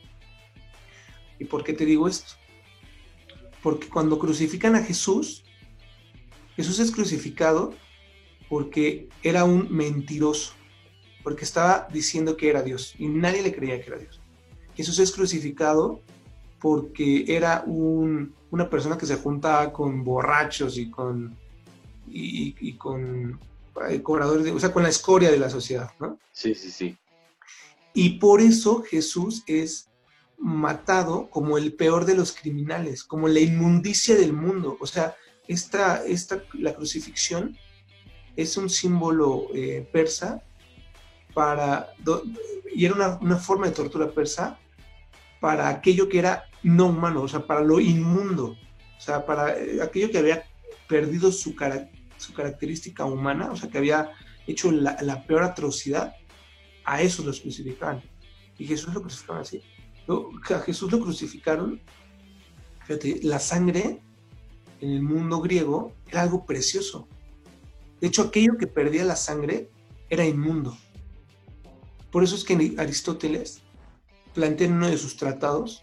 ¿Y 1.39 1.45
por 1.45 1.65
qué 1.65 1.73
te 1.73 1.85
digo 1.85 2.09
esto? 2.09 2.40
Porque 3.63 3.89
cuando 3.89 4.19
crucifican 4.19 4.75
a 4.75 4.83
Jesús, 4.83 5.45
Jesús 6.57 6.79
es 6.79 6.91
crucificado 6.91 7.75
porque 8.49 9.09
era 9.23 9.45
un 9.45 9.69
mentiroso, 9.71 10.53
porque 11.23 11.45
estaba 11.45 11.87
diciendo 11.93 12.37
que 12.37 12.51
era 12.51 12.63
Dios 12.63 12.95
y 12.99 13.07
nadie 13.07 13.43
le 13.43 13.55
creía 13.55 13.81
que 13.81 13.89
era 13.89 13.99
Dios. 13.99 14.21
Jesús 14.75 14.99
es 14.99 15.13
crucificado 15.13 16.01
porque 16.59 17.25
era 17.29 17.65
una 17.67 18.69
persona 18.69 18.99
que 18.99 19.07
se 19.07 19.17
juntaba 19.17 19.73
con 19.73 20.05
borrachos 20.05 20.77
y 20.79 20.91
con, 20.91 21.37
y, 22.09 22.73
con 22.75 23.39
eh, 23.89 24.03
cobradores, 24.03 24.53
o 24.53 24.61
sea, 24.61 24.73
con 24.73 24.83
la 24.83 24.89
escoria 24.89 25.31
de 25.31 25.39
la 25.39 25.49
sociedad, 25.49 25.91
¿no? 26.01 26.19
Sí, 26.33 26.55
sí, 26.55 26.71
sí. 26.71 26.99
Y 27.95 28.19
por 28.19 28.41
eso 28.41 28.83
Jesús 28.83 29.43
es 29.47 29.90
matado 30.41 31.29
como 31.29 31.59
el 31.59 31.75
peor 31.75 32.07
de 32.07 32.15
los 32.15 32.33
criminales, 32.33 33.05
como 33.05 33.29
la 33.29 33.41
inmundicia 33.41 34.17
del 34.17 34.33
mundo. 34.33 34.77
O 34.81 34.87
sea, 34.87 35.15
esta, 35.47 36.05
esta, 36.05 36.43
la 36.55 36.75
crucifixión 36.75 37.57
es 38.37 38.57
un 38.57 38.71
símbolo 38.71 39.49
eh, 39.55 39.87
persa 39.93 40.43
para, 41.35 41.91
y 42.75 42.87
era 42.87 43.19
una, 43.21 43.37
forma 43.37 43.67
de 43.67 43.73
tortura 43.73 44.11
persa 44.11 44.59
para 45.41 45.69
aquello 45.69 46.09
que 46.09 46.19
era 46.19 46.45
no 46.63 46.87
humano, 46.87 47.23
o 47.23 47.29
sea, 47.29 47.47
para 47.47 47.61
lo 47.61 47.81
inmundo, 47.81 48.57
o 48.97 49.01
sea, 49.01 49.25
para 49.27 49.59
eh, 49.59 49.81
aquello 49.83 50.11
que 50.11 50.19
había 50.19 50.45
perdido 50.89 51.33
su, 51.33 51.55
su 52.17 52.35
característica 52.35 53.05
humana, 53.05 53.51
o 53.51 53.57
sea, 53.57 53.71
que 53.71 53.79
había 53.79 54.11
hecho 54.47 54.71
la, 54.73 54.97
la 55.03 55.27
peor 55.27 55.43
atrocidad, 55.43 56.15
a 56.85 57.03
eso 57.03 57.23
los 57.23 57.41
crucificaban. 57.41 58.03
Y 58.59 58.67
Jesús 58.67 58.93
lo 58.93 59.01
crucificaban 59.01 59.43
así. 59.43 59.63
A 60.51 60.59
Jesús 60.61 60.91
lo 60.91 61.01
crucificaron, 61.01 61.81
fíjate, 62.85 63.21
la 63.23 63.39
sangre 63.39 64.03
en 64.81 64.91
el 64.91 65.03
mundo 65.03 65.41
griego 65.41 65.93
era 66.09 66.23
algo 66.23 66.45
precioso. 66.45 67.09
De 68.01 68.09
hecho, 68.09 68.23
aquello 68.23 68.57
que 68.59 68.67
perdía 68.67 69.05
la 69.05 69.17
sangre 69.17 69.71
era 70.09 70.25
inmundo. 70.25 70.77
Por 72.11 72.25
eso 72.25 72.35
es 72.35 72.45
que 72.45 72.75
Aristóteles 72.79 73.63
plantea 74.35 74.67
en 74.67 74.75
uno 74.75 74.89
de 74.89 74.99
sus 74.99 75.17
tratados 75.17 75.83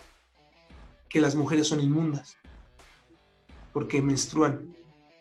que 1.09 1.21
las 1.21 1.35
mujeres 1.35 1.67
son 1.67 1.79
inmundas, 1.79 2.37
porque 3.71 4.01
menstruan. 4.01 4.75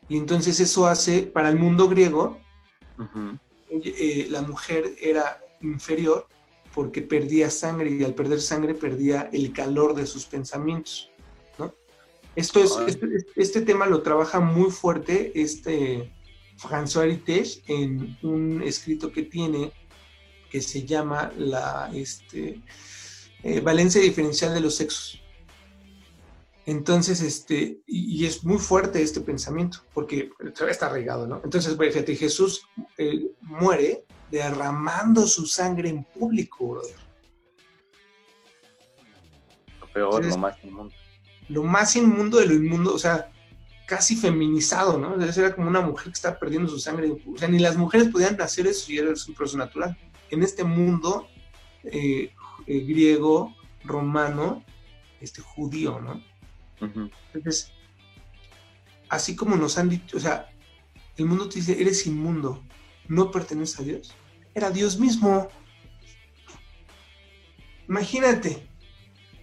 Y 0.09 0.17
entonces 0.17 0.59
eso 0.59 0.87
hace, 0.87 1.23
para 1.23 1.49
el 1.49 1.57
mundo 1.57 1.89
griego, 1.89 2.39
eh, 3.71 4.27
la 4.31 4.43
mujer 4.43 4.97
era 5.01 5.41
inferior 5.61 6.27
porque 6.77 7.01
perdía 7.01 7.51
sangre 7.51 7.91
y 7.91 8.05
al 8.05 8.15
perder 8.15 8.39
sangre 8.39 8.75
perdía 8.75 9.31
el 9.33 9.55
calor 9.55 9.95
de 9.95 10.07
sus 10.07 10.27
pensamientos. 10.27 11.11
¿no? 11.59 11.75
Esto 12.37 12.63
es, 12.63 12.77
este, 12.87 13.07
este, 13.35 13.63
tema 13.63 13.87
lo 13.87 14.03
trabaja 14.03 14.41
muy 14.41 14.71
fuerte 14.71 15.33
este 15.35 16.13
François 16.59 17.05
Heritage 17.05 17.63
en 17.69 18.19
un 18.23 18.63
escrito 18.63 19.11
que 19.11 19.23
tiene 19.23 19.73
que 20.51 20.61
se 20.61 20.85
llama 20.85 21.33
la 21.39 21.91
este, 21.95 22.61
eh, 23.43 23.61
valencia 23.61 24.03
diferencial 24.03 24.53
de 24.53 24.61
los 24.61 24.75
sexos. 24.77 25.23
Entonces, 26.67 27.23
este, 27.23 27.81
y, 27.87 28.27
es 28.27 28.45
muy 28.45 28.59
fuerte 28.59 29.01
este 29.01 29.21
pensamiento, 29.21 29.79
porque 29.95 30.31
está 30.69 30.87
arraigado, 30.87 31.27
¿no? 31.27 31.41
Entonces, 31.45 31.77
fíjate, 31.79 32.17
Jesús 32.17 32.67
eh, 32.99 33.31
muere 33.41 34.05
derramando 34.31 35.27
su 35.27 35.47
sangre 35.47 35.89
en 35.89 36.05
público, 36.05 36.69
brother. 36.69 36.97
Lo 39.81 39.87
peor, 39.93 40.25
lo 40.25 40.39
más 40.39 40.65
inmundo. 40.65 40.95
Lo 41.49 41.63
más 41.63 41.97
inmundo 41.97 42.39
de 42.39 42.47
lo 42.47 42.55
inmundo, 42.55 42.95
o 42.95 42.99
sea, 42.99 43.31
casi 43.87 44.17
feminizado, 44.17 44.99
¿no? 44.99 45.23
Era 45.23 45.55
como 45.55 45.69
una 45.69 45.81
mujer 45.81 46.07
que 46.07 46.17
está 46.17 46.39
perdiendo 46.39 46.69
su 46.69 46.79
sangre. 46.79 47.11
O 47.11 47.39
sea, 47.39 47.49
ni 47.49 47.59
las 47.61 47.77
mujeres 47.77 48.09
podían 48.09 48.41
hacer 48.41 48.67
eso 48.67 48.93
y 48.93 48.99
era 48.99 49.15
su 49.15 49.33
proceso 49.33 49.59
natural. 49.59 49.97
En 50.31 50.43
este 50.43 50.65
mundo 50.65 51.29
eh, 51.85 52.33
eh, 52.67 52.81
griego, 52.81 53.55
romano, 53.85 54.65
este 55.21 55.41
judío, 55.41 56.01
¿no? 56.01 56.21
Entonces, 57.33 57.73
así 59.09 59.37
como 59.37 59.57
nos 59.57 59.79
han 59.79 59.89
dicho, 59.89 60.17
o 60.17 60.21
sea, 60.21 60.51
el 61.17 61.27
mundo 61.27 61.49
te 61.49 61.61
dice, 61.61 61.81
eres 61.81 62.07
inmundo, 62.07 62.63
no 63.09 63.31
pertenece 63.31 63.83
a 63.83 63.85
Dios. 63.85 64.15
Era 64.55 64.71
Dios 64.71 64.99
mismo. 64.99 65.49
Imagínate. 67.89 68.69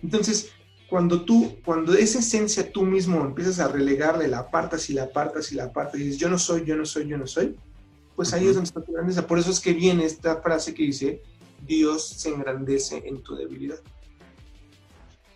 Entonces, 0.02 0.52
cuando 0.90 1.24
tú, 1.24 1.58
cuando 1.64 1.94
esa 1.94 2.20
esencia 2.20 2.72
tú 2.72 2.84
mismo 2.84 3.22
empiezas 3.22 3.60
a 3.60 3.68
relegarle, 3.68 4.28
la 4.28 4.40
apartas 4.40 4.90
y 4.90 4.94
la 4.94 5.04
apartas 5.04 5.52
y 5.52 5.56
la 5.56 5.66
apartas 5.66 6.00
y 6.00 6.04
dices, 6.04 6.20
yo 6.20 6.30
no 6.30 6.38
soy, 6.38 6.66
yo 6.66 6.76
no 6.76 6.86
soy, 6.86 7.08
yo 7.08 7.18
no 7.18 7.26
soy, 7.26 7.58
pues 8.16 8.34
ahí 8.34 8.48
es 8.48 8.56
donde 8.56 8.68
está 8.68 8.82
tu 8.82 8.92
grandeza. 8.92 9.26
Por 9.26 9.40
eso 9.40 9.50
es 9.50 9.60
que 9.60 9.74
viene 9.74 10.06
esta 10.06 10.42
frase 10.42 10.74
que 10.74 10.84
dice, 10.84 11.24
Dios 11.62 12.08
se 12.08 12.30
engrandece 12.30 13.02
en 13.06 13.24
tu 13.24 13.36
debilidad. 13.36 13.80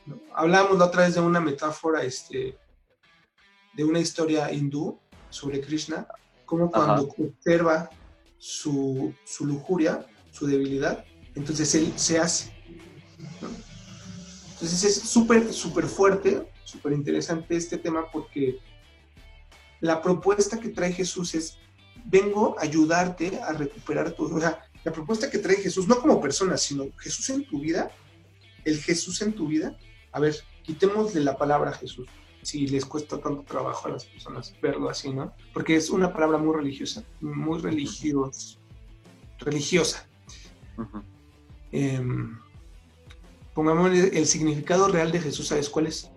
¿No? 0.05 0.19
Hablábamos 0.33 0.77
la 0.77 0.85
otra 0.85 1.05
vez 1.05 1.15
de 1.15 1.21
una 1.21 1.39
metáfora, 1.39 2.03
este, 2.03 2.57
de 3.73 3.83
una 3.83 3.99
historia 3.99 4.51
hindú 4.51 4.99
sobre 5.29 5.61
Krishna, 5.61 6.07
como 6.45 6.69
cuando 6.69 7.13
observa 7.17 7.89
su, 8.37 9.13
su, 9.25 9.45
lujuria, 9.45 10.05
su 10.31 10.47
debilidad, 10.47 11.05
entonces 11.35 11.73
él 11.75 11.93
se 11.95 12.19
hace. 12.19 12.53
Entonces 14.53 14.83
es 14.83 14.95
súper, 15.09 15.53
súper 15.53 15.85
fuerte, 15.85 16.51
súper 16.63 16.93
interesante 16.93 17.55
este 17.55 17.77
tema 17.77 18.09
porque 18.11 18.59
la 19.79 20.01
propuesta 20.01 20.59
que 20.59 20.69
trae 20.69 20.91
Jesús 20.91 21.35
es, 21.35 21.57
vengo 22.05 22.57
a 22.57 22.63
ayudarte 22.63 23.39
a 23.39 23.53
recuperar 23.53 24.11
tu... 24.11 24.25
O 24.25 24.39
sea, 24.39 24.63
la 24.83 24.91
propuesta 24.91 25.29
que 25.29 25.37
trae 25.37 25.57
Jesús, 25.57 25.87
no 25.87 25.99
como 25.99 26.21
persona, 26.21 26.57
sino 26.57 26.85
Jesús 26.97 27.29
en 27.29 27.45
tu 27.45 27.59
vida, 27.59 27.91
el 28.65 28.81
Jesús 28.81 29.21
en 29.21 29.33
tu 29.33 29.47
vida. 29.47 29.77
A 30.11 30.19
ver, 30.19 30.35
quitémosle 30.63 31.21
la 31.21 31.37
palabra 31.37 31.73
Jesús, 31.73 32.07
si 32.47 32.65
les 32.65 32.85
cuesta 32.85 33.19
tanto 33.19 33.43
trabajo 33.43 33.89
a 33.89 33.91
las 33.91 34.05
personas 34.05 34.55
verlo 34.61 34.89
así, 34.89 35.09
¿no? 35.09 35.33
Porque 35.53 35.75
es 35.75 35.89
una 35.89 36.13
palabra 36.13 36.37
muy 36.37 36.55
religiosa, 36.55 37.03
muy 37.19 37.59
religiosa. 37.59 38.57
religiosa. 39.39 40.07
Uh 40.77 40.83
-huh. 40.83 41.03
eh, 41.73 42.01
pongamos 43.53 43.91
el 43.91 44.25
significado 44.25 44.87
real 44.87 45.11
de 45.11 45.19
Jesús, 45.19 45.49
¿sabes 45.49 45.69
cuál 45.69 45.87
es? 45.87 46.09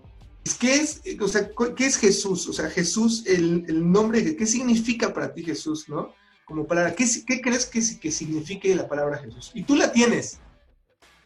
¿Qué 0.61 0.73
es, 0.77 1.03
o 1.21 1.27
sea, 1.27 1.51
¿qué 1.77 1.87
es 1.87 1.97
Jesús? 1.97 2.49
O 2.49 2.53
sea, 2.53 2.71
Jesús, 2.71 3.27
el, 3.27 3.65
el 3.67 3.91
nombre, 3.91 4.37
¿qué 4.37 4.47
significa 4.47 5.13
para 5.13 5.35
ti 5.35 5.43
Jesús, 5.43 5.89
no? 5.89 6.15
Como 6.45 6.65
palabra, 6.65 6.95
¿qué, 6.95 7.05
qué 7.27 7.41
crees 7.41 7.67
que, 7.67 7.81
que 7.99 8.13
signifique 8.13 8.73
la 8.77 8.87
palabra 8.87 9.19
Jesús? 9.19 9.51
Y 9.53 9.65
tú 9.65 9.75
la 9.75 9.91
tienes, 9.91 10.39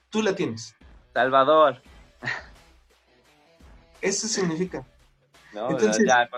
tú 0.09 0.23
la 0.23 0.35
tienes. 0.35 0.75
Salvador. 1.13 1.83
Eso 4.01 4.29
significa. 4.29 4.87
No, 5.55 5.71
entonces, 5.71 6.05
ya, 6.07 6.29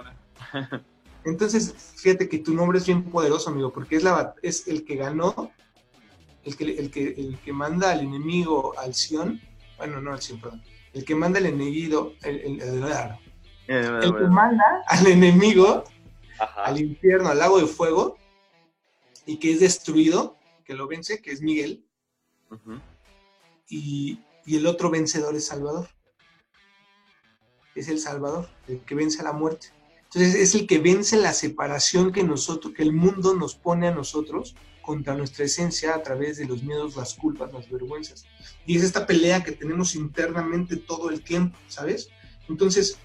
ya, 0.53 0.85
entonces, 1.25 1.75
fíjate 1.97 2.29
que 2.29 2.39
tu 2.39 2.53
nombre 2.55 2.79
es 2.79 2.87
bien 2.87 3.03
poderoso, 3.05 3.51
amigo, 3.51 3.73
porque 3.73 3.97
es, 3.97 4.03
la, 4.03 4.35
es 4.43 4.69
el 4.69 4.85
que 4.85 4.97
ganó, 4.97 5.51
el 6.45 6.57
que, 6.57 6.65
el, 6.65 6.91
que, 6.91 7.09
el 7.09 7.39
que 7.43 7.53
manda 7.53 7.93
al 7.93 8.01
enemigo 8.01 8.79
al 8.79 8.95
Sion, 8.95 9.41
bueno, 9.79 10.01
no 10.01 10.13
al 10.13 10.21
Sion, 10.21 10.41
perdón, 10.41 10.63
el 10.93 11.05
que 11.05 11.15
manda 11.15 11.39
al 11.39 11.47
enemigo, 11.47 12.13
el, 12.23 12.37
el, 12.37 12.61
el, 12.61 12.85
el 13.69 14.15
que 14.15 14.25
manda 14.29 14.65
al 14.87 15.07
enemigo 15.07 15.85
Ajá. 16.39 16.65
al 16.65 16.81
infierno, 16.81 17.31
al 17.31 17.39
lago 17.39 17.59
de 17.59 17.67
fuego, 17.67 18.19
y 19.25 19.39
que 19.39 19.53
es 19.53 19.61
destruido, 19.61 20.37
que 20.65 20.75
lo 20.75 20.87
vence, 20.87 21.23
que 21.23 21.33
es 21.33 21.41
Miguel, 21.41 21.85
uh 22.51 22.55
-huh. 22.55 22.81
y, 23.69 24.21
y 24.45 24.57
el 24.57 24.67
otro 24.67 24.91
vencedor 24.91 25.35
es 25.35 25.47
Salvador 25.47 25.89
es 27.77 27.89
el 27.89 27.99
Salvador, 27.99 28.49
el 28.67 28.81
que 28.81 28.95
vence 28.95 29.21
a 29.21 29.25
la 29.25 29.33
muerte. 29.33 29.69
Entonces 30.05 30.35
es 30.35 30.55
el 30.55 30.67
que 30.67 30.79
vence 30.79 31.17
la 31.17 31.33
separación 31.33 32.13
que 32.13 32.25
nosotros, 32.25 32.75
que 32.75 32.83
el 32.83 32.93
mundo 32.93 33.35
nos 33.35 33.55
pone 33.55 33.89
a 33.89 33.95
nosotros 33.95 34.57
contra 34.81 35.15
nuestra 35.15 35.45
esencia 35.45 35.95
a 35.95 36.03
través 36.03 36.39
de 36.39 36.47
los 36.47 36.63
miedos, 36.63 36.97
las 36.97 37.15
culpas, 37.15 37.53
las 37.53 37.69
vergüenzas. 37.69 38.25
Y 38.65 38.77
es 38.77 38.85
esta 38.85 39.07
pelea 39.07 39.43
que 39.43 39.53
tenemos 39.53 39.95
internamente 39.95 40.77
todo 40.77 41.11
el 41.11 41.23
tiempo, 41.23 41.59
¿sabes? 41.67 42.09
Entonces, 42.49 42.97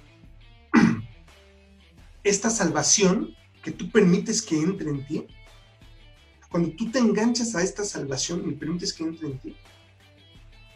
esta 2.24 2.50
salvación 2.50 3.36
que 3.64 3.72
tú 3.72 3.90
permites 3.92 4.42
que 4.42 4.58
entre 4.58 4.90
en 4.90 5.06
ti, 5.06 5.28
cuando 6.50 6.70
tú 6.76 6.92
te 6.92 7.00
enganchas 7.00 7.56
a 7.56 7.64
esta 7.64 7.84
salvación 7.84 8.48
y 8.48 8.54
permites 8.54 8.94
que 8.94 9.04
entre 9.04 9.28
en 9.28 9.40
ti, 9.40 9.56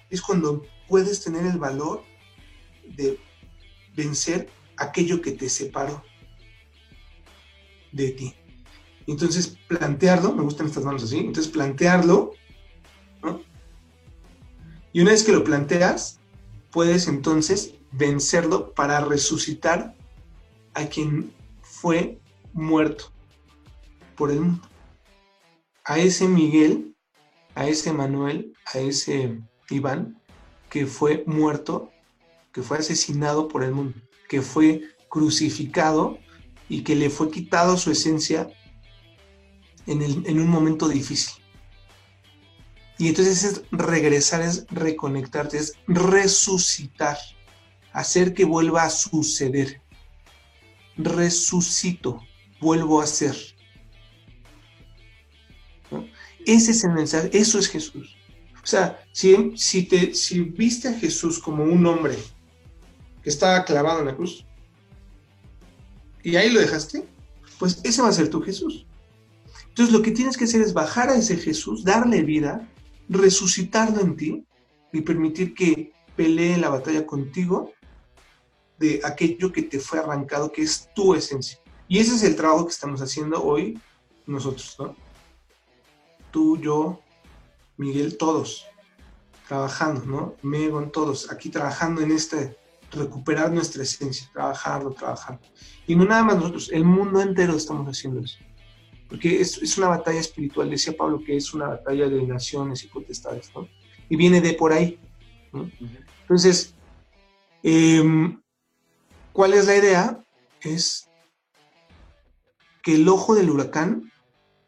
es 0.09 0.21
cuando 0.21 0.63
puedes 0.87 1.23
tener 1.23 1.45
el 1.45 1.57
valor 1.57 2.03
de 2.95 3.19
vencer 3.95 4.49
aquello 4.77 5.21
que 5.21 5.31
te 5.31 5.49
separó 5.49 6.03
de 7.91 8.11
ti. 8.11 8.35
Entonces, 9.07 9.57
plantearlo, 9.67 10.33
me 10.33 10.43
gustan 10.43 10.67
estas 10.67 10.83
manos 10.83 11.03
así, 11.03 11.19
entonces 11.19 11.51
plantearlo, 11.51 12.31
¿no? 13.23 13.41
Y 14.91 15.01
una 15.01 15.11
vez 15.11 15.23
que 15.23 15.31
lo 15.31 15.43
planteas, 15.43 16.19
puedes 16.71 17.07
entonces 17.07 17.75
vencerlo 17.91 18.73
para 18.73 18.99
resucitar 19.01 19.95
a 20.73 20.87
quien 20.87 21.31
fue 21.61 22.19
muerto 22.53 23.11
por 24.15 24.31
el 24.31 24.41
mundo. 24.41 24.67
A 25.85 25.99
ese 25.99 26.27
Miguel, 26.27 26.95
a 27.53 27.67
ese 27.67 27.93
Manuel, 27.93 28.53
a 28.73 28.79
ese 28.79 29.39
Iván, 29.69 30.21
que 30.69 30.85
fue 30.85 31.23
muerto 31.27 31.91
que 32.55 32.63
fue 32.63 32.77
asesinado 32.77 33.49
por 33.49 33.65
el 33.65 33.73
mundo, 33.73 33.99
que 34.29 34.41
fue 34.41 34.83
crucificado 35.09 36.17
y 36.69 36.83
que 36.83 36.95
le 36.95 37.09
fue 37.09 37.29
quitado 37.29 37.75
su 37.75 37.91
esencia 37.91 38.47
en, 39.85 40.39
un 40.39 40.47
momento 40.47 40.87
difícil. 40.87 41.43
Y 42.97 43.09
entonces 43.09 43.43
es 43.43 43.61
regresar, 43.71 44.41
es 44.41 44.65
reconectarte, 44.71 45.57
es 45.57 45.73
resucitar, 45.85 47.17
hacer 47.91 48.33
que 48.33 48.45
vuelva 48.45 48.83
a 48.83 48.89
suceder. 48.89 49.81
Resucito, 50.95 52.21
vuelvo 52.61 53.01
a 53.01 53.05
ser. 53.05 53.35
Ese 56.45 56.71
es 56.71 56.85
el 56.85 56.93
mensaje, 56.93 57.31
eso 57.33 57.59
es 57.59 57.67
Jesús. 57.67 58.15
O 58.63 58.65
sea, 58.65 59.03
si, 59.11 59.51
si, 59.57 59.83
te, 59.83 60.15
si 60.15 60.39
viste 60.39 60.87
a 60.87 60.97
Jesús 60.97 61.37
como 61.37 61.65
un 61.65 61.85
hombre 61.85 62.15
que 63.25 63.31
estaba 63.31 63.65
clavado 63.65 64.01
en 64.01 64.05
la 64.05 64.15
cruz. 64.15 64.45
Y 66.21 66.35
ahí 66.35 66.51
lo 66.51 66.59
dejaste, 66.59 67.03
pues 67.57 67.81
ese 67.83 68.03
va 68.03 68.09
a 68.09 68.13
ser 68.13 68.29
tu 68.29 68.39
Jesús. 68.39 68.85
Entonces 69.67 69.91
lo 69.91 70.03
que 70.03 70.11
tienes 70.11 70.37
que 70.37 70.43
hacer 70.43 70.61
es 70.61 70.73
bajar 70.73 71.09
a 71.09 71.15
ese 71.15 71.35
Jesús, 71.35 71.83
darle 71.83 72.21
vida, 72.21 72.69
resucitarlo 73.09 73.99
en 74.01 74.15
ti 74.15 74.45
y 74.93 75.01
permitir 75.01 75.55
que 75.55 75.91
pelee 76.15 76.57
la 76.57 76.69
batalla 76.69 77.07
contigo 77.07 77.71
de 78.77 79.01
aquello 79.03 79.51
que 79.51 79.63
te 79.63 79.79
fue 79.79 79.97
arrancado, 79.97 80.51
que 80.51 80.61
es 80.61 80.87
tu 80.93 81.15
esencia. 81.15 81.57
Y 81.87 81.97
ese 81.97 82.13
es 82.13 82.21
el 82.21 82.35
trabajo 82.35 82.67
que 82.67 82.73
estamos 82.73 83.01
haciendo 83.01 83.43
hoy 83.43 83.79
nosotros, 84.27 84.75
¿no? 84.77 84.95
Tú, 86.29 86.59
yo, 86.59 87.01
Miguel, 87.77 88.17
todos, 88.17 88.67
trabajando, 89.47 90.05
¿no? 90.05 90.35
Megon, 90.43 90.91
todos, 90.91 91.31
aquí 91.31 91.49
trabajando 91.49 92.01
en 92.01 92.11
este, 92.11 92.55
recuperar 92.95 93.51
nuestra 93.51 93.83
esencia, 93.83 94.29
trabajarlo, 94.33 94.91
trabajarlo. 94.91 95.41
Y 95.87 95.95
no 95.95 96.05
nada 96.05 96.23
más 96.23 96.37
nosotros, 96.37 96.69
el 96.71 96.83
mundo 96.83 97.21
entero 97.21 97.55
estamos 97.55 97.87
haciendo 97.87 98.21
eso. 98.21 98.39
Porque 99.07 99.39
es, 99.39 99.61
es 99.61 99.77
una 99.77 99.89
batalla 99.89 100.19
espiritual, 100.19 100.69
decía 100.69 100.95
Pablo 100.97 101.21
que 101.23 101.37
es 101.37 101.53
una 101.53 101.67
batalla 101.67 102.09
de 102.09 102.23
naciones 102.23 102.83
y 102.83 102.87
potestades, 102.87 103.51
¿no? 103.55 103.67
Y 104.09 104.15
viene 104.15 104.41
de 104.41 104.53
por 104.53 104.73
ahí. 104.73 104.99
¿no? 105.53 105.69
Entonces, 106.21 106.73
eh, 107.61 108.03
¿cuál 109.31 109.53
es 109.53 109.67
la 109.67 109.75
idea? 109.75 110.23
Es 110.61 111.07
que 112.81 112.95
el 112.95 113.07
ojo 113.07 113.35
del 113.35 113.49
huracán 113.49 114.11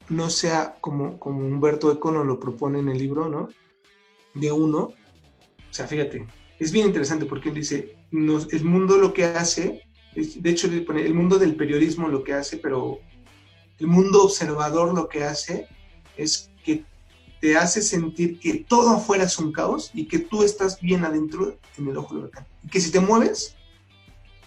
no 0.10 0.30
sea 0.30 0.76
como, 0.82 1.20
como 1.20 1.40
Humberto 1.40 1.92
Eco 1.92 2.12
nos 2.12 2.26
lo 2.26 2.40
propone 2.40 2.80
en 2.80 2.90
el 2.90 2.98
libro, 2.98 3.30
¿no? 3.30 3.50
De 4.34 4.52
uno. 4.52 4.80
O 4.80 4.94
sea, 5.74 5.88
fíjate, 5.88 6.28
es 6.60 6.72
bien 6.72 6.88
interesante 6.88 7.26
porque 7.26 7.50
él 7.50 7.56
dice, 7.56 7.97
nos, 8.12 8.52
el 8.54 8.64
mundo 8.64 8.98
lo 8.98 9.14
que 9.14 9.26
hace, 9.26 9.84
de 10.16 10.50
hecho 10.50 10.68
el 10.68 11.14
mundo 11.14 11.38
del 11.38 11.56
periodismo 11.56 12.08
lo 12.08 12.24
que 12.24 12.34
hace, 12.34 12.58
pero 12.58 13.00
el 13.80 13.88
mundo 13.88 14.24
observador 14.24 14.94
lo 14.94 15.08
que 15.08 15.24
hace 15.24 15.68
es 16.16 16.50
que 16.64 16.84
te 17.40 17.56
hace 17.56 17.82
sentir 17.82 18.40
que 18.40 18.66
todo 18.68 18.92
afuera 18.92 19.26
es 19.26 19.38
un 19.38 19.52
caos 19.52 19.92
y 19.94 20.08
que 20.08 20.20
tú 20.20 20.44
estás 20.44 20.82
bien 20.82 21.06
adentro 21.06 21.58
en 21.78 21.88
el 21.88 21.98
ojo 21.98 22.16
del 22.16 22.24
huracán. 22.24 22.48
Y 22.64 22.70
que 22.70 22.82
si 22.82 22.92
te 22.92 23.00
mueves, 23.00 23.56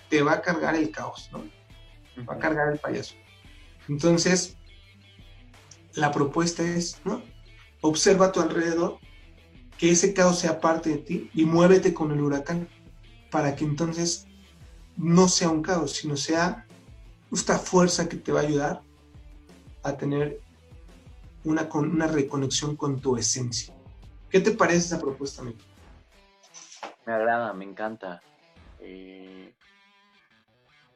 te 0.08 0.22
va 0.22 0.32
a 0.32 0.42
cargar 0.42 0.74
el 0.74 0.90
caos, 0.90 1.30
¿no? 1.32 1.44
Va 2.28 2.34
a 2.34 2.38
cargar 2.38 2.72
el 2.72 2.78
payaso. 2.78 3.14
Entonces, 3.88 4.56
la 5.94 6.10
propuesta 6.10 6.64
es, 6.64 7.00
¿no? 7.04 7.22
Observa 7.80 8.26
a 8.26 8.32
tu 8.32 8.40
alrededor, 8.40 8.98
que 9.78 9.90
ese 9.90 10.12
caos 10.12 10.40
sea 10.40 10.60
parte 10.60 10.90
de 10.90 10.98
ti 10.98 11.30
y 11.32 11.44
muévete 11.44 11.94
con 11.94 12.10
el 12.10 12.20
huracán 12.20 12.68
para 13.30 13.54
que 13.54 13.64
entonces 13.64 14.26
no 14.96 15.28
sea 15.28 15.48
un 15.48 15.62
caos, 15.62 15.92
sino 15.92 16.16
sea 16.16 16.66
esta 17.32 17.58
fuerza 17.58 18.08
que 18.08 18.16
te 18.16 18.32
va 18.32 18.40
a 18.40 18.42
ayudar 18.42 18.82
a 19.82 19.96
tener 19.96 20.40
una, 21.44 21.68
una 21.74 22.06
reconexión 22.06 22.76
con 22.76 23.00
tu 23.00 23.16
esencia. 23.16 23.74
¿Qué 24.28 24.40
te 24.40 24.50
parece 24.50 24.78
esa 24.78 25.00
propuesta, 25.00 25.42
amigo? 25.42 25.58
Me 27.06 27.12
agrada, 27.12 27.52
me 27.52 27.64
encanta. 27.64 28.20
eh, 28.80 29.52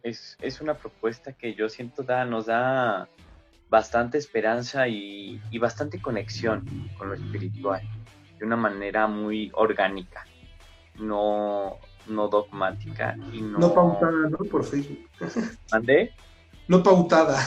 es, 0.03 0.37
es, 0.41 0.61
una 0.61 0.75
propuesta 0.75 1.33
que 1.33 1.55
yo 1.55 1.69
siento 1.71 2.03
da, 2.03 2.27
nos 2.27 2.47
da 2.47 3.09
bastante 3.71 4.19
esperanza 4.19 4.87
y, 4.87 5.41
y, 5.51 5.59
bastante 5.59 6.01
conexión 6.01 6.67
con 6.99 7.09
lo 7.09 7.15
espiritual, 7.15 7.81
de 8.39 8.45
una 8.45 8.57
manera 8.57 9.07
muy 9.07 9.51
orgánica, 9.55 10.27
no, 10.97 11.79
no 12.07 12.29
dogmática 12.29 13.17
y 13.33 13.41
no... 13.41 13.59
No 13.59 13.75
pautada, 13.75 14.29
¿no? 14.29 14.39
Por 14.39 14.65
Facebook. 14.65 15.09
¿Mandé? 15.71 16.13
No 16.69 16.83
pautada. 16.83 17.39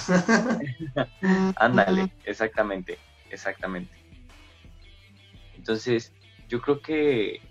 Ándale, 1.55 2.12
exactamente, 2.24 2.97
exactamente. 3.30 3.95
Entonces, 5.55 6.14
yo 6.47 6.62
creo 6.62 6.82
que, 6.82 7.41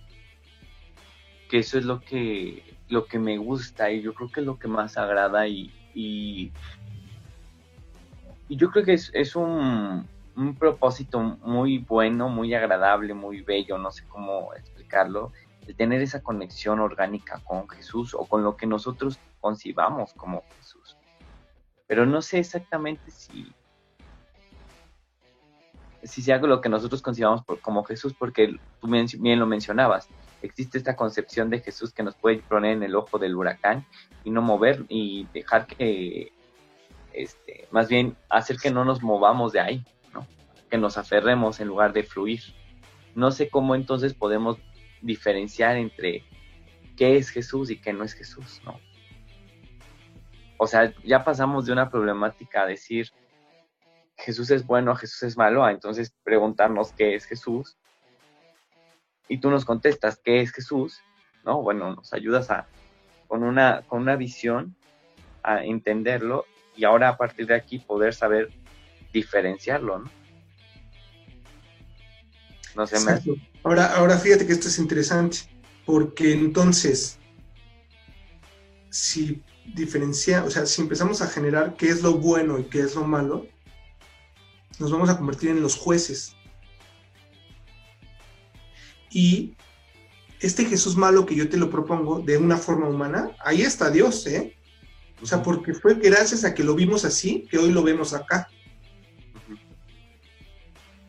que 1.51 1.59
eso 1.59 1.79
es 1.79 1.85
lo 1.85 2.01
que, 2.01 2.77
lo 2.89 3.07
que 3.07 3.19
me 3.19 3.37
gusta 3.39 3.91
y 3.91 4.01
yo 4.01 4.15
creo 4.15 4.31
que 4.31 4.41
es 4.41 4.47
lo 4.47 4.59
que 4.59 4.69
más 4.69 4.97
agrada 4.97 5.47
y, 5.49 5.73
y, 5.95 6.53
y 8.49 8.57
yo 8.57 8.71
creo 8.71 8.85
que 8.85 8.95
es, 8.95 9.11
es 9.13 9.35
un, 9.37 10.07
un, 10.37 10.55
propósito 10.55 11.21
muy 11.21 11.79
bueno, 11.79 12.29
muy 12.29 12.55
agradable, 12.55 13.13
muy 13.13 13.41
bello, 13.43 13.77
no 13.77 13.91
sé 13.91 14.05
cómo 14.09 14.55
explicarlo, 14.55 15.33
el 15.67 15.77
tener 15.77 16.01
esa 16.01 16.23
conexión 16.23 16.81
orgánica 16.81 17.41
con 17.45 17.69
Jesús 17.69 18.14
o 18.14 18.25
con 18.27 18.45
lo 18.45 18.57
que 18.57 18.67
nosotros 18.67 19.19
concibamos 19.41 20.12
como 20.14 20.43
Jesús. 20.59 20.97
Pero 21.87 22.07
no 22.07 22.23
sé 22.23 22.39
exactamente 22.39 23.11
si, 23.11 23.53
si 26.03 26.23
sea 26.23 26.39
lo 26.39 26.61
que 26.61 26.69
nosotros 26.69 27.03
concibamos 27.03 27.43
como 27.62 27.85
Jesús, 27.85 28.14
porque 28.14 28.59
tú 28.81 28.89
bien 28.89 29.39
lo 29.39 29.47
mencionabas, 29.47 30.09
existe 30.43 30.79
esta 30.79 30.97
concepción 30.97 31.51
de 31.51 31.61
Jesús 31.61 31.93
que 31.93 32.03
nos 32.03 32.14
puede 32.14 32.39
poner 32.39 32.73
en 32.73 32.83
el 32.83 32.95
ojo 32.95 33.19
del 33.19 33.37
huracán 33.37 33.87
y 34.25 34.31
no 34.31 34.43
mover 34.43 34.85
y 34.89 35.27
dejar 35.33 35.67
que, 35.67 36.33
este, 37.12 37.69
más 37.71 37.89
bien 37.89 38.17
hacer 38.29 38.57
que 38.57 38.71
no 38.71 38.85
nos 38.85 39.03
movamos 39.03 39.53
de 39.53 39.61
ahí, 39.61 39.85
¿no? 40.12 40.27
que 40.71 40.79
nos 40.79 40.99
aferremos 40.99 41.61
en 41.61 41.69
lugar 41.69 41.93
de 41.93 42.03
fluir. 42.03 42.43
No 43.14 43.31
sé 43.31 43.49
cómo 43.49 43.75
entonces 43.75 44.14
podemos 44.14 44.59
diferenciar 45.03 45.76
entre 45.76 46.24
qué 46.97 47.16
es 47.16 47.30
Jesús 47.30 47.70
y 47.70 47.78
qué 47.78 47.92
no 47.92 48.05
es 48.05 48.14
Jesús, 48.14 48.61
¿no? 48.64 48.80
O 50.59 50.66
sea, 50.66 50.94
ya 51.05 51.22
pasamos 51.22 51.66
de 51.66 51.72
una 51.72 51.90
problemática 51.90 52.62
a 52.62 52.66
decir 52.66 53.12
Jesús 54.16 54.51
es 54.51 54.66
bueno, 54.66 54.94
Jesús 54.97 55.22
es 55.24 55.36
malo, 55.36 55.64
a 55.64 55.70
entonces 55.70 56.14
preguntarnos 56.24 56.92
qué 56.92 57.14
es 57.14 57.26
Jesús. 57.26 57.76
Y 59.28 59.38
tú 59.38 59.51
nos 59.51 59.64
contestas 59.64 60.20
qué 60.24 60.40
es 60.40 60.53
Jesús, 60.53 61.01
¿no? 61.44 61.61
Bueno, 61.62 61.94
nos 61.94 62.12
ayudas 62.12 62.51
a 62.51 62.66
con 63.26 63.42
una 63.42 63.82
con 63.88 64.03
una 64.03 64.16
visión 64.16 64.76
a 65.42 65.64
entenderlo 65.64 66.47
y 66.76 66.84
ahora 66.84 67.09
a 67.09 67.16
partir 67.16 67.47
de 67.47 67.55
aquí 67.55 67.78
poder 67.78 68.14
saber 68.14 68.51
diferenciarlo, 69.12 69.99
¿no? 69.99 70.11
No 72.77 72.87
sé, 72.87 73.01
más. 73.01 73.22
Ahora, 73.64 73.97
ahora 73.97 74.18
fíjate 74.18 74.47
que 74.47 74.53
esto 74.53 74.68
es 74.68 74.79
interesante, 74.79 75.39
porque 75.87 76.33
entonces, 76.33 77.18
si 78.91 79.43
diferencia, 79.74 80.45
o 80.45 80.51
sea, 80.51 80.66
si 80.66 80.83
empezamos 80.83 81.22
a 81.22 81.27
generar 81.27 81.74
qué 81.77 81.89
es 81.89 82.03
lo 82.03 82.18
bueno 82.18 82.59
y 82.59 82.64
qué 82.64 82.81
es 82.81 82.95
lo 82.95 83.05
malo, 83.05 83.47
nos 84.79 84.93
vamos 84.93 85.09
a 85.09 85.16
convertir 85.16 85.51
en 85.51 85.62
los 85.62 85.74
jueces. 85.74 86.37
Y 89.11 89.57
este 90.41 90.66
Jesús 90.66 90.97
malo 90.97 91.24
que 91.24 91.35
yo 91.35 91.49
te 91.49 91.57
lo 91.57 91.70
propongo 91.70 92.20
de 92.20 92.37
una 92.37 92.59
forma 92.59 92.89
humana, 92.89 93.31
ahí 93.43 93.62
está 93.62 93.91
Dios, 93.91 94.27
¿eh? 94.27 94.55
O 95.22 95.27
sea, 95.27 95.43
porque 95.43 95.72
fue 95.72 95.95
gracias 95.95 96.45
a 96.45 96.55
que 96.55 96.62
lo 96.62 96.74
vimos 96.74 97.07
así 97.07 97.47
que 97.51 97.57
hoy 97.57 97.72
lo 97.72 97.83
vemos 97.83 98.12
acá. 98.12 98.49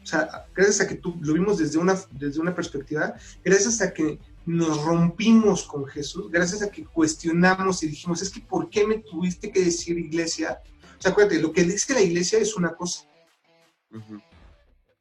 O 0.08 0.10
sea, 0.10 0.48
gracias 0.56 0.80
a 0.80 0.88
que 0.88 0.96
tú 0.96 1.18
lo 1.20 1.34
vimos 1.34 1.58
desde 1.58 1.78
una, 1.78 1.94
desde 2.12 2.40
una 2.40 2.56
perspectiva, 2.56 3.16
gracias 3.44 3.82
a 3.82 3.94
que 3.94 4.18
nos 4.46 4.82
rompimos 4.86 5.64
con 5.64 5.86
Jesús, 5.86 6.32
gracias 6.32 6.62
a 6.62 6.72
que 6.72 6.86
cuestionamos 6.86 7.84
y 7.84 7.90
dijimos, 7.90 8.22
es 8.22 8.30
que 8.30 8.40
¿por 8.40 8.70
qué 8.70 8.88
me 8.88 9.00
tuviste 9.00 9.52
que 9.52 9.66
decir 9.66 9.98
iglesia? 9.98 10.62
O 10.98 11.02
sea, 11.02 11.12
acuérdate, 11.12 11.42
lo 11.42 11.52
que 11.52 11.66
dice 11.66 11.94
la 11.94 12.02
iglesia 12.02 12.40
es 12.40 12.56
una 12.56 12.74
cosa. 12.74 13.06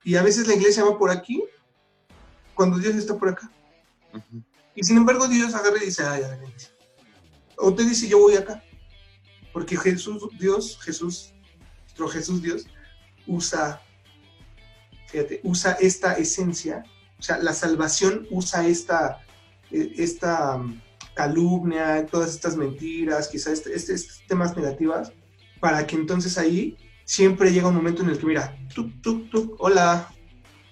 Y 0.03 0.17
a 0.17 0.25
veces 0.25 0.49
la 0.49 0.55
iglesia 0.55 0.83
va 0.83 0.99
por 0.99 1.11
aquí, 1.11 1.41
cuando 2.57 2.77
Dios 2.77 2.97
está 2.97 3.17
por 3.17 3.29
acá. 3.29 3.49
Y 4.75 4.83
sin 4.83 4.97
embargo 4.97 5.29
Dios 5.29 5.55
agarra 5.55 5.81
y 5.81 5.87
dice, 5.87 6.03
ay, 6.03 6.25
adelante. 6.25 6.65
O 7.59 7.73
te 7.73 7.85
dice, 7.85 8.09
yo 8.09 8.19
voy 8.19 8.35
acá. 8.35 8.61
Porque 9.53 9.77
Jesús, 9.77 10.27
Dios, 10.37 10.81
Jesús, 10.83 11.33
nuestro 11.83 12.09
Jesús 12.09 12.43
Dios, 12.43 12.67
usa 13.29 13.81
fíjate, 15.07 15.41
usa 15.43 15.77
esta 15.81 16.15
esencia, 16.15 16.85
o 17.19 17.23
sea, 17.23 17.39
la 17.39 17.53
salvación 17.53 18.27
usa 18.31 18.67
esta, 18.67 19.25
e, 19.71 19.93
esta 19.97 20.57
um, 20.57 20.81
calumnia, 21.15 22.07
todas 22.07 22.31
estas 22.31 22.57
mentiras, 22.57 23.29
quizás 23.29 23.55
este, 23.55 23.75
este, 23.75 23.95
estos 23.95 24.23
temas 24.27 24.57
negativas, 24.57 25.13
para 25.61 25.87
que 25.87 25.97
entonces 25.97 26.37
ahí 26.39 26.77
siempre 27.05 27.53
llega 27.53 27.69
un 27.69 27.77
momento 27.77 28.03
en 28.03 28.11
el 28.11 28.19
que, 28.19 28.27
mira, 28.27 28.57
tuk, 28.75 28.93
tuk, 29.01 29.31
tuk, 29.31 29.57
hola, 29.59 30.13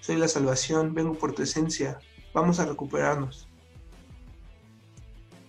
soy 0.01 0.17
la 0.17 0.27
salvación, 0.27 0.93
vengo 0.93 1.13
por 1.13 1.33
tu 1.33 1.41
esencia, 1.41 1.97
vamos 2.33 2.59
a 2.59 2.65
recuperarnos. 2.65 3.47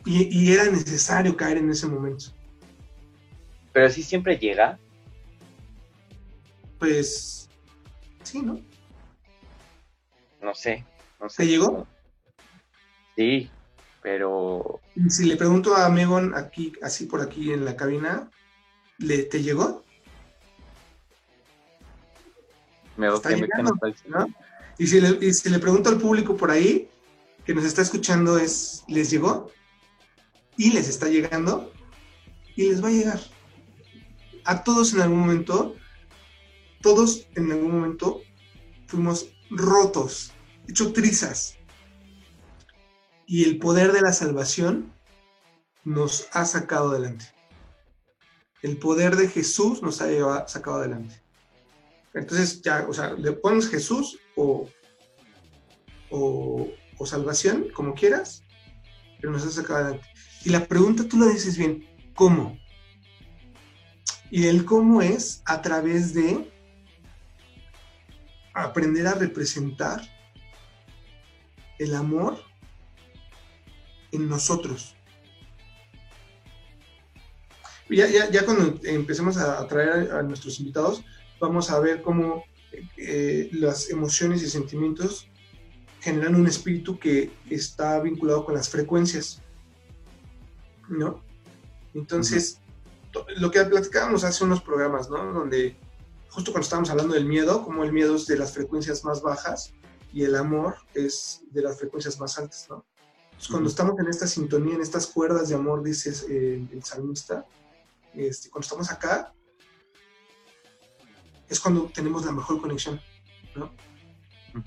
Y, 0.06 0.28
y 0.30 0.52
era 0.52 0.64
necesario 0.66 1.36
caer 1.36 1.58
en 1.58 1.70
ese 1.70 1.86
momento. 1.86 2.26
Pero 3.72 3.90
si 3.90 4.02
siempre 4.02 4.38
llega. 4.38 4.78
Pues 6.78 7.50
sí, 8.22 8.40
¿no? 8.40 8.60
No 10.40 10.54
sé. 10.54 10.84
No 11.20 11.28
sé 11.28 11.44
¿Te 11.44 11.48
llegó? 11.48 11.86
Sí, 13.16 13.50
pero... 14.02 14.80
Si 15.08 15.24
le 15.24 15.36
pregunto 15.36 15.74
a 15.74 15.88
Megon 15.88 16.34
aquí, 16.34 16.72
así 16.82 17.06
por 17.06 17.20
aquí 17.20 17.52
en 17.52 17.64
la 17.64 17.76
cabina, 17.76 18.30
¿le, 18.98 19.24
¿te 19.24 19.42
llegó? 19.42 19.84
Me 22.96 23.08
está 23.08 23.30
llegando, 23.30 23.76
¿no? 24.06 24.26
y, 24.78 24.86
si 24.86 25.00
le, 25.00 25.18
y 25.24 25.32
si 25.32 25.50
le 25.50 25.58
pregunto 25.58 25.90
al 25.90 25.98
público 25.98 26.36
por 26.36 26.50
ahí, 26.50 26.88
que 27.44 27.54
nos 27.54 27.64
está 27.64 27.82
escuchando, 27.82 28.38
es 28.38 28.84
¿les 28.88 29.10
llegó? 29.10 29.50
Y 30.56 30.72
les 30.72 30.88
está 30.88 31.08
llegando, 31.08 31.72
y 32.56 32.70
les 32.70 32.82
va 32.82 32.88
a 32.88 32.92
llegar. 32.92 33.20
A 34.44 34.64
todos 34.64 34.94
en 34.94 35.02
algún 35.02 35.20
momento, 35.20 35.76
todos 36.80 37.26
en 37.34 37.52
algún 37.52 37.72
momento 37.72 38.22
fuimos 38.86 39.35
rotos, 39.50 40.32
hecho 40.68 40.92
trizas. 40.92 41.56
Y 43.26 43.44
el 43.44 43.58
poder 43.58 43.92
de 43.92 44.00
la 44.00 44.12
salvación 44.12 44.92
nos 45.84 46.28
ha 46.32 46.44
sacado 46.44 46.90
adelante. 46.90 47.26
El 48.62 48.78
poder 48.78 49.16
de 49.16 49.28
Jesús 49.28 49.82
nos 49.82 50.00
ha 50.00 50.48
sacado 50.48 50.78
adelante. 50.78 51.20
Entonces, 52.14 52.62
ya, 52.62 52.86
o 52.88 52.94
sea, 52.94 53.12
le 53.12 53.32
pones 53.32 53.68
Jesús 53.68 54.18
o, 54.36 54.68
o, 56.10 56.68
o 56.98 57.06
salvación, 57.06 57.68
como 57.74 57.94
quieras, 57.94 58.42
pero 59.20 59.32
nos 59.32 59.44
ha 59.44 59.50
sacado 59.50 59.80
adelante. 59.80 60.08
Y 60.44 60.50
la 60.50 60.66
pregunta 60.66 61.06
tú 61.06 61.18
la 61.18 61.26
dices 61.26 61.58
bien, 61.58 61.86
¿cómo? 62.14 62.58
Y 64.30 64.46
el 64.46 64.64
cómo 64.64 65.02
es 65.02 65.42
a 65.44 65.62
través 65.62 66.14
de 66.14 66.50
aprender 68.56 69.06
a 69.06 69.14
representar 69.14 70.00
el 71.78 71.94
amor 71.94 72.38
en 74.12 74.28
nosotros. 74.28 74.94
Ya, 77.90 78.08
ya, 78.08 78.30
ya 78.30 78.44
cuando 78.44 78.80
empecemos 78.84 79.36
a 79.36 79.64
traer 79.68 80.10
a, 80.10 80.22
nuestros 80.22 80.58
invitados, 80.58 81.04
vamos 81.38 81.70
a 81.70 81.78
ver 81.78 82.00
cómo 82.00 82.44
eh, 82.96 83.50
las 83.52 83.90
emociones 83.90 84.42
y 84.42 84.48
sentimientos 84.48 85.28
generan 86.00 86.34
un 86.34 86.46
espíritu 86.46 86.98
que 86.98 87.30
está 87.50 88.00
vinculado 88.00 88.44
con 88.44 88.54
las 88.54 88.70
frecuencias. 88.70 89.42
¿No? 90.88 91.22
Entonces, 91.94 92.58
lo 93.36 93.50
que 93.50 93.62
platicábamos 93.64 94.24
hace 94.24 94.44
unos 94.44 94.62
programas, 94.62 95.10
¿no? 95.10 95.32
Donde 95.32 95.76
justo 96.36 96.52
cuando 96.52 96.64
estábamos 96.64 96.90
hablando 96.90 97.14
del 97.14 97.24
miedo, 97.24 97.64
como 97.64 97.82
el 97.82 97.94
miedo 97.94 98.14
es 98.14 98.26
de 98.26 98.36
las 98.36 98.52
frecuencias 98.52 99.02
más 99.04 99.22
bajas 99.22 99.72
y 100.12 100.22
el 100.22 100.36
amor 100.36 100.76
es 100.92 101.40
de 101.50 101.62
las 101.62 101.78
frecuencias 101.78 102.20
más 102.20 102.36
altas, 102.36 102.66
¿no? 102.68 102.84
Entonces, 103.24 103.48
cuando 103.48 103.70
estamos 103.70 103.98
en 103.98 104.08
esta 104.08 104.26
sintonía, 104.26 104.74
en 104.74 104.82
estas 104.82 105.06
cuerdas 105.06 105.48
de 105.48 105.54
amor, 105.54 105.82
dice 105.82 106.12
eh, 106.28 106.62
el 106.70 106.84
salmista, 106.84 107.46
este, 108.12 108.50
cuando 108.50 108.66
estamos 108.66 108.90
acá, 108.90 109.32
es 111.48 111.58
cuando 111.58 111.90
tenemos 111.94 112.26
la 112.26 112.32
mejor 112.32 112.60
conexión, 112.60 113.00
¿no? 113.54 113.72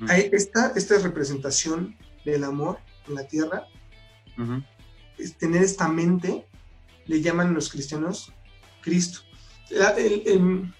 Hay 0.08 0.28
esta, 0.34 0.74
esta 0.76 0.98
representación 0.98 1.96
del 2.26 2.46
amor 2.46 2.80
en 3.08 3.14
la 3.14 3.28
tierra 3.28 3.68
tener 5.38 5.62
esta 5.62 5.88
mente, 5.88 6.48
le 7.06 7.22
llaman 7.22 7.54
los 7.54 7.70
cristianos 7.70 8.34
Cristo. 8.82 9.20
El, 9.70 10.24
el, 10.26 10.74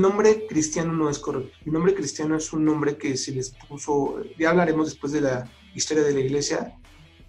nombre 0.00 0.46
cristiano 0.46 0.92
no 0.92 1.08
es 1.08 1.18
correcto. 1.18 1.56
El 1.64 1.72
nombre 1.72 1.94
cristiano 1.94 2.36
es 2.36 2.52
un 2.52 2.64
nombre 2.64 2.96
que 2.96 3.16
se 3.16 3.32
les 3.32 3.50
puso, 3.68 4.22
ya 4.38 4.50
hablaremos 4.50 4.86
después 4.88 5.12
de 5.12 5.20
la 5.20 5.50
historia 5.74 6.02
de 6.02 6.12
la 6.12 6.20
iglesia 6.20 6.78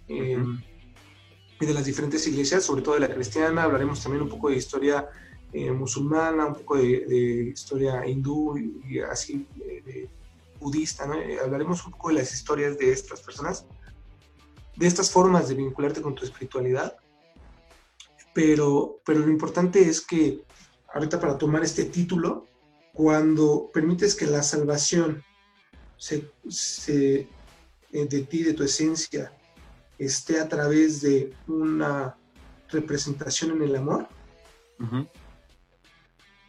eh, 0.08 0.42
y 1.60 1.66
de 1.66 1.74
las 1.74 1.84
diferentes 1.84 2.26
iglesias, 2.26 2.64
sobre 2.64 2.82
todo 2.82 2.94
de 2.94 3.00
la 3.00 3.14
cristiana, 3.14 3.62
hablaremos 3.62 4.02
también 4.02 4.22
un 4.22 4.28
poco 4.28 4.50
de 4.50 4.56
historia 4.56 5.08
eh, 5.52 5.70
musulmana, 5.70 6.46
un 6.46 6.54
poco 6.54 6.76
de, 6.76 7.50
historia 7.52 8.06
hindú 8.06 8.58
y, 8.58 8.98
así 9.00 9.46
de, 9.54 10.08
budista, 10.60 11.06
eh, 11.16 11.38
hablaremos 11.42 11.84
un 11.86 11.92
poco 11.92 12.08
de 12.08 12.14
las 12.16 12.32
historias 12.32 12.76
de 12.78 12.92
estas 12.92 13.20
personas, 13.20 13.66
de 14.76 14.86
estas 14.86 15.10
formas 15.10 15.48
de 15.48 15.54
vincularte 15.54 16.02
con 16.02 16.14
tu 16.14 16.24
espiritualidad, 16.24 16.96
pero, 18.34 19.00
pero 19.04 19.20
lo 19.20 19.30
importante 19.30 19.88
es 19.88 20.00
que 20.02 20.44
ahorita 20.92 21.20
para 21.20 21.38
tomar 21.38 21.62
este 21.62 21.84
título, 21.84 22.46
cuando 22.92 23.70
permites 23.72 24.14
que 24.14 24.26
la 24.26 24.42
salvación 24.42 25.22
se, 25.96 26.30
se, 26.48 27.28
eh, 27.92 28.06
de 28.06 28.22
ti, 28.22 28.42
de 28.42 28.54
tu 28.54 28.62
esencia, 28.62 29.32
esté 29.98 30.40
a 30.40 30.48
través 30.48 31.00
de 31.02 31.34
una 31.46 32.16
representación 32.68 33.52
en 33.52 33.62
el 33.62 33.76
amor, 33.76 34.08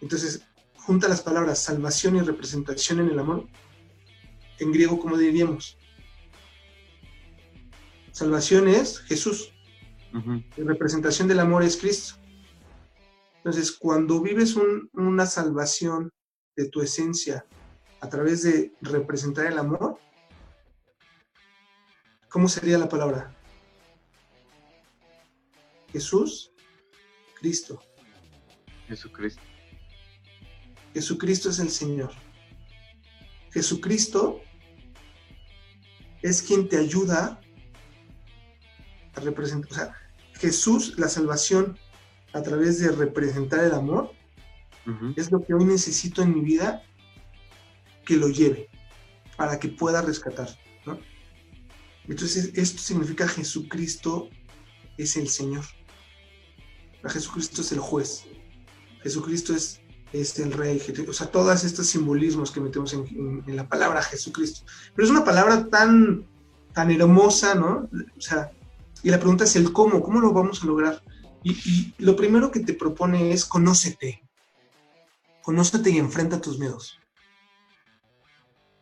entonces 0.01 0.41
junta 0.75 1.07
las 1.07 1.21
palabras 1.21 1.59
salvación 1.59 2.17
y 2.17 2.21
representación 2.21 2.99
en 2.99 3.09
el 3.09 3.19
amor, 3.19 3.47
en 4.59 4.71
griego, 4.71 4.99
¿cómo 4.99 5.17
diríamos? 5.17 5.77
Salvación 8.11 8.67
es 8.67 8.99
Jesús. 8.99 9.53
representación 10.55 11.27
del 11.27 11.39
amor 11.39 11.63
es 11.63 11.77
Cristo. 11.77 12.15
Entonces, 13.47 13.71
cuando 13.71 14.19
vives 14.19 14.57
una 14.91 15.25
salvación 15.25 16.11
de 16.57 16.67
tu 16.67 16.81
esencia 16.81 17.45
a 18.01 18.09
través 18.09 18.43
de 18.43 18.73
representar 18.81 19.45
el 19.45 19.57
amor, 19.57 19.97
¿cómo 22.27 22.49
sería 22.49 22.77
la 22.77 22.89
palabra? 22.89 23.33
Jesús, 25.93 26.51
Cristo. 27.39 27.81
Jesucristo. 28.89 29.41
Jesucristo 30.93 31.49
es 31.49 31.59
el 31.59 31.69
Señor. 31.69 32.11
Jesucristo 33.53 34.41
es 36.21 36.41
quien 36.41 36.67
te 36.67 36.75
ayuda 36.75 37.39
a 39.15 39.19
representar, 39.21 39.71
o 39.71 39.73
sea, 39.73 39.95
Jesús, 40.33 40.99
la 40.99 41.07
salvación 41.07 41.79
a 42.33 42.41
través 42.41 42.79
de 42.79 42.91
representar 42.91 43.63
el 43.63 43.73
amor, 43.73 44.11
es 45.17 45.31
lo 45.31 45.43
que 45.43 45.53
hoy 45.53 45.65
necesito 45.65 46.21
en 46.21 46.33
mi 46.33 46.41
vida 46.41 46.81
que 48.05 48.15
lo 48.15 48.29
lleve 48.29 48.69
para 49.35 49.59
que 49.59 49.67
pueda 49.67 50.01
rescatar. 50.01 50.47
Entonces, 52.07 52.51
esto 52.55 52.81
significa 52.81 53.27
Jesucristo 53.27 54.29
es 54.97 55.17
el 55.17 55.27
Señor. 55.27 55.65
Jesucristo 57.05 57.61
es 57.61 57.71
el 57.71 57.79
juez. 57.79 58.25
Jesucristo 59.03 59.53
es, 59.53 59.81
es 60.13 60.39
el 60.39 60.53
rey. 60.53 60.81
O 61.07 61.13
sea, 61.13 61.27
todos 61.27 61.63
estos 61.63 61.87
simbolismos 61.87 62.51
que 62.51 62.61
metemos 62.61 62.93
en, 62.93 63.43
la 63.47 63.67
palabra 63.67 64.01
Jesucristo. 64.01 64.65
Pero 64.95 65.05
es 65.05 65.11
una 65.11 65.25
palabra 65.25 65.67
tan, 65.67 66.25
tan 66.73 66.91
hermosa, 66.91 67.55
¿no? 67.55 67.89
O 68.17 68.21
sea, 68.21 68.51
y 69.03 69.09
la 69.09 69.19
pregunta 69.19 69.43
es 69.43 69.55
el 69.55 69.71
cómo, 69.73 70.01
¿cómo 70.01 70.19
lo 70.19 70.33
vamos 70.33 70.63
a 70.63 70.65
lograr? 70.65 71.03
Y, 71.53 71.93
lo 71.97 72.15
primero 72.15 72.51
que 72.51 72.59
te 72.59 72.73
propone 72.73 73.31
es 73.31 73.45
conócete. 73.45 74.23
Conócete 75.41 75.89
y 75.89 75.97
enfrenta 75.97 76.41
tus 76.41 76.59
miedos. 76.59 76.99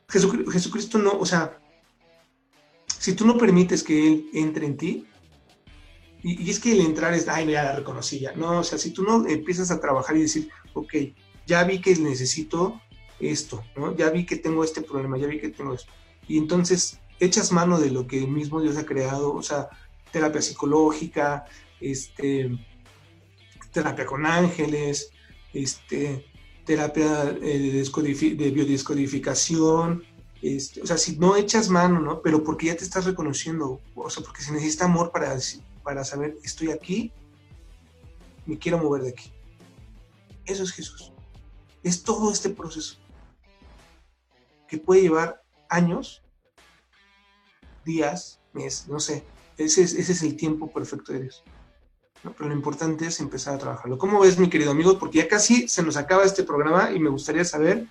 Jesucristo 0.09 0.97
no, 0.97 1.11
o 1.11 1.25
sea, 1.25 1.59
si 2.87 3.13
tú 3.13 3.25
no 3.25 3.37
permites 3.37 3.83
que 3.83 4.07
Él 4.07 4.29
entre 4.33 4.65
en 4.65 4.77
ti, 4.77 5.07
y, 6.23 6.49
es 6.49 6.59
que 6.59 6.71
el 6.71 6.81
entrar 6.81 7.13
es, 7.13 7.27
ay, 7.27 7.51
ya 7.51 7.63
la 7.63 7.75
reconocí 7.75 8.19
ya. 8.19 8.33
No, 8.33 8.59
o 8.59 8.63
sea, 8.63 8.79
si 8.79 8.91
tú 8.91 9.03
no 9.03 9.27
empiezas 9.27 9.69
a 9.69 9.79
trabajar 9.79 10.17
y 10.17 10.21
decir, 10.21 10.49
ok, 10.73 10.93
ya 11.45 11.63
vi 11.63 11.81
que 11.81 11.95
necesito 11.97 12.81
esto, 13.19 13.63
¿no? 13.75 13.95
Ya 13.95 14.09
vi 14.09 14.25
que 14.25 14.35
tengo 14.35 14.63
este 14.63 14.81
problema, 14.81 15.17
ya 15.17 15.27
vi 15.27 15.39
que 15.39 15.49
tengo 15.49 15.73
esto. 15.73 15.91
Y 16.27 16.39
entonces 16.39 16.99
echas 17.19 17.51
mano 17.51 17.79
de 17.79 17.91
lo 17.91 18.07
que 18.07 18.25
mismo 18.25 18.61
Dios 18.61 18.77
ha 18.77 18.85
creado, 18.85 19.33
o 19.33 19.43
sea, 19.43 19.69
terapia 20.11 20.41
psicológica, 20.41 21.45
este, 21.79 22.51
terapia 23.71 24.05
con 24.05 24.25
ángeles, 24.25 25.11
este, 25.53 26.25
terapia 26.65 27.37
eh, 27.41 27.83
de, 27.83 28.51
biodescodificación, 28.51 30.03
este, 30.41 30.81
o 30.81 30.85
sea, 30.85 30.97
si 30.97 31.17
no 31.17 31.35
echas 31.35 31.69
mano, 31.69 31.99
¿no? 31.99 32.21
Pero 32.21 32.43
porque 32.43 32.67
ya 32.67 32.75
te 32.75 32.83
estás 32.83 33.05
reconociendo, 33.05 33.81
o 33.95 34.09
sea, 34.09 34.23
porque 34.23 34.41
se 34.41 34.51
necesita 34.51 34.85
amor 34.85 35.11
para, 35.11 35.37
para 35.83 36.03
saber, 36.03 36.37
estoy 36.43 36.71
aquí, 36.71 37.11
me 38.45 38.57
quiero 38.57 38.77
mover 38.77 39.03
de 39.03 39.09
aquí. 39.09 39.31
Eso 40.45 40.63
es 40.63 40.71
Jesús. 40.71 41.11
Es 41.83 42.03
todo 42.03 42.31
este 42.31 42.49
proceso 42.49 42.97
que 44.67 44.77
puede 44.77 45.01
llevar 45.01 45.43
años, 45.69 46.23
días, 47.83 48.39
meses, 48.53 48.87
no 48.87 48.99
sé. 48.99 49.23
Ese 49.57 49.83
es, 49.83 49.93
ese 49.93 50.11
es 50.11 50.23
el 50.23 50.35
tiempo 50.35 50.71
perfecto 50.71 51.13
de 51.13 51.23
Dios. 51.23 51.43
Pero 52.33 52.49
lo 52.49 52.55
importante 52.55 53.07
es 53.07 53.19
empezar 53.19 53.55
a 53.55 53.57
trabajarlo. 53.57 53.97
¿Cómo 53.97 54.19
ves, 54.19 54.37
mi 54.37 54.49
querido 54.49 54.71
amigo? 54.71 54.97
Porque 54.97 55.19
ya 55.19 55.27
casi 55.27 55.67
se 55.67 55.83
nos 55.83 55.97
acaba 55.97 56.23
este 56.23 56.43
programa 56.43 56.91
y 56.91 56.99
me 56.99 57.09
gustaría 57.09 57.45
saber 57.45 57.87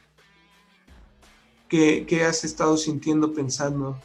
qué, 1.69 2.05
qué 2.07 2.25
has 2.25 2.45
estado 2.45 2.77
sintiendo, 2.77 3.33
pensando 3.33 3.99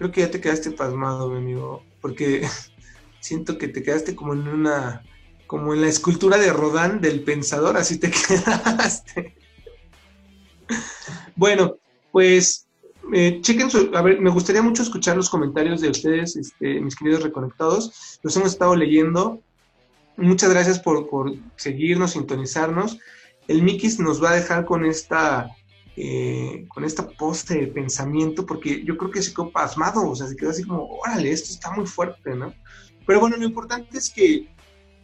creo 0.00 0.12
que 0.12 0.22
ya 0.22 0.30
te 0.30 0.40
quedaste 0.40 0.70
pasmado, 0.70 1.28
mi 1.28 1.36
amigo, 1.36 1.84
porque 2.00 2.48
siento 3.20 3.58
que 3.58 3.68
te 3.68 3.82
quedaste 3.82 4.16
como 4.16 4.32
en 4.32 4.48
una, 4.48 5.04
como 5.46 5.74
en 5.74 5.82
la 5.82 5.88
escultura 5.88 6.38
de 6.38 6.50
Rodán 6.54 7.02
del 7.02 7.22
pensador, 7.22 7.76
así 7.76 7.98
te 7.98 8.10
quedaste. 8.28 9.36
bueno, 11.36 11.76
pues 12.12 12.66
eh, 13.12 13.40
chequen 13.40 13.70
su, 13.70 13.90
a 13.94 14.02
ver, 14.02 14.20
me 14.20 14.30
gustaría 14.30 14.62
mucho 14.62 14.82
escuchar 14.82 15.16
los 15.16 15.30
comentarios 15.30 15.80
de 15.80 15.90
ustedes, 15.90 16.36
este, 16.36 16.80
mis 16.80 16.96
queridos 16.96 17.22
reconectados, 17.22 18.18
los 18.22 18.36
hemos 18.36 18.52
estado 18.52 18.74
leyendo. 18.76 19.40
Muchas 20.16 20.50
gracias 20.50 20.78
por, 20.78 21.08
por 21.08 21.32
seguirnos, 21.56 22.12
sintonizarnos. 22.12 22.98
El 23.48 23.62
Mikis 23.62 23.98
nos 23.98 24.22
va 24.22 24.30
a 24.30 24.36
dejar 24.36 24.64
con 24.64 24.84
esta 24.84 25.50
eh, 25.96 26.66
con 26.68 26.84
esta 26.84 27.08
poste 27.08 27.58
de 27.58 27.66
pensamiento, 27.66 28.46
porque 28.46 28.82
yo 28.84 28.96
creo 28.96 29.10
que 29.10 29.20
se 29.20 29.32
quedó 29.32 29.50
pasmado, 29.50 30.08
o 30.08 30.14
sea, 30.14 30.28
se 30.28 30.36
quedó 30.36 30.50
así 30.50 30.64
como, 30.64 30.86
órale, 30.86 31.30
esto 31.30 31.50
está 31.52 31.72
muy 31.72 31.84
fuerte, 31.84 32.34
¿no? 32.34 32.54
Pero 33.06 33.20
bueno, 33.20 33.36
lo 33.36 33.44
importante 33.44 33.98
es 33.98 34.08
que 34.08 34.48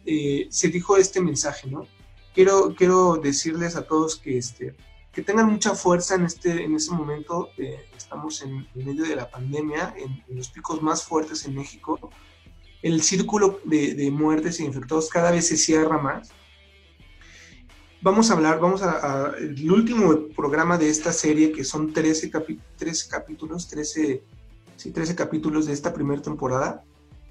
eh, 0.05 0.47
se 0.49 0.69
dijo 0.69 0.97
este 0.97 1.21
mensaje, 1.21 1.69
¿no? 1.69 1.85
Quiero, 2.33 2.73
quiero 2.75 3.17
decirles 3.17 3.75
a 3.75 3.83
todos 3.83 4.15
que, 4.15 4.37
este, 4.37 4.75
que 5.17 5.23
tengan 5.23 5.51
mucha 5.51 5.73
fuerza 5.73 6.13
en 6.13 6.25
este, 6.25 6.63
en 6.63 6.75
este 6.75 6.93
momento. 6.93 7.49
Eh, 7.57 7.89
estamos 7.97 8.43
en, 8.43 8.67
medio 8.75 9.03
de 9.03 9.15
la 9.15 9.27
pandemia, 9.27 9.95
en, 9.97 10.23
los 10.37 10.49
picos 10.49 10.83
más 10.83 11.01
fuertes 11.05 11.43
en 11.47 11.55
México. 11.55 12.11
El 12.83 13.01
círculo 13.01 13.59
de, 13.63 13.95
de 13.95 14.11
muertes 14.11 14.59
e 14.59 14.63
infectados 14.63 15.09
cada 15.09 15.31
vez 15.31 15.47
se 15.47 15.57
cierra 15.57 15.97
más 15.97 16.31
vamos 17.99 18.29
a 18.29 18.35
hablar, 18.35 18.59
vamos 18.59 18.83
a, 18.83 19.33
el 19.39 19.71
último 19.71 20.27
programa 20.35 20.77
de 20.77 20.87
esta 20.87 21.11
serie, 21.11 21.51
que 21.51 21.63
son 21.63 21.91
13, 21.91 22.31
13 22.77 23.09
capítulos, 23.09 23.67
13, 23.69 24.23
sí, 24.75 24.91
13 24.91 25.15
capítulos 25.15 25.65
de 25.65 25.73
esta 25.73 25.91
primera 25.91 26.21
temporada. 26.21 26.83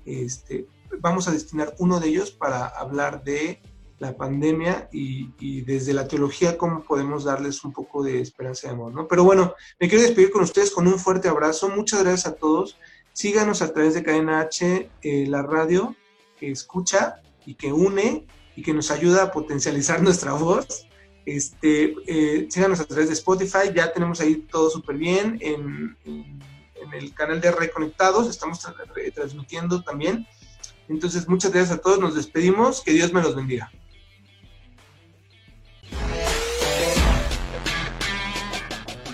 Este, 0.04 0.66
vamos 0.98 1.28
a 1.28 1.30
destinar 1.30 1.72
uno 1.78 2.00
de 2.00 2.08
ellos 2.08 2.32
para 2.32 2.66
hablar 2.66 3.22
de 3.22 3.62
la 3.98 4.16
pandemia 4.16 4.88
y, 4.92 5.62
desde 5.62 5.94
la 5.94 6.06
teología 6.06 6.58
cómo 6.58 6.82
podemos 6.82 7.24
darles 7.24 7.64
un 7.64 7.72
poco 7.72 8.02
de 8.02 8.20
esperanza 8.20 8.68
y 8.68 8.70
amor, 8.70 8.94
¿no? 8.94 9.08
Pero 9.08 9.24
bueno, 9.24 9.54
me 9.80 9.88
quiero 9.88 10.04
despedir 10.04 10.30
con 10.30 10.42
ustedes 10.42 10.70
con 10.70 10.86
un 10.86 10.98
fuerte 10.98 11.28
abrazo. 11.28 11.68
Muchas 11.68 12.02
gracias 12.02 12.26
a 12.26 12.36
todos. 12.36 12.78
Síganos 13.12 13.62
a 13.62 13.72
través 13.72 13.94
de 13.94 14.02
Cadena 14.02 14.40
H, 14.40 14.90
eh, 15.02 15.26
la 15.26 15.42
radio 15.42 15.96
que 16.38 16.50
escucha 16.50 17.22
y 17.46 17.54
que 17.54 17.72
une 17.72 18.26
y 18.54 18.62
que 18.62 18.74
nos 18.74 18.90
ayuda 18.90 19.24
a 19.24 19.32
potencializar 19.32 20.02
nuestra 20.02 20.32
voz. 20.34 20.86
Este, 21.24 21.94
eh, 22.06 22.46
síganos 22.50 22.78
a 22.80 22.84
través 22.84 23.08
de 23.08 23.14
Spotify, 23.14 23.72
ya 23.74 23.92
tenemos 23.92 24.20
ahí 24.20 24.36
todo 24.36 24.70
súper 24.70 24.96
bien 24.96 25.38
en, 25.40 25.96
el 26.92 27.12
canal 27.14 27.40
de 27.40 27.50
Reconectados, 27.50 28.28
estamos 28.28 28.60
transmitiendo 29.12 29.82
también. 29.82 30.24
Entonces, 30.88 31.28
muchas 31.28 31.50
gracias 31.50 31.78
a 31.78 31.80
todos, 31.80 31.98
nos 31.98 32.14
despedimos, 32.14 32.80
que 32.80 32.92
Dios 32.92 33.12
me 33.12 33.20
los 33.20 33.34
bendiga. 33.34 33.72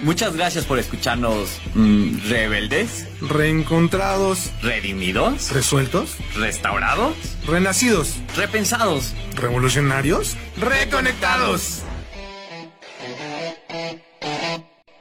Muchas 0.03 0.37
gracias 0.37 0.65
por 0.65 0.79
escucharnos. 0.79 1.61
mm, 1.75 2.29
rebeldes, 2.29 3.07
Reencontrados, 3.21 4.51
redimidos, 4.63 5.51
resueltos, 5.53 6.17
restaurados, 6.37 7.15
renacidos, 7.47 8.17
repensados. 8.37 9.15
revolucionarios, 9.37 10.37
reconectados. 10.57 11.83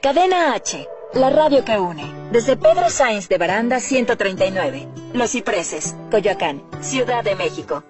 Cadena 0.00 0.54
H, 0.54 0.86
la 1.14 1.30
radio 1.30 1.64
que 1.64 1.78
une. 1.78 2.04
Desde 2.32 2.56
Pedro 2.56 2.88
Sáenz 2.90 3.28
de 3.28 3.38
Baranda 3.38 3.78
139. 3.80 4.88
Los 5.14 5.30
Cipreses, 5.32 5.94
Coyoacán, 6.10 6.62
Ciudad 6.80 7.22
de 7.22 7.36
México. 7.36 7.84